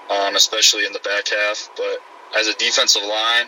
[0.09, 1.69] um, especially in the back half.
[1.75, 1.97] But
[2.37, 3.47] as a defensive line,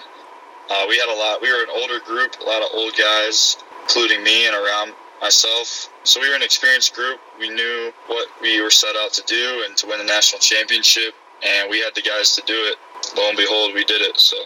[0.69, 1.41] uh, we had a lot.
[1.41, 5.89] We were an older group, a lot of old guys, including me and around myself.
[6.03, 7.19] So we were an experienced group.
[7.39, 11.13] We knew what we were set out to do and to win the national championship,
[11.45, 12.77] and we had the guys to do it.
[13.15, 14.19] Lo and behold, we did it.
[14.19, 14.37] So.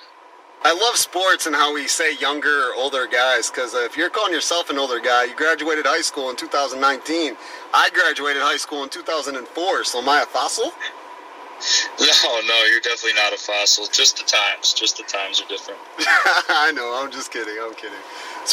[0.63, 4.11] I love sports and how we say younger or older guys because uh, if you're
[4.11, 7.35] calling yourself an older guy, you graduated high school in 2019.
[7.73, 10.71] I graduated high school in 2004, so am I a fossil?
[11.99, 13.85] No, no, you're definitely not a fossil.
[13.91, 14.73] Just the times.
[14.73, 15.79] Just the times are different.
[16.49, 16.99] I know.
[16.99, 17.53] I'm just kidding.
[17.61, 17.99] I'm kidding.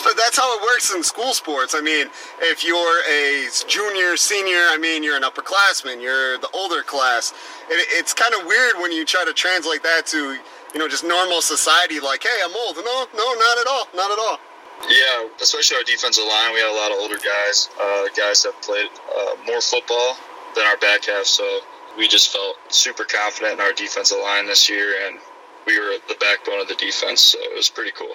[0.05, 1.75] But that's how it works in school sports.
[1.75, 2.09] I mean,
[2.41, 6.03] if you're a junior, senior, I mean, you're an upperclassman.
[6.03, 7.33] You're the older class.
[7.71, 10.37] It, it's kind of weird when you try to translate that to,
[10.75, 12.01] you know, just normal society.
[12.01, 12.77] Like, hey, I'm old.
[12.77, 13.89] No, no, not at all.
[13.95, 14.39] Not at all.
[14.87, 16.55] Yeah, especially our defensive line.
[16.55, 17.69] We had a lot of older guys.
[17.81, 20.17] Uh, guys that played uh, more football
[20.55, 21.25] than our back half.
[21.25, 21.61] So
[21.97, 25.19] we just felt super confident in our defensive line this year, and
[25.67, 27.21] we were the backbone of the defense.
[27.21, 28.15] So it was pretty cool.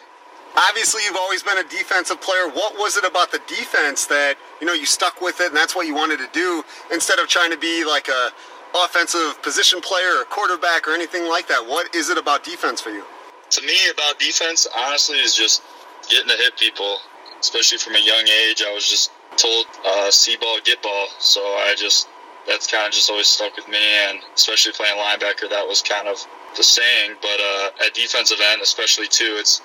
[0.55, 2.47] Obviously, you've always been a defensive player.
[2.47, 5.75] What was it about the defense that you know you stuck with it, and that's
[5.75, 8.29] what you wanted to do instead of trying to be like a
[8.75, 11.65] offensive position player or quarterback or anything like that?
[11.65, 13.03] What is it about defense for you?
[13.51, 15.61] To me, about defense, honestly, is just
[16.09, 16.97] getting to hit people.
[17.39, 21.07] Especially from a young age, I was just told uh, see ball, get ball.
[21.19, 22.07] So I just
[22.47, 26.07] that's kind of just always stuck with me, and especially playing linebacker, that was kind
[26.07, 26.17] of
[26.55, 27.15] the saying.
[27.21, 29.61] But uh, at defensive end, especially too, it's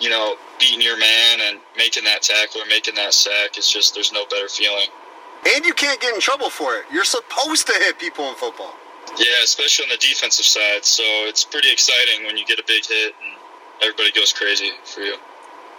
[0.00, 3.56] you know beating your man and making that tackle or making that sack.
[3.56, 4.88] It's just there's no better feeling.
[5.46, 6.84] And you can't get in trouble for it.
[6.92, 8.74] You're supposed to hit people in football.
[9.18, 10.84] Yeah, especially on the defensive side.
[10.84, 13.38] So it's pretty exciting when you get a big hit and
[13.82, 15.16] everybody goes crazy for you.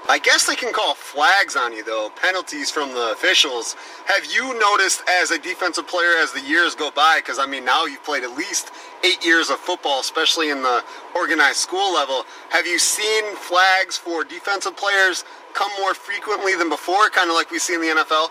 [0.09, 3.75] I guess they can call flags on you, though, penalties from the officials.
[4.07, 7.19] Have you noticed as a defensive player as the years go by?
[7.19, 8.71] Because, I mean, now you've played at least
[9.03, 10.83] eight years of football, especially in the
[11.15, 12.25] organized school level.
[12.49, 17.51] Have you seen flags for defensive players come more frequently than before, kind of like
[17.51, 18.29] we see in the NFL?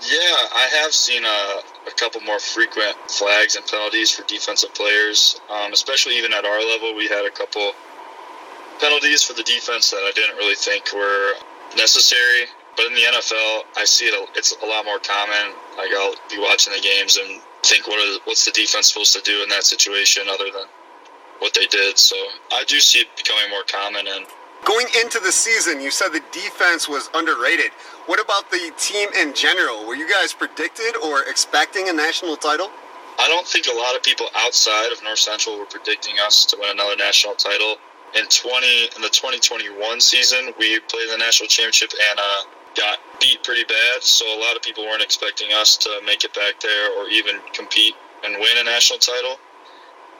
[0.00, 5.40] Yeah, I have seen a, a couple more frequent flags and penalties for defensive players,
[5.50, 6.94] um, especially even at our level.
[6.94, 7.72] We had a couple
[8.80, 11.34] penalties for the defense that I didn't really think were
[11.76, 12.46] necessary.
[12.76, 14.28] But in the NFL, I see it.
[14.36, 15.52] It's a lot more common.
[15.76, 19.22] Like I'll be watching the games and think, what is what's the defense supposed to
[19.22, 20.70] do in that situation other than
[21.40, 21.98] what they did?
[21.98, 22.14] So
[22.52, 24.06] I do see it becoming more common.
[24.06, 24.26] And
[24.64, 27.70] going into the season, you said the defense was underrated.
[28.06, 29.86] What about the team in general?
[29.86, 32.70] Were you guys predicted or expecting a national title?
[33.18, 36.56] I don't think a lot of people outside of North Central were predicting us to
[36.60, 37.76] win another national title
[38.14, 42.42] in 20 in the 2021 season, we played the national championship and uh,
[42.76, 44.02] got beat pretty bad.
[44.02, 47.40] So a lot of people weren't expecting us to make it back there or even
[47.52, 47.94] compete
[48.24, 49.36] and win a national title.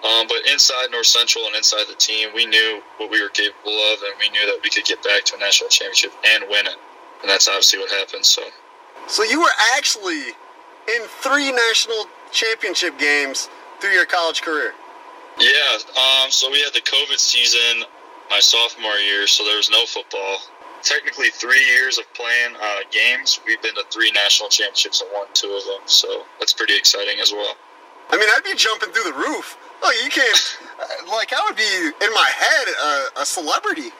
[0.05, 3.75] Um, but inside North Central and inside the team, we knew what we were capable
[3.93, 6.67] of, and we knew that we could get back to a national championship and win
[6.67, 6.77] it.
[7.23, 8.25] And that's obviously what happened.
[8.25, 8.43] So,
[9.09, 10.29] so you were actually
[10.89, 13.49] in three national championship games
[13.81, 14.73] through your college career.
[15.41, 17.85] Yeah, um, so we had the COVID season
[18.31, 20.39] my sophomore year, so there was no football.
[20.83, 25.27] Technically, three years of playing uh, games, we've been to three national championships and won
[25.33, 27.57] two of them, so that's pretty exciting as well.
[28.11, 29.59] I mean, I'd be jumping through the roof.
[29.83, 30.59] Oh, you can't.
[30.81, 33.91] Uh, like, I would be in my head uh, a celebrity.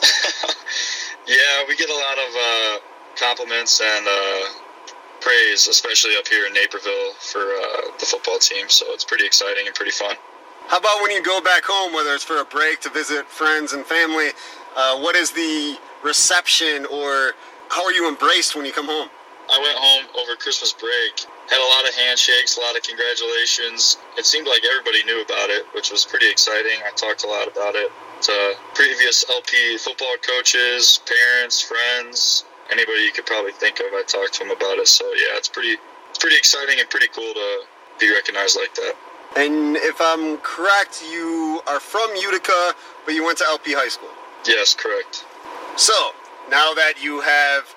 [1.26, 2.78] yeah, we get a lot of uh,
[3.16, 4.40] compliments and uh,
[5.20, 8.68] praise, especially up here in Naperville for uh, the football team.
[8.68, 10.16] So it's pretty exciting and pretty fun.
[10.68, 13.72] How about when you go back home, whether it's for a break to visit friends
[13.72, 14.28] and family?
[14.76, 17.32] Uh, what is the reception or
[17.70, 19.08] how are you embraced when you come home?
[19.50, 21.24] I went home over Christmas break.
[21.48, 23.96] Had a lot of handshakes, a lot of congratulations.
[24.18, 26.78] It seemed like everybody knew about it, which was pretty exciting.
[26.84, 27.90] I talked a lot about it
[28.22, 33.86] to previous LP football coaches, parents, friends, anybody you could probably think of.
[33.92, 34.88] I talked to them about it.
[34.88, 35.76] So yeah, it's pretty,
[36.10, 37.60] it's pretty exciting and pretty cool to
[37.98, 38.94] be recognized like that.
[39.36, 42.72] And if I'm correct, you are from Utica,
[43.04, 44.08] but you went to LP High School.
[44.46, 45.24] Yes, correct.
[45.76, 45.94] So,
[46.50, 47.74] now that you have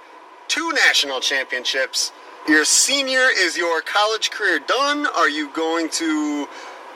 [0.48, 2.12] two national championships,
[2.48, 5.08] your senior is your college career done?
[5.08, 6.48] Are you going to.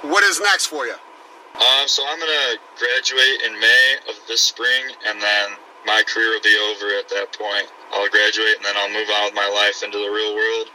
[0.01, 0.93] What is next for you?
[1.55, 5.49] Um, so I'm gonna graduate in May of this spring, and then
[5.85, 7.71] my career will be over at that point.
[7.93, 10.67] I'll graduate, and then I'll move on with my life into the real world,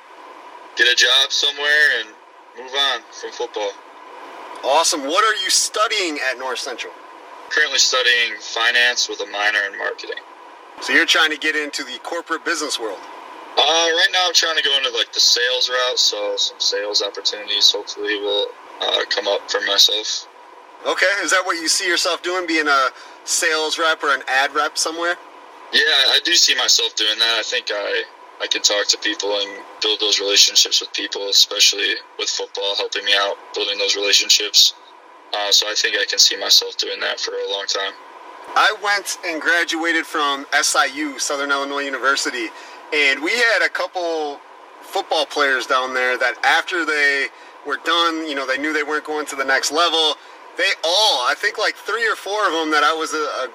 [0.77, 2.09] get a job somewhere, and
[2.59, 3.73] move on from football.
[4.65, 5.03] Awesome.
[5.03, 6.93] What are you studying at North Central?
[7.51, 10.23] Currently studying finance with a minor in marketing.
[10.81, 13.01] So you're trying to get into the corporate business world.
[13.57, 17.03] Uh, right now I'm trying to go into like the sales route, so some sales
[17.03, 18.47] opportunities hopefully will
[18.81, 20.29] uh, come up for myself.
[20.87, 22.89] Okay, is that what you see yourself doing, being a
[23.25, 25.17] sales rep or an ad rep somewhere?
[25.73, 27.37] Yeah, I do see myself doing that.
[27.39, 28.05] I think I
[28.43, 33.05] I can talk to people and build those relationships with people, especially with football, helping
[33.05, 34.75] me out building those relationships.
[35.33, 37.93] Uh, so I think I can see myself doing that for a long time.
[38.57, 42.49] I went and graduated from SIU, Southern Illinois University,
[42.93, 44.41] and we had a couple
[44.83, 47.27] football players down there that after they
[47.67, 50.17] were done, you know, they knew they weren't going to the next level.
[50.57, 53.49] They all, I think like three or four of them that I was a, a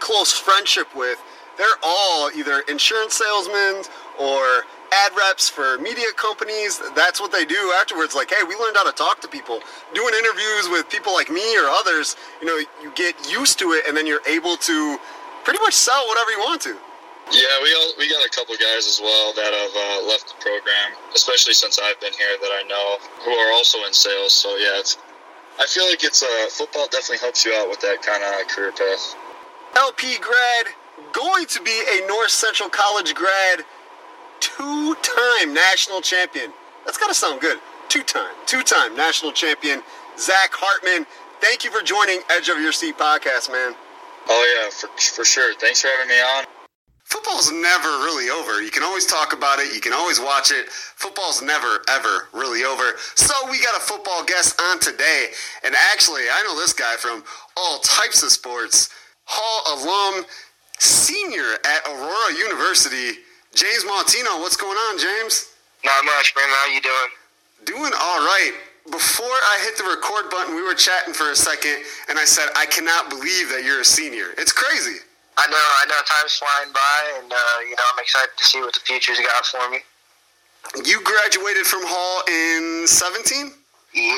[0.00, 1.22] close friendship with,
[1.58, 3.84] they're all either insurance salesmen
[4.18, 6.80] or ad reps for media companies.
[6.94, 8.14] That's what they do afterwards.
[8.14, 9.60] Like, hey, we learned how to talk to people.
[9.94, 13.84] Doing interviews with people like me or others, you know, you get used to it
[13.86, 14.98] and then you're able to
[15.44, 16.76] pretty much sell whatever you want to.
[17.30, 20.38] Yeah, we all, we got a couple guys as well that have uh, left the
[20.42, 24.32] program, especially since I've been here that I know who are also in sales.
[24.34, 24.98] So yeah, it's
[25.58, 28.72] I feel like it's uh, football definitely helps you out with that kind of career
[28.72, 29.14] path.
[29.76, 30.74] LP grad,
[31.12, 33.64] going to be a North Central College grad,
[34.40, 36.52] two-time national champion.
[36.84, 37.58] That's got to sound good.
[37.88, 39.82] Two-time, two-time national champion,
[40.18, 41.06] Zach Hartman.
[41.40, 43.74] Thank you for joining Edge of Your Seat podcast, man.
[44.28, 45.54] Oh yeah, for for sure.
[45.54, 46.61] Thanks for having me on.
[47.12, 48.62] Football's never really over.
[48.62, 49.74] You can always talk about it.
[49.74, 50.70] You can always watch it.
[50.70, 52.96] Football's never, ever really over.
[53.16, 55.26] So we got a football guest on today.
[55.62, 57.22] And actually, I know this guy from
[57.54, 58.88] all types of sports.
[59.26, 60.24] Hall alum,
[60.78, 63.20] senior at Aurora University,
[63.54, 64.40] James Mautino.
[64.40, 65.52] What's going on, James?
[65.84, 66.48] Not much, man.
[66.48, 67.76] How you doing?
[67.76, 68.52] Doing all right.
[68.90, 71.76] Before I hit the record button, we were chatting for a second,
[72.08, 74.28] and I said, I cannot believe that you're a senior.
[74.38, 74.96] It's crazy.
[75.38, 75.96] I know, I know.
[76.04, 79.46] Time's flying by, and uh, you know, I'm excited to see what the future's got
[79.46, 79.80] for me.
[80.84, 83.52] You graduated from Hall in 17?
[83.94, 84.12] Yeah,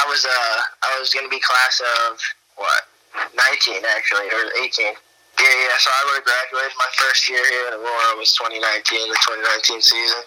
[0.00, 0.24] I was.
[0.24, 2.20] Uh, I was gonna be class of
[2.56, 2.88] what?
[3.14, 4.86] 19 actually, or 18.
[4.86, 5.76] Yeah, yeah.
[5.78, 9.18] So I would have graduated my first year here at Aurora was 2019, the
[9.68, 10.20] 2019 season.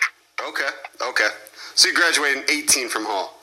[0.45, 0.70] Okay,
[1.01, 1.30] okay.
[1.76, 3.39] So you graduated in 18 from Hall?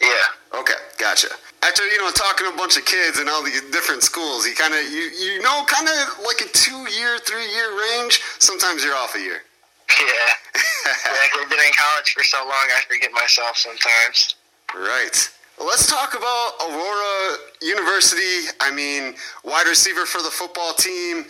[0.00, 0.58] Yeah.
[0.60, 1.28] Okay, gotcha.
[1.62, 4.54] After you know talking to a bunch of kids in all the different schools, you
[4.54, 8.20] kind of you you know kind of like a two year, three year range.
[8.38, 9.42] Sometimes you're off a year.
[9.98, 10.60] Yeah.
[10.86, 14.36] yeah, I've been in college for so long, I forget myself sometimes.
[14.76, 15.16] Right.
[15.58, 18.52] Well, let's talk about Aurora University.
[18.60, 21.24] I mean, wide receiver for the football team.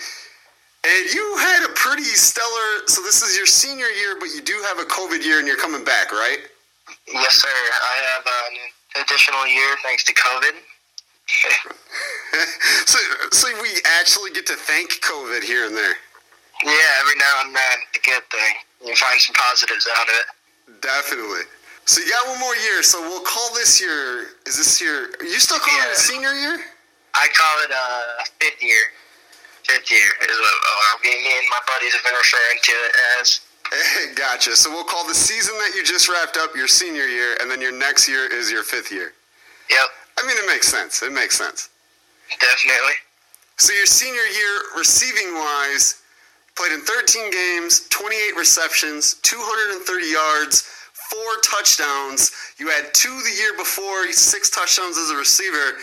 [0.84, 2.86] And you had a pretty stellar.
[2.86, 5.56] So this is your senior year, but you do have a COVID year, and you're
[5.56, 6.38] coming back, right?
[7.12, 7.48] Yes, sir.
[7.48, 8.58] I have an
[9.02, 10.54] additional year thanks to COVID.
[12.86, 12.98] so,
[13.32, 13.68] so we
[14.00, 15.96] actually get to thank COVID here and there.
[16.64, 18.54] Yeah, every now and then, it's a good thing.
[18.84, 20.26] You find some positives out of it.
[20.82, 21.46] Definitely.
[21.84, 22.82] So you got one more year.
[22.82, 24.36] So we'll call this year.
[24.46, 25.10] Is this year?
[25.20, 25.92] Are you still calling Yeah.
[25.92, 26.60] it senior year?
[27.14, 28.92] I call it uh, fifth year.
[29.64, 33.40] Fifth year is what uh, me and my buddies have been referring to it as.
[34.14, 34.56] Gotcha.
[34.56, 37.60] So we'll call the season that you just wrapped up your senior year, and then
[37.60, 39.12] your next year is your fifth year.
[39.70, 39.88] Yep,
[40.18, 41.02] I mean, it makes sense.
[41.02, 41.68] It makes sense.
[42.40, 42.94] definitely.
[43.56, 46.02] So your senior year, receiving wise,
[46.56, 50.62] played in 13 games, 28 receptions, 230 yards,
[51.10, 52.32] four touchdowns.
[52.58, 55.78] You had two the year before, six touchdowns as a receiver,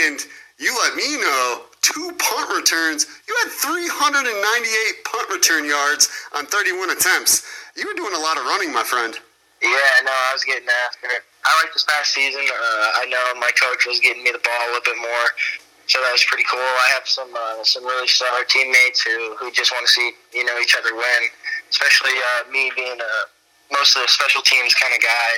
[0.00, 0.20] and
[0.58, 3.06] you let me know two punt returns.
[3.28, 7.44] You had 398 punt return yards on 31 attempts.
[7.76, 9.18] You were doing a lot of running, my friend.
[9.62, 11.22] Yeah, no, I was getting after it.
[11.44, 12.42] I like this past season.
[12.42, 15.26] Uh, I know my coach was getting me the ball a little bit more,
[15.86, 16.62] so that was pretty cool.
[16.62, 20.44] I have some uh, some really stellar teammates who, who just want to see you
[20.44, 21.22] know each other win.
[21.70, 23.14] Especially uh, me being a
[23.70, 25.30] most of the special teams kind of guy.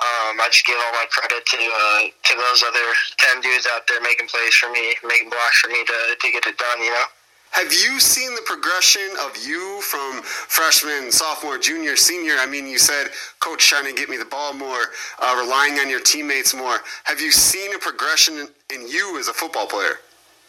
[0.00, 2.86] Um, I just give all my credit to uh, to those other
[3.18, 6.46] ten dudes out there making plays for me, making blocks for me to, to get
[6.46, 6.78] it done.
[6.82, 7.06] You know.
[7.52, 12.36] Have you seen the progression of you from freshman, sophomore, junior, senior?
[12.40, 14.88] I mean, you said coach trying to get me the ball more,
[15.20, 16.80] uh, relying on your teammates more.
[17.04, 20.00] Have you seen a progression in, you as a football player?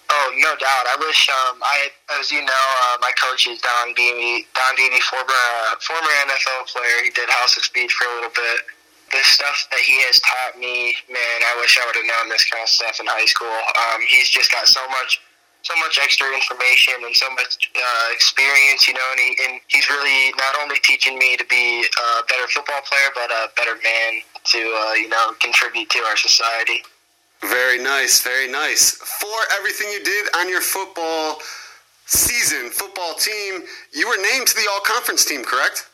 [0.10, 0.86] Oh, no doubt.
[0.88, 1.92] I wish um, I,
[2.22, 4.48] as you know, uh, my coach is Don Beebe.
[4.56, 7.04] Don Beebe, former uh, former NFL player.
[7.04, 8.60] He did House of Speed for a little bit.
[9.14, 12.50] The stuff that he has taught me, man, I wish I would have known this
[12.50, 13.54] kind of stuff in high school.
[13.54, 15.22] Um, he's just got so much
[15.64, 19.90] so much extra information and so much uh, experience, you know, and, he, and he's
[19.90, 24.22] really not only teaching me to be a better football player, but a better man
[24.44, 26.84] to, uh, you know, contribute to our society.
[27.42, 28.92] Very nice, very nice.
[28.92, 31.40] For everything you did on your football
[32.06, 33.64] season, football team,
[33.94, 35.88] you were named to the All Conference team, correct?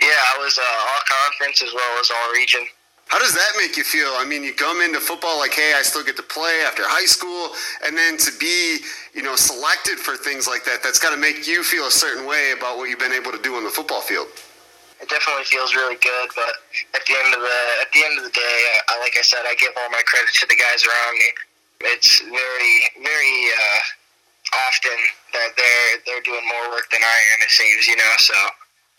[0.00, 2.62] Yeah, I was uh, All Conference as well as All Region.
[3.08, 4.10] How does that make you feel?
[4.18, 7.06] I mean, you come into football like, hey, I still get to play after high
[7.06, 7.54] school,
[7.86, 8.82] and then to be,
[9.14, 12.26] you know, selected for things like that, that's got to make you feel a certain
[12.26, 14.26] way about what you've been able to do on the football field.
[15.00, 16.56] It definitely feels really good, but
[16.98, 18.58] at the end of the at the end of the day,
[18.88, 21.28] I, like I said, I give all my credit to the guys around me.
[21.92, 23.80] It's very very uh,
[24.66, 24.98] often
[25.36, 27.38] that they're they're doing more work than I am.
[27.44, 28.14] It seems, you know.
[28.18, 28.34] So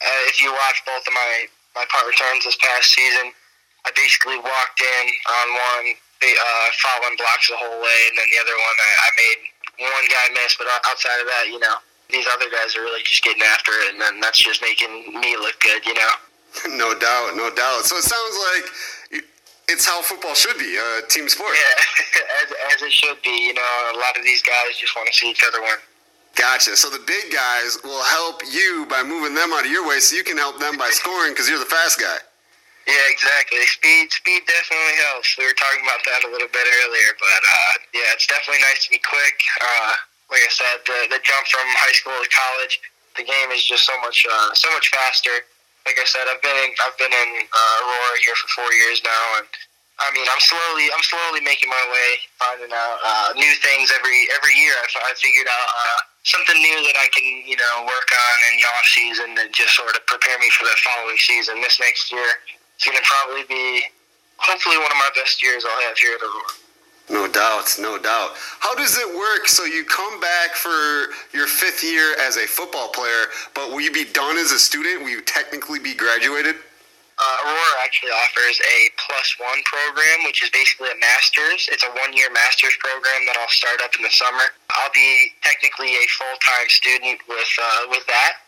[0.01, 3.33] uh, if you watch both of my my punt returns this past season
[3.87, 8.39] I basically walked in on one, uh, following blocks the whole way, and then the
[8.43, 9.39] other one I, I made
[9.95, 11.79] one guy miss, but outside of that, you know,
[12.11, 15.39] these other guys are really just getting after it, and then that's just making me
[15.39, 16.13] look good, you know.
[16.75, 17.87] no doubt, no doubt.
[17.87, 19.23] So it sounds like
[19.71, 21.55] it's how football should be, a uh, team sport.
[21.55, 23.31] Yeah, as, as it should be.
[23.47, 25.79] You know, a lot of these guys just want to see each other win.
[26.37, 26.77] Gotcha.
[26.77, 30.15] So the big guys will help you by moving them out of your way, so
[30.15, 32.21] you can help them by scoring because you're the fast guy.
[32.85, 33.59] Yeah, exactly.
[33.67, 35.35] Speed, speed definitely helps.
[35.35, 38.85] We were talking about that a little bit earlier, but uh, yeah, it's definitely nice
[38.85, 39.35] to be quick.
[39.59, 39.91] Uh,
[40.31, 42.79] like I said, the, the jump from high school to college,
[43.19, 45.35] the game is just so much, uh, so much faster.
[45.83, 49.01] Like I said, I've been in, I've been in uh, Aurora here for four years
[49.03, 49.47] now, and
[49.97, 54.29] I mean, I'm slowly, I'm slowly making my way, finding out uh, new things every
[54.37, 54.73] every year.
[54.77, 58.61] I, I figured out uh, something new that I can, you know, work on in
[58.61, 61.61] the off season and just sort of prepare me for the following season.
[61.61, 62.29] This next year,
[62.77, 63.89] it's going to probably be
[64.37, 66.53] hopefully one of my best years I'll have here at Aurora.
[67.09, 68.31] No doubt, no doubt.
[68.59, 69.47] How does it work?
[69.47, 73.91] So you come back for your fifth year as a football player, but will you
[73.91, 75.01] be done as a student?
[75.01, 76.55] Will you technically be graduated?
[77.17, 81.65] Uh, Aurora actually offers a plus one program, which is basically a master's.
[81.73, 84.53] It's a one year master's program that I'll start up in the summer.
[84.69, 88.45] I'll be technically a full time student with uh, with that.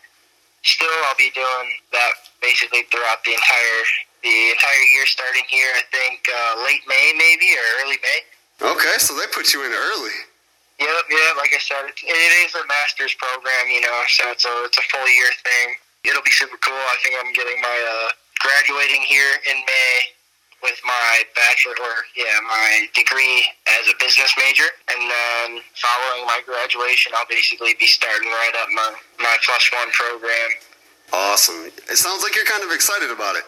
[0.62, 3.82] Still, I'll be doing that basically throughout the entire
[4.22, 5.74] the entire year starting here.
[5.74, 8.20] I think uh, late May, maybe or early May.
[8.70, 10.14] Okay, so they put you in early.
[10.78, 11.30] Yep, yeah.
[11.36, 14.78] Like I said, it, it is a master's program, you know, so it's a it's
[14.78, 15.74] a full year thing.
[16.06, 16.86] It'll be super cool.
[16.86, 18.08] I think I'm getting my uh,
[18.40, 19.94] graduating here in May
[20.62, 23.44] with my bachelor or yeah my degree
[23.80, 24.68] as a business major.
[24.92, 28.90] And then following my graduation i'll basically be starting right up my,
[29.20, 30.50] my plus one program.
[31.12, 31.66] Awesome.
[31.66, 33.44] It sounds like you're kind of excited about it.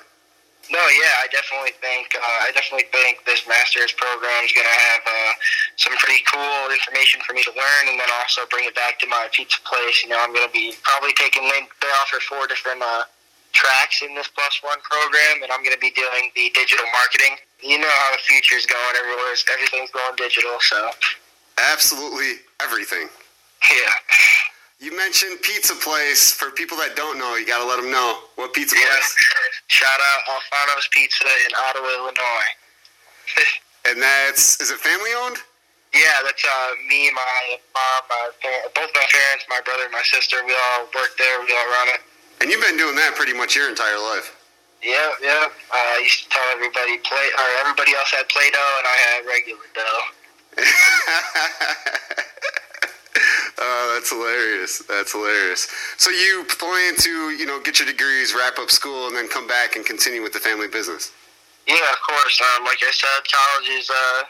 [0.70, 4.78] No, yeah, I definitely think uh, I definitely think this master's program is going to
[4.94, 5.32] have uh,
[5.76, 9.06] some pretty cool information for me to learn, and then also bring it back to
[9.10, 10.02] my pizza place.
[10.02, 13.04] You know, I'm going to be probably taking they, they offer four different uh,
[13.52, 17.36] tracks in this plus one program, and I'm going to be doing the digital marketing.
[17.62, 20.56] You know how the future's going everywhere; everything's going digital.
[20.60, 20.90] So,
[21.72, 23.08] absolutely everything.
[23.70, 23.94] Yeah.
[24.82, 26.34] You mentioned pizza place.
[26.34, 28.90] For people that don't know, you got to let them know what pizza yeah.
[28.90, 29.14] place.
[29.68, 32.50] Shout out Alfano's Pizza in Ottawa, Illinois.
[33.88, 35.38] and that's is it family owned?
[35.94, 38.24] Yeah, that's uh, me, my mom, my
[38.74, 40.40] both my parents, my brother, my sister.
[40.44, 41.38] We all work there.
[41.44, 42.00] We all run it.
[42.40, 44.36] And you've been doing that pretty much your entire life.
[44.82, 45.46] Yeah, yeah.
[45.70, 49.26] Uh, I used to tell everybody play, or everybody else had Play-Doh, and I had
[49.26, 50.02] regular dough.
[53.62, 54.82] Oh, that's hilarious.
[54.90, 55.70] That's hilarious.
[55.96, 59.46] So you plan to, you know, get your degrees, wrap up school, and then come
[59.46, 61.12] back and continue with the family business?
[61.68, 62.42] Yeah, of course.
[62.42, 64.22] Um, like I said, college is uh,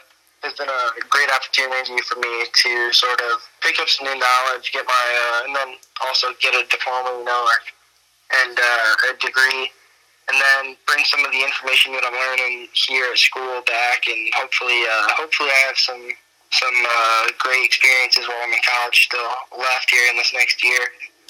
[0.43, 4.69] has been a great opportunity for me to sort of pick up some new knowledge,
[4.71, 5.69] get my, uh, and then
[6.05, 7.47] also get a diploma, you know,
[8.41, 9.69] and uh, a degree,
[10.31, 14.21] and then bring some of the information that I'm learning here at school back, and
[14.33, 16.03] hopefully, uh, hopefully, I have some
[16.51, 20.81] some uh, great experiences while I'm in college still left here in this next year.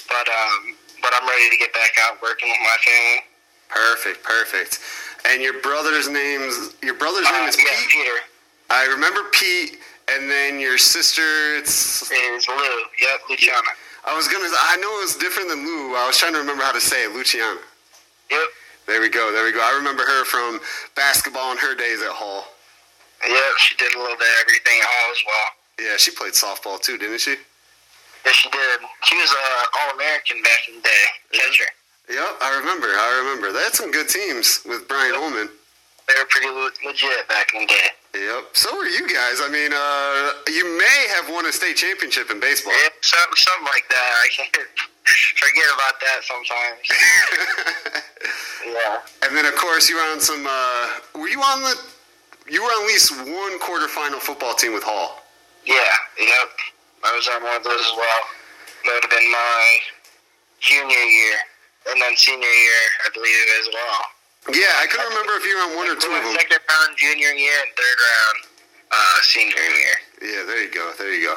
[0.08, 3.20] But um, but I'm ready to get back out working with my family.
[3.68, 4.80] Perfect, perfect.
[5.28, 7.90] And your brother's name's your brother's uh, name is yeah, Pete.
[7.90, 8.18] Peter.
[8.70, 9.78] I remember Pete
[10.12, 11.22] And then your sister,
[11.56, 12.02] it's.
[12.10, 12.54] Is Lou.
[13.00, 13.72] Yep, Luciana.
[14.06, 14.48] I was gonna.
[14.48, 15.96] I know it was different than Lou.
[15.96, 17.12] I was trying to remember how to say it.
[17.12, 17.60] Luciana.
[18.30, 18.40] Yep.
[18.86, 19.32] There we go.
[19.32, 19.60] There we go.
[19.60, 20.60] I remember her from
[20.94, 22.44] basketball in her days at Hall.
[23.26, 25.88] Yep, she did a little bit of everything at Hall as well.
[25.88, 27.36] Yeah, she played softball too, didn't she?
[28.26, 28.80] Yes, she did.
[29.04, 31.64] She was an All-American back in the day, catcher.
[32.10, 32.88] Yep, I remember.
[32.88, 33.52] I remember.
[33.52, 35.48] They had some good teams with Brian Ullman.
[36.06, 37.88] They were pretty le- legit back in the day.
[38.14, 38.54] Yep.
[38.54, 39.42] So are you guys.
[39.42, 42.72] I mean, uh, you may have won a state championship in baseball.
[42.72, 44.10] Yeah, something, something like that.
[44.22, 44.54] I can't
[45.42, 46.84] forget about that sometimes.
[48.70, 49.26] yeah.
[49.26, 50.46] and then, of course, you were on some.
[50.46, 50.88] Uh,
[51.18, 51.74] were you on the?
[52.48, 55.22] You were on at least one quarterfinal football team with Hall.
[55.66, 55.74] Yeah,
[56.20, 56.50] yep.
[57.02, 58.22] I was on one of those as well.
[58.84, 59.78] That would have been my
[60.60, 61.36] junior year.
[61.90, 64.00] And then senior year, I believe, as well.
[64.52, 66.36] Yeah, I couldn't remember if you were on one or two of them.
[66.36, 68.38] Second round junior year and third round
[68.92, 69.96] uh, senior year.
[70.20, 70.92] Yeah, there you go.
[70.98, 71.36] There you go.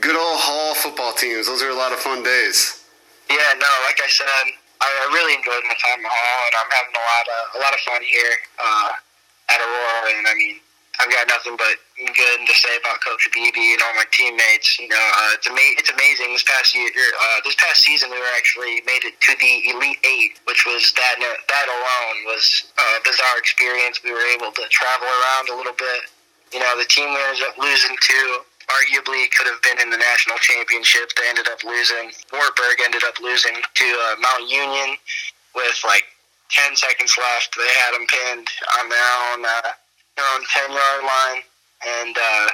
[0.00, 1.48] Good old Hall football teams.
[1.48, 2.84] Those are a lot of fun days.
[3.30, 4.52] Yeah, no, like I said, I,
[4.84, 7.72] I really enjoyed my time at Hall, and I'm having a lot of a lot
[7.72, 8.92] of fun here uh,
[9.48, 10.12] at Aurora.
[10.20, 10.60] And I mean,
[11.00, 14.78] I've got nothing but good to say about Coach Beebe and all my teammates.
[14.78, 16.32] You know, uh, it's ama- it's amazing.
[16.32, 19.98] This past year, uh, this past season, we were actually made it to the Elite
[20.04, 24.02] Eight, which was that that alone was a bizarre experience.
[24.04, 26.12] We were able to travel around a little bit.
[26.52, 29.98] You know, the team we ended up losing to arguably could have been in the
[29.98, 31.10] national championship.
[31.16, 32.12] They ended up losing.
[32.32, 34.96] Wartburg ended up losing to uh, Mount Union
[35.54, 36.04] with like
[36.50, 37.56] 10 seconds left.
[37.56, 38.48] They had them pinned
[38.78, 39.72] on their own uh,
[40.16, 41.40] their own 10 yard line,
[41.82, 42.46] and uh,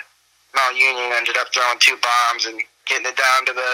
[0.55, 3.71] Mount Union ended up throwing two bombs and getting it down to the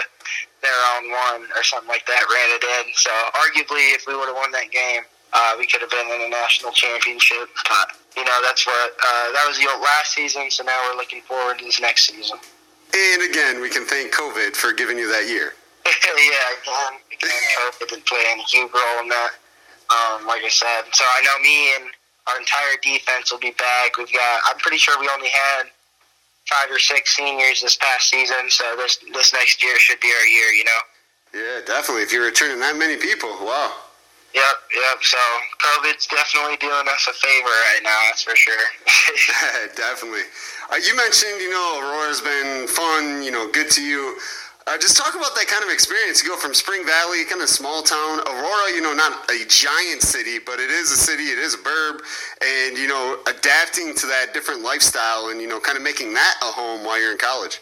[0.61, 2.25] their own one or something like that.
[2.25, 2.93] Ran it in.
[2.97, 6.21] So arguably, if we would have won that game, uh, we could have been in
[6.25, 7.49] a national championship.
[7.69, 10.49] But you know, that's what uh, that was the last season.
[10.49, 12.39] So now we're looking forward to this next season.
[12.95, 15.53] And again, we can thank COVID for giving you that year.
[15.85, 19.31] yeah, again, again, COVID did play a huge role in that.
[19.85, 21.85] Um, like I said, so I know me and
[22.27, 23.97] our entire defense will be back.
[23.97, 25.69] We've got, I'm pretty sure we only had
[26.49, 30.25] five or six seniors this past season, so this this next year should be our
[30.25, 30.49] year.
[30.49, 30.81] You know.
[31.33, 32.03] Yeah, definitely.
[32.03, 33.73] If you're returning that many people, wow.
[34.33, 34.97] Yep, yep.
[35.01, 35.17] So
[35.63, 38.01] COVID's definitely doing us a favor right now.
[38.07, 38.67] That's for sure.
[39.75, 40.27] definitely.
[40.71, 44.17] Uh, you mentioned, you know, Aurora's been fun, you know, good to you.
[44.67, 46.23] Uh, just talk about that kind of experience.
[46.23, 50.01] You go from Spring Valley, kind of small town, Aurora, you know, not a giant
[50.01, 52.01] city, but it is a city, it is a burb,
[52.41, 56.35] and, you know, adapting to that different lifestyle and, you know, kind of making that
[56.41, 57.61] a home while you're in college.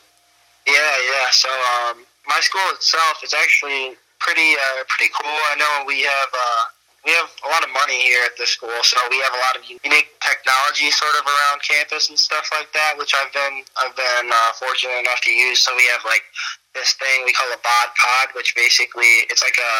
[0.66, 0.74] Yeah,
[1.12, 1.28] yeah.
[1.32, 5.38] So um, my school itself is actually pretty uh, pretty cool.
[5.52, 6.64] I know we have uh,
[7.04, 9.60] we have a lot of money here at this school, so we have a lot
[9.60, 13.96] of unique technology sort of around campus and stuff like that, which I've been I've
[14.00, 15.60] been uh, fortunate enough to use.
[15.60, 16.24] So we have like
[16.74, 19.76] this thing we call a bod pod, which basically it's like a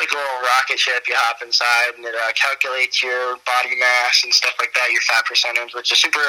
[0.00, 1.08] like a little rocket ship.
[1.08, 5.00] You hop inside, and it uh, calculates your body mass and stuff like that, your
[5.08, 6.20] fat percentage, which is super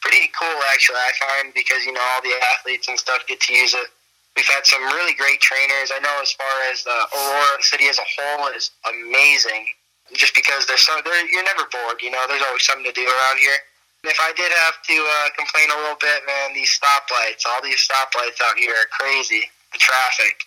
[0.00, 1.00] pretty cool actually.
[1.00, 3.88] I find because you know all the athletes and stuff get to use it.
[4.36, 5.90] We've had some really great trainers.
[5.90, 9.66] I know as far as the Aurora city as a whole is amazing,
[10.14, 12.00] just because there's so there you're never bored.
[12.00, 13.58] You know, there's always something to do around here.
[14.04, 17.82] If I did have to uh, complain a little bit, man, these stoplights, all these
[17.82, 19.42] stoplights out here are crazy.
[19.72, 20.38] The traffic.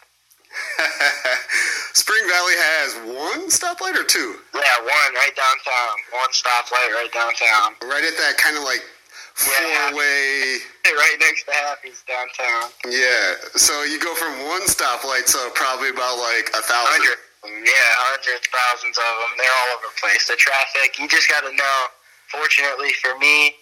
[1.94, 4.40] Spring Valley has one stoplight or two?
[4.56, 5.96] Yeah, one right downtown.
[6.16, 7.76] One stoplight right downtown.
[7.88, 8.84] Right at that kind of like
[9.48, 9.92] Yeah.
[9.92, 10.58] four way.
[10.92, 12.72] Right next to Happy's downtown.
[12.88, 13.36] Yeah.
[13.56, 17.00] So you go from one stoplight to probably about like a thousand.
[17.00, 17.18] Hundred.
[17.64, 19.32] Yeah, hundreds, thousands of them.
[19.40, 20.28] They're all over the place.
[20.28, 21.00] The traffic.
[21.00, 21.78] You just got to know.
[22.32, 23.54] Fortunately for me,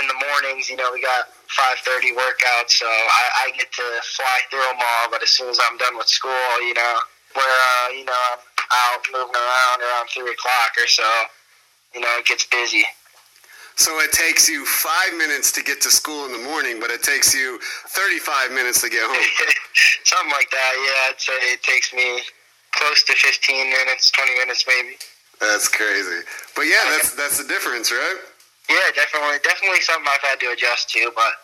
[0.00, 3.86] in the mornings, you know, we got 5:30 workouts, so I, I get to
[4.16, 5.10] fly through them all.
[5.10, 6.98] But as soon as I'm done with school, you know,
[7.34, 8.38] where uh, you know I'm
[8.72, 11.08] out moving around around three o'clock or so,
[11.94, 12.84] you know, it gets busy.
[13.76, 17.02] So it takes you five minutes to get to school in the morning, but it
[17.02, 17.58] takes you
[17.88, 19.16] 35 minutes to get home.
[20.04, 20.72] Something like that.
[20.76, 22.20] Yeah, I'd say it takes me
[22.72, 24.96] close to 15 minutes, 20 minutes maybe.
[25.42, 26.22] That's crazy.
[26.54, 28.18] But yeah, that's that's the difference, right?
[28.70, 31.10] Yeah, definitely, definitely something I've had to adjust to.
[31.18, 31.34] But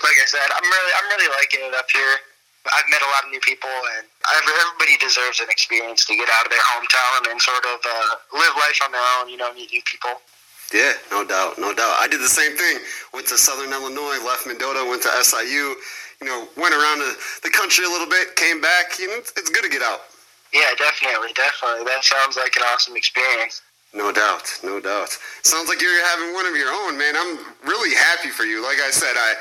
[0.00, 2.16] like I said, I'm really, I'm really liking it up here.
[2.64, 6.48] I've met a lot of new people, and everybody deserves an experience to get out
[6.48, 9.28] of their hometown and sort of uh, live life on their own.
[9.28, 10.16] You know, meet new people.
[10.72, 12.00] Yeah, no doubt, no doubt.
[12.00, 12.80] I did the same thing.
[13.12, 15.76] Went to Southern Illinois, left Mendota, went to SIU.
[16.24, 17.12] You know, went around the,
[17.44, 18.98] the country a little bit, came back.
[18.98, 20.00] You know, it's good to get out.
[20.54, 21.84] Yeah, definitely, definitely.
[21.84, 23.60] That sounds like an awesome experience.
[23.92, 25.18] No doubt, no doubt.
[25.42, 27.14] Sounds like you're having one of your own, man.
[27.16, 28.62] I'm really happy for you.
[28.62, 29.34] Like I said, I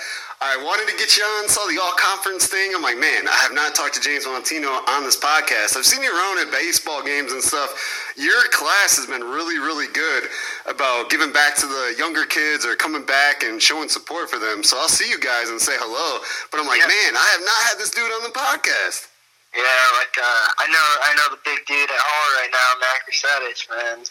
[0.44, 2.76] I wanted to get you on, saw the all conference thing.
[2.76, 5.78] I'm like, man, I have not talked to James Mautino on this podcast.
[5.78, 7.72] I've seen you around at baseball games and stuff.
[8.18, 10.28] Your class has been really, really good
[10.68, 14.64] about giving back to the younger kids or coming back and showing support for them.
[14.64, 16.20] So I'll see you guys and say hello.
[16.52, 16.92] But I'm like, yeah.
[16.92, 19.13] man, I have not had this dude on the podcast.
[19.54, 23.06] Yeah, like uh, I know, I know the big dude at Hall right now, Mac
[23.06, 24.02] Resetich, man.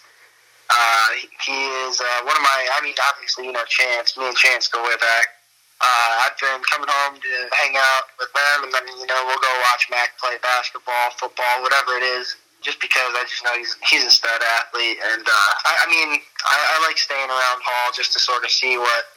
[0.71, 1.09] Uh,
[1.45, 2.61] he is uh, one of my.
[2.79, 4.17] I mean, obviously, you know, Chance.
[4.17, 5.43] Me and Chance go way back
[5.83, 9.43] uh, I've been coming home to hang out with them, and then you know we'll
[9.43, 12.39] go watch Mac play basketball, football, whatever it is.
[12.63, 16.23] Just because I just know he's he's a stud athlete, and uh, I, I mean
[16.47, 19.11] I, I like staying around Hall just to sort of see what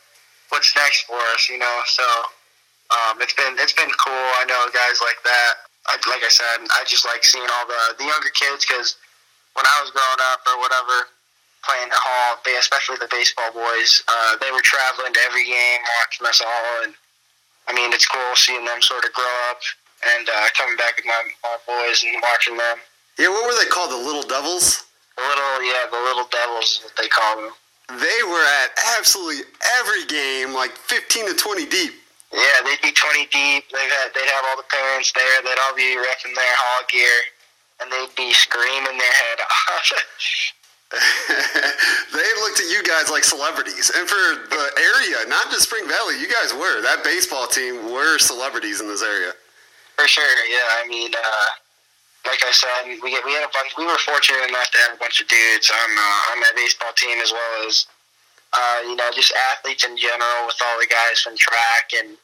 [0.49, 1.77] what's next for us, you know.
[1.85, 2.05] So
[2.89, 4.27] um, it's been it's been cool.
[4.41, 5.69] I know guys like that.
[5.87, 8.97] I, like I said, I just like seeing all the the younger kids because
[9.53, 11.07] when I was growing up or whatever,
[11.63, 15.81] playing at Hall, they, especially the baseball boys, uh, they were traveling to every game,
[16.01, 16.93] watching us all, and
[17.67, 19.59] I mean, it's cool seeing them sort of grow up
[20.15, 22.77] and uh, coming back with my, my boys and watching them.
[23.17, 23.91] Yeah, what were they called?
[23.91, 24.85] The Little Devils?
[25.17, 27.51] The little, yeah, the Little Devils is what they call them.
[27.89, 29.45] They were at absolutely
[29.79, 31.93] every game, like 15 to 20 deep.
[32.33, 33.63] Yeah, they'd be 20 deep.
[33.71, 35.41] They'd have, they'd have all the parents there.
[35.43, 37.17] They'd all be repping their Hall gear,
[37.81, 39.91] and they'd be screaming their head off.
[42.13, 43.91] they looked at you guys like celebrities.
[43.95, 46.81] And for the area, not just Spring Valley, you guys were.
[46.81, 49.33] That baseball team were celebrities in this area.
[49.97, 50.83] For sure, yeah.
[50.83, 51.49] I mean, uh,
[52.25, 53.73] like I said, we we had a bunch.
[53.77, 56.91] We were fortunate enough to have a bunch of dudes on uh, on that baseball
[56.95, 57.87] team, as well as
[58.55, 62.17] uh, you know just athletes in general, with all the guys from track and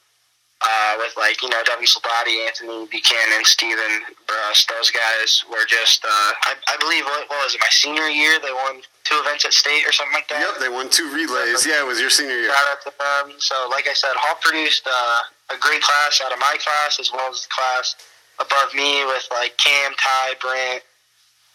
[0.61, 1.87] uh, with like you know W.
[1.87, 4.69] Soldati, Anthony Buchanan, Steven Brust.
[4.69, 6.05] Those guys were just.
[6.05, 7.61] Uh, I, I believe what, what, was it?
[7.61, 10.39] My senior year, they won two events at state or something like that.
[10.39, 11.65] Yep, they won two relays.
[11.65, 12.53] Yeah, it was your senior year.
[12.53, 13.39] Shout out to them.
[13.39, 17.11] So, like I said, Hall produced uh, a great class out of my class as
[17.11, 17.95] well as the class
[18.39, 20.83] above me with like Cam, Ty, Brent.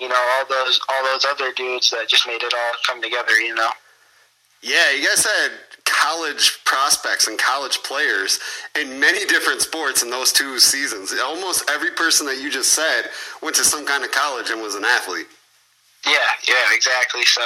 [0.01, 3.39] You know all those all those other dudes that just made it all come together.
[3.39, 3.71] You know.
[4.63, 5.53] Yeah, you guys had
[5.85, 8.39] college prospects and college players
[8.79, 11.15] in many different sports in those two seasons.
[11.19, 13.11] Almost every person that you just said
[13.43, 15.27] went to some kind of college and was an athlete.
[16.05, 17.25] Yeah, yeah, exactly.
[17.25, 17.43] So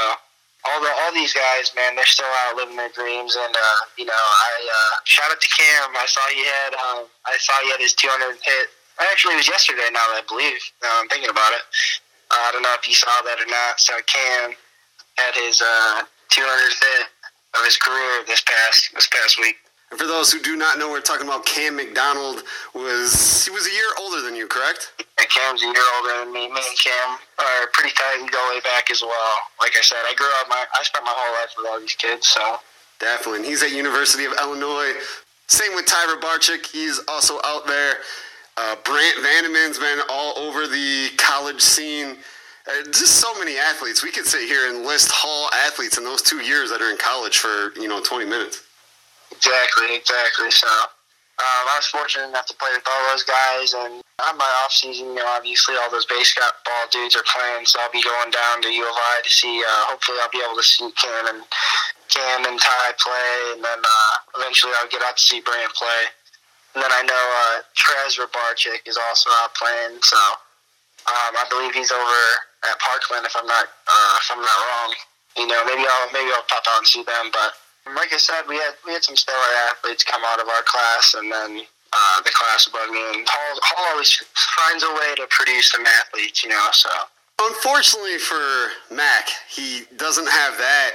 [0.64, 3.36] all the all these guys, man, they're still out living their dreams.
[3.36, 5.96] And uh, you know, I uh, shout out to Cam.
[5.96, 8.68] I saw he had um, I saw he had his 200 hit.
[9.00, 9.88] Actually, it was yesterday.
[9.92, 11.62] Now that I believe, now I'm thinking about it.
[12.30, 13.80] Uh, I don't know if you saw that or not.
[13.80, 14.52] So Cam
[15.16, 17.06] had his uh, 200th hit
[17.58, 19.56] of his career this past this past week.
[19.90, 22.44] And for those who do not know, we're talking about Cam McDonald.
[22.74, 24.92] Was he was a year older than you, correct?
[24.98, 26.46] Yeah, Cam's a year older than me.
[26.46, 28.22] Me and Cam are pretty tight.
[28.22, 29.34] We go way back as well.
[29.58, 30.48] Like I said, I grew up.
[30.48, 32.28] My I spent my whole life with all these kids.
[32.28, 32.58] So
[33.00, 34.92] definitely, and he's at University of Illinois.
[35.48, 36.66] Same with Ty Rybarczyk.
[36.66, 37.94] He's also out there.
[38.56, 42.16] Uh, Brant Vandeman's been all over the college scene.
[42.70, 44.02] Uh, just so many athletes.
[44.02, 46.98] We could sit here and list Hall athletes in those two years that are in
[46.98, 48.62] college for you know 20 minutes.
[49.32, 50.50] Exactly, exactly.
[50.50, 54.50] So um, I was fortunate enough to play with all those guys, and on my
[54.62, 56.52] off season, you know, obviously all those baseball
[56.92, 59.62] dudes are playing, so I'll be going down to U of I to see.
[59.64, 61.42] Uh, hopefully, I'll be able to see Cam and
[62.12, 66.02] Cam and Ty play, and then uh, eventually I'll get out to see Brant play.
[66.76, 70.20] And then I know uh, Trez Barczyk is also out playing, so
[71.08, 72.22] um, I believe he's over
[72.68, 74.90] at Parkland if I'm not uh, if I'm not wrong.
[75.38, 77.30] You know, maybe I'll maybe I'll pop out and see them.
[77.32, 77.54] But
[77.94, 81.14] like I said, we had we had some stellar athletes come out of our class,
[81.16, 81.62] and then
[81.92, 83.00] uh, the class above me.
[83.14, 84.12] And Hall, Hall always
[84.58, 86.44] finds a way to produce some athletes.
[86.44, 86.90] You know, so.
[87.40, 90.90] Unfortunately for Mac, he doesn't have that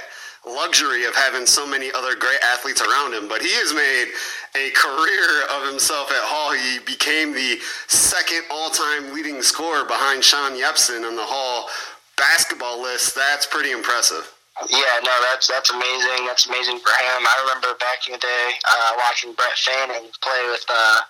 [0.46, 4.14] luxury of having so many other great athletes around him, but he has made
[4.54, 6.52] a career of himself at Hall.
[6.54, 7.58] He became the
[7.88, 11.68] second all-time leading scorer behind Sean Yepson on the Hall
[12.16, 13.14] basketball list.
[13.14, 14.32] That's pretty impressive.
[14.72, 16.24] Yeah, no, that's that's amazing.
[16.24, 17.20] That's amazing for him.
[17.28, 21.00] I remember back in the day uh, watching Brett Fanning play with uh,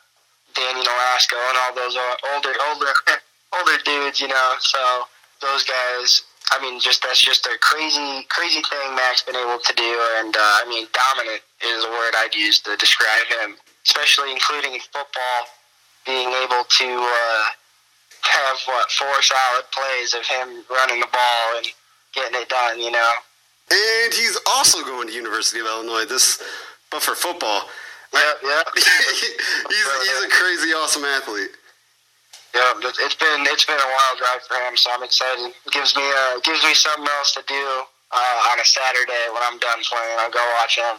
[0.59, 1.95] Danny Nolasco and all those
[2.35, 2.91] older older
[3.55, 4.21] older dudes.
[4.21, 5.07] You know, so
[5.41, 9.75] those guys I mean, just that's just a crazy, crazy thing Mac's been able to
[9.75, 14.33] do, and uh, I mean, dominant is a word I'd use to describe him, especially
[14.33, 15.41] including football,
[16.07, 17.45] being able to uh,
[18.23, 21.67] have what four solid plays of him running the ball and
[22.15, 23.13] getting it done, you know.
[23.71, 26.41] And he's also going to University of Illinois this,
[26.91, 27.69] but for football.
[28.15, 28.63] Yeah, yeah.
[28.75, 31.51] he's he's a crazy, awesome athlete.
[32.55, 35.53] Yeah, it's been it's been a wild ride for him, so I'm excited.
[35.67, 37.83] It gives me uh, gives me something else to do
[38.13, 40.17] uh, on a Saturday when I'm done playing.
[40.19, 40.97] I'll go watch him.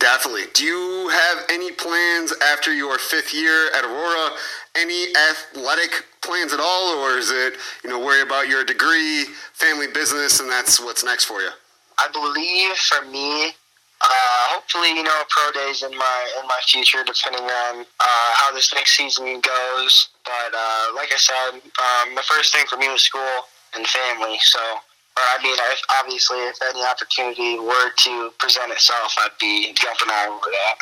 [0.00, 0.44] Definitely.
[0.54, 4.30] Do you have any plans after your fifth year at Aurora?
[4.76, 9.88] Any athletic plans at all, or is it you know worry about your degree, family
[9.88, 11.50] business, and that's what's next for you?
[11.98, 13.52] I believe for me,
[14.00, 18.52] uh, hopefully, you know, pro days in my in my future, depending on uh, how
[18.54, 20.08] this next season goes.
[20.24, 24.38] But uh, like I said, um, the first thing for me was school and family.
[24.40, 29.72] So, or I mean, if, obviously, if any opportunity were to present itself, I'd be
[29.74, 30.76] jumping all over that.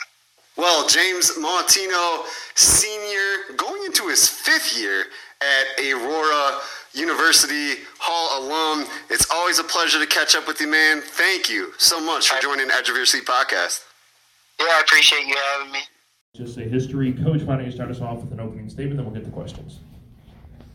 [0.57, 2.25] Well, James Mautino,
[2.55, 5.05] senior, going into his fifth year
[5.43, 6.61] at Aurora
[6.97, 8.87] University Hall alum.
[9.11, 11.03] It's always a pleasure to catch up with you, man.
[11.03, 13.85] Thank you so much for joining Edge of Your Seat podcast.
[14.59, 15.81] Yeah, I appreciate you having me.
[16.35, 17.13] Just a history.
[17.13, 19.31] Coach, why don't you start us off with an opening statement, then we'll get to
[19.31, 19.81] questions.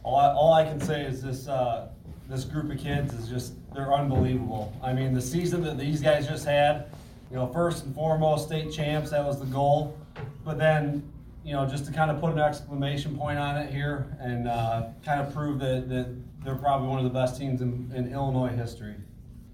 [0.03, 1.89] All I, all I can say is this uh,
[2.30, 4.73] this group of kids is just they're unbelievable.
[4.84, 6.88] I mean, the season that these guys just had,
[7.30, 9.10] you know, first and foremost, state champs.
[9.10, 9.98] That was the goal.
[10.45, 11.03] But then
[11.43, 14.88] you know, just to kind of put an exclamation point on it here and uh,
[15.03, 18.49] kind of prove that, that they're probably one of the best teams in, in Illinois
[18.49, 18.95] history.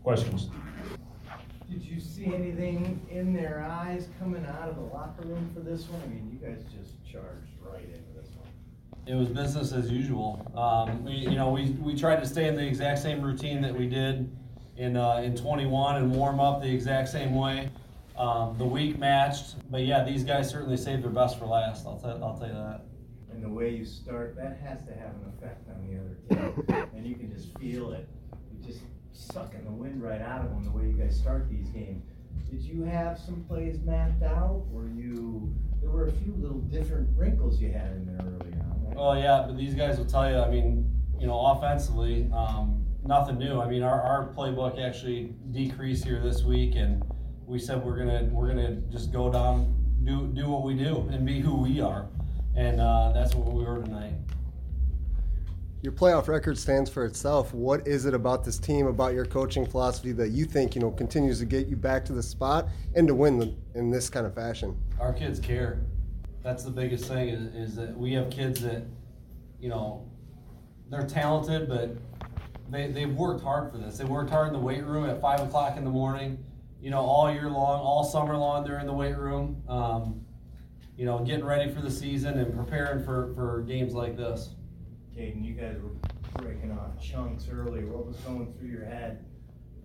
[0.03, 0.49] Questions?
[1.69, 5.87] Did you see anything in their eyes coming out of the locker room for this
[5.89, 6.01] one?
[6.01, 8.47] I mean, you guys just charged right into this one.
[9.05, 10.49] It was business as usual.
[10.55, 13.73] Um, we, you know, we, we tried to stay in the exact same routine that
[13.73, 14.29] we did
[14.77, 17.69] in uh, in 21 and warm up the exact same way.
[18.17, 21.85] Um, the week matched, but yeah, these guys certainly saved their best for last.
[21.85, 22.81] I'll tell, I'll tell you that.
[23.31, 26.87] And the way you start, that has to have an effect on the other team,
[26.95, 28.09] and you can just feel it.
[28.51, 28.83] You're just
[29.13, 32.03] sucking the wind right out of them the way you guys start these games.
[32.49, 35.53] Did you have some plays mapped out, or you?
[35.79, 38.83] There were a few little different wrinkles you had in there early on.
[38.83, 38.95] Right?
[38.97, 40.37] Oh yeah, but these guys will tell you.
[40.37, 40.89] I mean,
[41.19, 43.61] you know, offensively, um, nothing new.
[43.61, 47.03] I mean, our, our playbook actually decreased here this week, and
[47.47, 51.25] we said we're gonna we're gonna just go down, do do what we do, and
[51.25, 52.07] be who we are,
[52.55, 54.13] and uh, that's what we were tonight.
[55.81, 57.53] Your playoff record stands for itself.
[57.53, 60.91] What is it about this team, about your coaching philosophy that you think you know
[60.91, 64.25] continues to get you back to the spot and to win the, in this kind
[64.25, 64.77] of fashion?
[64.99, 65.79] Our kids care.
[66.43, 68.83] That's the biggest thing is, is that we have kids that,
[69.59, 70.09] you know,
[70.89, 71.97] they're talented, but
[72.69, 73.97] they, they've worked hard for this.
[73.97, 76.43] They worked hard in the weight room at five o'clock in the morning
[76.81, 80.21] you know, all year long, all summer long, they're in the weight room, um,
[80.95, 84.49] you know, getting ready for the season and preparing for, for games like this.
[85.15, 87.83] Caiden, you guys were breaking off chunks early.
[87.83, 89.25] What was going through your head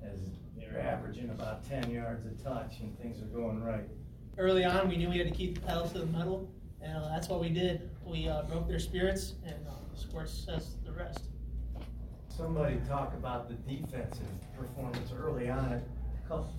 [0.03, 0.19] as
[0.59, 3.89] you're averaging about 10 yards a touch and things are going right?
[4.37, 6.51] Early on, we knew we had to keep the pedal to the metal,
[6.81, 7.91] and uh, that's what we did.
[8.05, 11.25] We uh, broke their spirits, and uh, the score says the rest.
[12.29, 15.83] Somebody talk about the defensive performance early on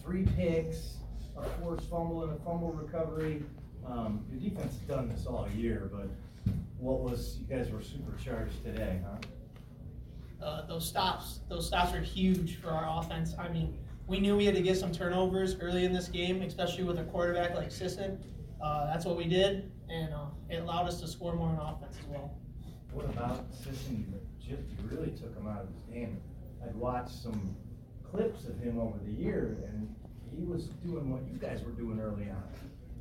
[0.04, 0.98] three picks,
[1.38, 3.44] a forced fumble, and a fumble recovery.
[3.86, 6.08] Um, your defense has done this all year, but
[6.80, 10.46] what was you guys were supercharged today, huh?
[10.46, 13.34] Uh, those stops, those stops are huge for our offense.
[13.40, 13.78] I mean,
[14.08, 17.04] we knew we had to get some turnovers early in this game, especially with a
[17.06, 18.22] quarterback like Sisson.
[18.62, 21.98] Uh, that's what we did, and uh, it allowed us to score more on offense
[22.00, 22.34] as well.
[22.92, 24.14] What about Sisson?
[24.42, 24.58] You
[24.92, 26.22] really took him out of his game.
[26.64, 27.56] I'd watched some
[28.14, 29.94] clips of him over the year, and
[30.32, 32.44] he was doing what you guys were doing early on,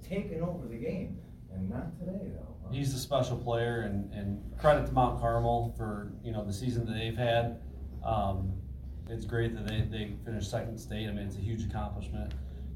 [0.02, 1.18] taking over the game.
[1.52, 2.56] And not today, though.
[2.64, 2.72] Huh?
[2.72, 6.86] He's a special player, and, and credit to Mount Carmel for you know the season
[6.86, 7.60] that they've had.
[8.02, 8.54] Um,
[9.10, 11.08] it's great that they, they finished second state.
[11.08, 12.32] I mean, it's a huge accomplishment.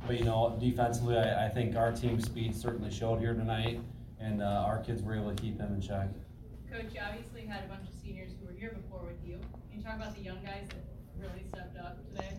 [0.06, 3.80] But you know, defensively, I, I think our team speed certainly showed here tonight,
[4.20, 6.08] and uh, our kids were able to keep them in check.
[6.70, 9.38] Coach, you obviously had a bunch of seniors who were here before with you.
[9.70, 10.84] Can you talk about the young guys that
[11.18, 12.36] really stepped up today?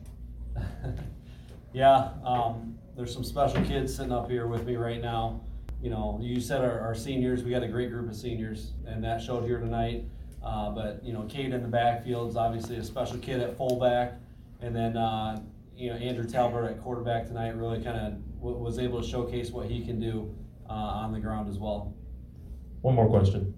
[1.73, 5.41] yeah, um, there's some special kids sitting up here with me right now.
[5.81, 9.03] You know, you said our, our, seniors, we got a great group of seniors, and
[9.03, 10.05] that showed here tonight.
[10.43, 14.13] Uh, but, you know, Cade in the backfield is obviously a special kid at fullback.
[14.61, 15.41] And then, uh,
[15.75, 19.51] you know, Andrew Talbert at quarterback tonight really kind of w- was able to showcase
[19.51, 20.33] what he can do
[20.69, 21.93] uh, on the ground as well.
[22.81, 23.53] One more question.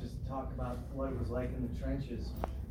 [0.00, 2.28] Just talk about what it was like in the trenches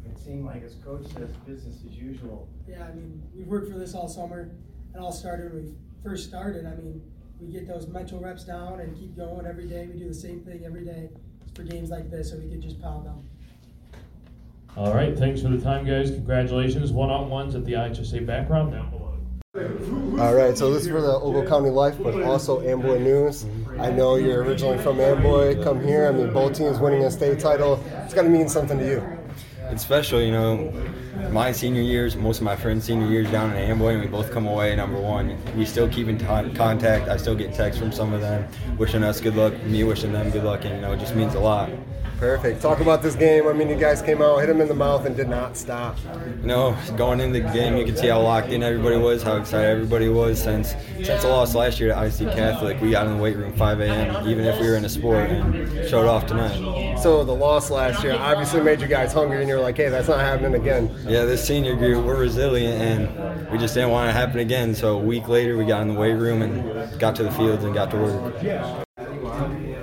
[0.10, 2.48] it seemed like as coach says, business as usual.
[2.68, 4.52] Yeah, I mean, we've worked for this all summer.
[4.94, 5.72] It all started when we
[6.04, 6.66] first started.
[6.66, 7.02] I mean,
[7.40, 9.88] we get those mental reps down and keep going every day.
[9.92, 11.10] We do the same thing every day
[11.54, 13.30] for games like this, so we can just pound them.
[14.78, 16.12] All right, thanks for the time, guys.
[16.12, 16.92] Congratulations.
[16.92, 19.06] One on ones at the IHSA background down below.
[20.20, 23.46] All right, so this is for the Ogle County Life, but also Amboy News.
[23.80, 25.64] I know you're originally from Amboy.
[25.64, 26.08] Come here.
[26.08, 27.82] I mean, both teams winning a state title.
[28.04, 29.15] It's got to mean something to you.
[29.72, 30.72] It's special, you know.
[31.32, 34.32] My senior years, most of my friends' senior years down in Amboy, and we both
[34.32, 35.38] come away number one.
[35.58, 36.26] We still keep in t-
[36.56, 37.10] contact.
[37.10, 38.48] I still get texts from some of them
[38.78, 41.34] wishing us good luck, me wishing them good luck, and you know, it just means
[41.36, 41.70] a lot.
[42.20, 42.62] Perfect.
[42.62, 43.48] Talk about this game.
[43.48, 45.98] I mean, you guys came out, hit him in the mouth, and did not stop.
[46.42, 49.36] You know, going into the game, you could see how locked in everybody was, how
[49.36, 50.42] excited everybody was.
[50.42, 53.54] Since since the loss last year at IC Catholic, we got in the weight room
[53.54, 54.28] 5 a.m.
[54.28, 56.98] even if we were in a sport, and showed off tonight.
[57.00, 60.08] So the loss last year obviously made you guys hungry, and you're like, hey, that's
[60.08, 60.96] not happening again.
[61.06, 64.74] Yeah, this senior group, we're resilient, and we just didn't want it to happen again.
[64.74, 67.64] So a week later, we got in the weight room and got to the fields
[67.64, 68.85] and got to work.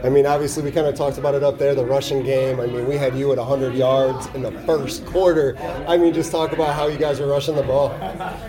[0.04, 2.58] I mean, obviously, we kind of talked about it up there, the rushing game.
[2.58, 5.56] I mean, we had you at 100 yards in the first quarter.
[5.86, 7.90] I mean, just talk about how you guys were rushing the ball.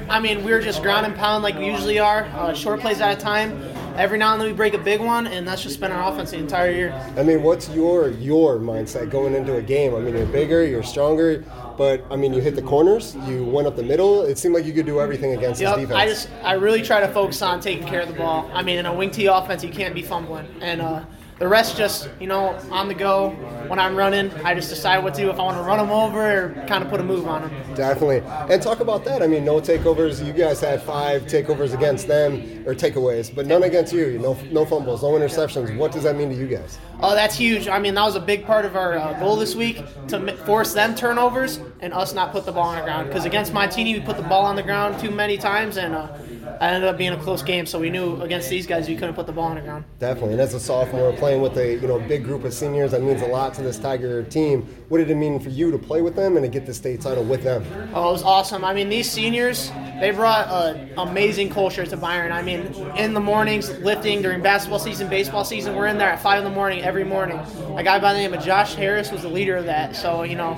[0.10, 3.02] I mean, we were just ground and pound like we usually are, uh, short plays
[3.02, 3.62] at a time.
[3.96, 6.32] Every now and then we break a big one, and that's just been our offense
[6.32, 7.14] the entire year.
[7.16, 9.94] I mean, what's your your mindset going into a game?
[9.94, 11.46] I mean, you're bigger, you're stronger,
[11.78, 14.24] but I mean, you hit the corners, you went up the middle.
[14.24, 16.00] It seemed like you could do everything against Yep, this defense.
[16.02, 18.50] I just I really try to focus on taking care of the ball.
[18.52, 21.04] I mean, in a wing T offense, you can't be fumbling, and uh,
[21.40, 23.32] the rest just you know on the go.
[23.68, 25.90] When I'm running, I just decide what to do if I want to run them
[25.90, 27.76] over or kind of put a move on them.
[27.76, 28.22] Definitely.
[28.54, 29.24] And talk about that.
[29.24, 30.24] I mean, no takeovers.
[30.24, 34.20] You guys had five takeovers against them, or takeaways, but none against you.
[34.20, 35.76] No, no fumbles, no interceptions.
[35.78, 36.78] What does that mean to you guys?
[37.02, 37.68] Oh, that's huge.
[37.68, 40.74] I mean, that was a big part of our uh, goal this week to force
[40.74, 43.08] them turnovers and us not put the ball on the ground.
[43.08, 46.08] Because against Montini, we put the ball on the ground too many times, and uh,
[46.44, 47.66] it ended up being a close game.
[47.66, 49.86] So we knew against these guys, we couldn't put the ball on the ground.
[50.00, 50.34] Definitely.
[50.34, 53.22] And as a sophomore, playing with a you know big group of seniors, that means
[53.22, 54.62] a lot to this Tiger team.
[54.90, 57.02] What did it mean for you to play with them and to get the state
[57.02, 57.66] title with them?
[57.94, 58.64] Oh, it was awesome.
[58.64, 62.32] I mean, these seniors, they brought an amazing culture to Byron.
[62.32, 66.22] I mean, in the mornings, lifting during basketball season, baseball season, we're in there at
[66.22, 67.40] 5 in the morning every morning.
[67.78, 69.96] A guy by the name of Josh Harris was the leader of that.
[69.96, 70.54] So, you know,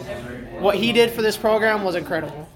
[0.60, 2.50] what he did for this program was incredible.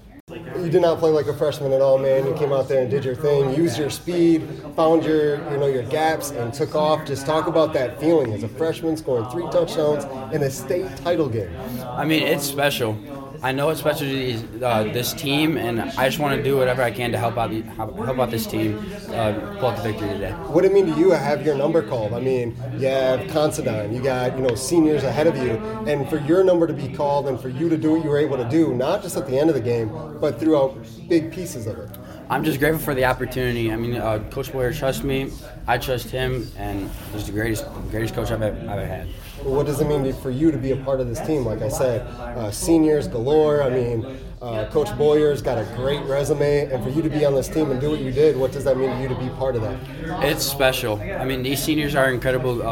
[0.62, 2.26] You did not play like a freshman at all, man.
[2.26, 4.46] You came out there and did your thing, used your speed,
[4.76, 7.06] found your you know your gaps, and took off.
[7.06, 10.04] Just talk about that feeling as a freshman scoring three touchdowns
[10.34, 11.50] in a state title game.
[11.82, 12.94] I mean, it's special.
[13.42, 16.82] I know it's special to uh, this team, and I just want to do whatever
[16.82, 20.08] I can to help out the, help out this team uh, pull out the victory
[20.08, 20.32] today.
[20.32, 22.12] What did it mean to you to have your number called?
[22.12, 25.52] I mean, you have Considine, you got you know seniors ahead of you,
[25.86, 28.18] and for your number to be called and for you to do what you were
[28.18, 29.88] able to do, not just at the end of the game,
[30.20, 30.76] but throughout
[31.08, 31.88] big pieces of it.
[32.30, 33.72] I'm just grateful for the opportunity.
[33.72, 35.32] I mean, uh, Coach Boyer trusts me.
[35.66, 39.08] I trust him, and he's the greatest greatest coach I've ever, I've ever had.
[39.42, 41.44] What does it mean for you to be a part of this team?
[41.44, 43.64] Like I said, uh, seniors galore.
[43.64, 47.34] I mean, uh, Coach Boyer's got a great resume, and for you to be on
[47.34, 49.28] this team and do what you did, what does that mean to you to be
[49.30, 49.76] part of that?
[50.22, 51.00] It's special.
[51.00, 52.62] I mean, these seniors are incredible.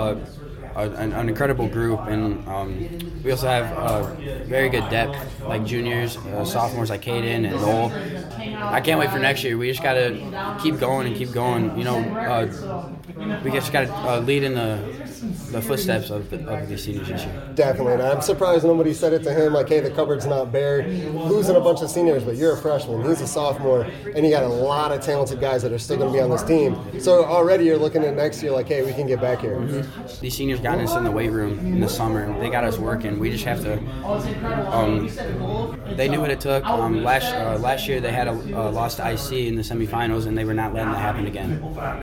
[0.78, 2.88] Uh, an, an incredible group, and um,
[3.24, 4.14] we also have uh,
[4.44, 7.90] very good depth, like juniors, uh, sophomores like Caiden and Noel.
[8.62, 9.59] I can't wait for next year.
[9.59, 10.14] We just gotta
[10.62, 11.76] keep going and keep going.
[11.76, 12.46] You know, uh,
[13.42, 14.78] we just gotta uh, lead in the
[15.19, 17.53] the footsteps of, the, of these seniors this year.
[17.55, 20.86] Definitely, and I'm surprised nobody said it to him like, "Hey, the cupboard's not bare."
[20.89, 23.05] Losing a bunch of seniors, but you're a freshman.
[23.05, 23.82] He's a sophomore,
[24.15, 26.31] and you got a lot of talented guys that are still going to be on
[26.31, 26.77] this team.
[27.01, 29.59] So already you're looking at next year like, "Hey, we can get back here."
[30.20, 32.39] These seniors got us in the weight room in the summer.
[32.40, 33.19] They got us working.
[33.19, 33.78] We just have to.
[34.74, 35.09] Um,
[35.97, 36.65] they knew what it took.
[36.65, 40.27] Um, last uh, last year they had a uh, lost to IC in the semifinals,
[40.27, 42.03] and they were not letting that happen again.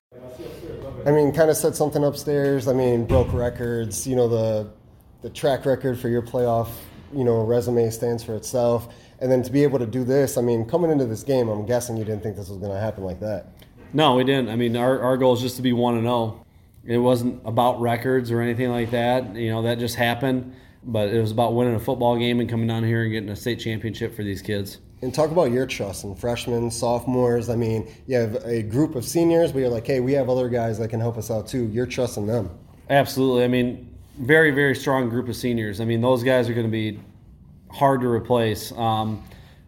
[1.06, 2.68] I mean, kind of set something upstairs.
[2.68, 4.08] I mean, broke records.
[4.08, 4.72] You know, the
[5.22, 6.70] the track record for your playoff,
[7.14, 8.94] you know, resume stands for itself.
[9.20, 11.66] And then to be able to do this, I mean, coming into this game, I'm
[11.66, 13.48] guessing you didn't think this was going to happen like that.
[13.94, 14.50] No, we didn't.
[14.50, 16.46] I mean, our, our goal is just to be one and zero.
[16.84, 19.36] It wasn't about records or anything like that.
[19.36, 20.54] You know, that just happened.
[20.84, 23.36] But it was about winning a football game and coming down here and getting a
[23.36, 24.80] state championship for these kids.
[25.02, 27.50] And talk about your trust in freshmen, sophomores.
[27.50, 30.50] I mean, you have a group of seniors, but you're like, hey, we have other
[30.50, 31.68] guys that can help us out too.
[31.68, 32.50] You're trusting them.
[32.90, 33.44] Absolutely.
[33.44, 35.82] I mean, very, very strong group of seniors.
[35.82, 37.00] I mean, those guys are going to be
[37.70, 38.72] hard to replace.
[38.72, 39.24] Um,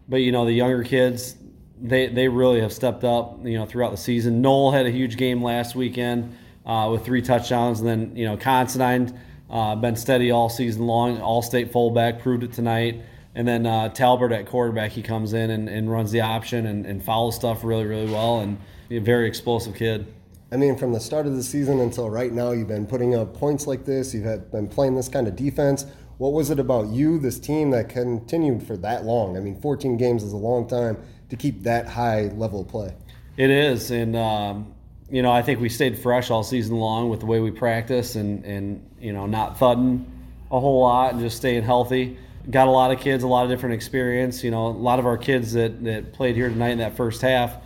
[0.08, 1.36] but, you know, the younger kids,
[1.80, 4.40] they, they really have stepped up, you know, throughout the season.
[4.40, 7.80] Noel had a huge game last weekend uh, with three touchdowns.
[7.80, 11.20] And then, you know, Considine uh, been steady all season long.
[11.20, 13.02] All state fullback proved it tonight.
[13.38, 16.84] And then uh, Talbert at quarterback, he comes in and, and runs the option and,
[16.84, 18.40] and follows stuff really, really well.
[18.40, 18.58] And
[18.90, 20.12] a very explosive kid.
[20.50, 23.34] I mean, from the start of the season until right now, you've been putting up
[23.34, 24.12] points like this.
[24.12, 25.86] You've had, been playing this kind of defense.
[26.16, 29.36] What was it about you, this team, that continued for that long?
[29.36, 32.92] I mean, 14 games is a long time to keep that high level of play.
[33.36, 34.74] It is, and um,
[35.08, 38.16] you know, I think we stayed fresh all season long with the way we practice
[38.16, 40.10] and and you know, not thudding
[40.50, 42.18] a whole lot and just staying healthy.
[42.50, 44.42] Got a lot of kids, a lot of different experience.
[44.42, 47.20] You know, a lot of our kids that that played here tonight in that first
[47.20, 47.56] half,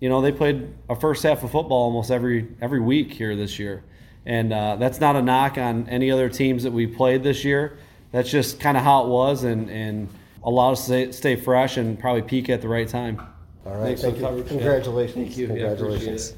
[0.00, 3.58] you know, they played a first half of football almost every every week here this
[3.58, 3.84] year,
[4.24, 7.76] and uh, that's not a knock on any other teams that we played this year.
[8.10, 10.08] That's just kind of how it was, and and
[10.44, 13.20] allowed us to stay, stay fresh and probably peak at the right time.
[13.64, 14.26] All right, Thanks thank the you.
[14.26, 14.48] coverage.
[14.48, 15.14] Congratulations.
[15.14, 15.46] Thank you.
[15.46, 16.30] Congratulations.
[16.30, 16.36] it.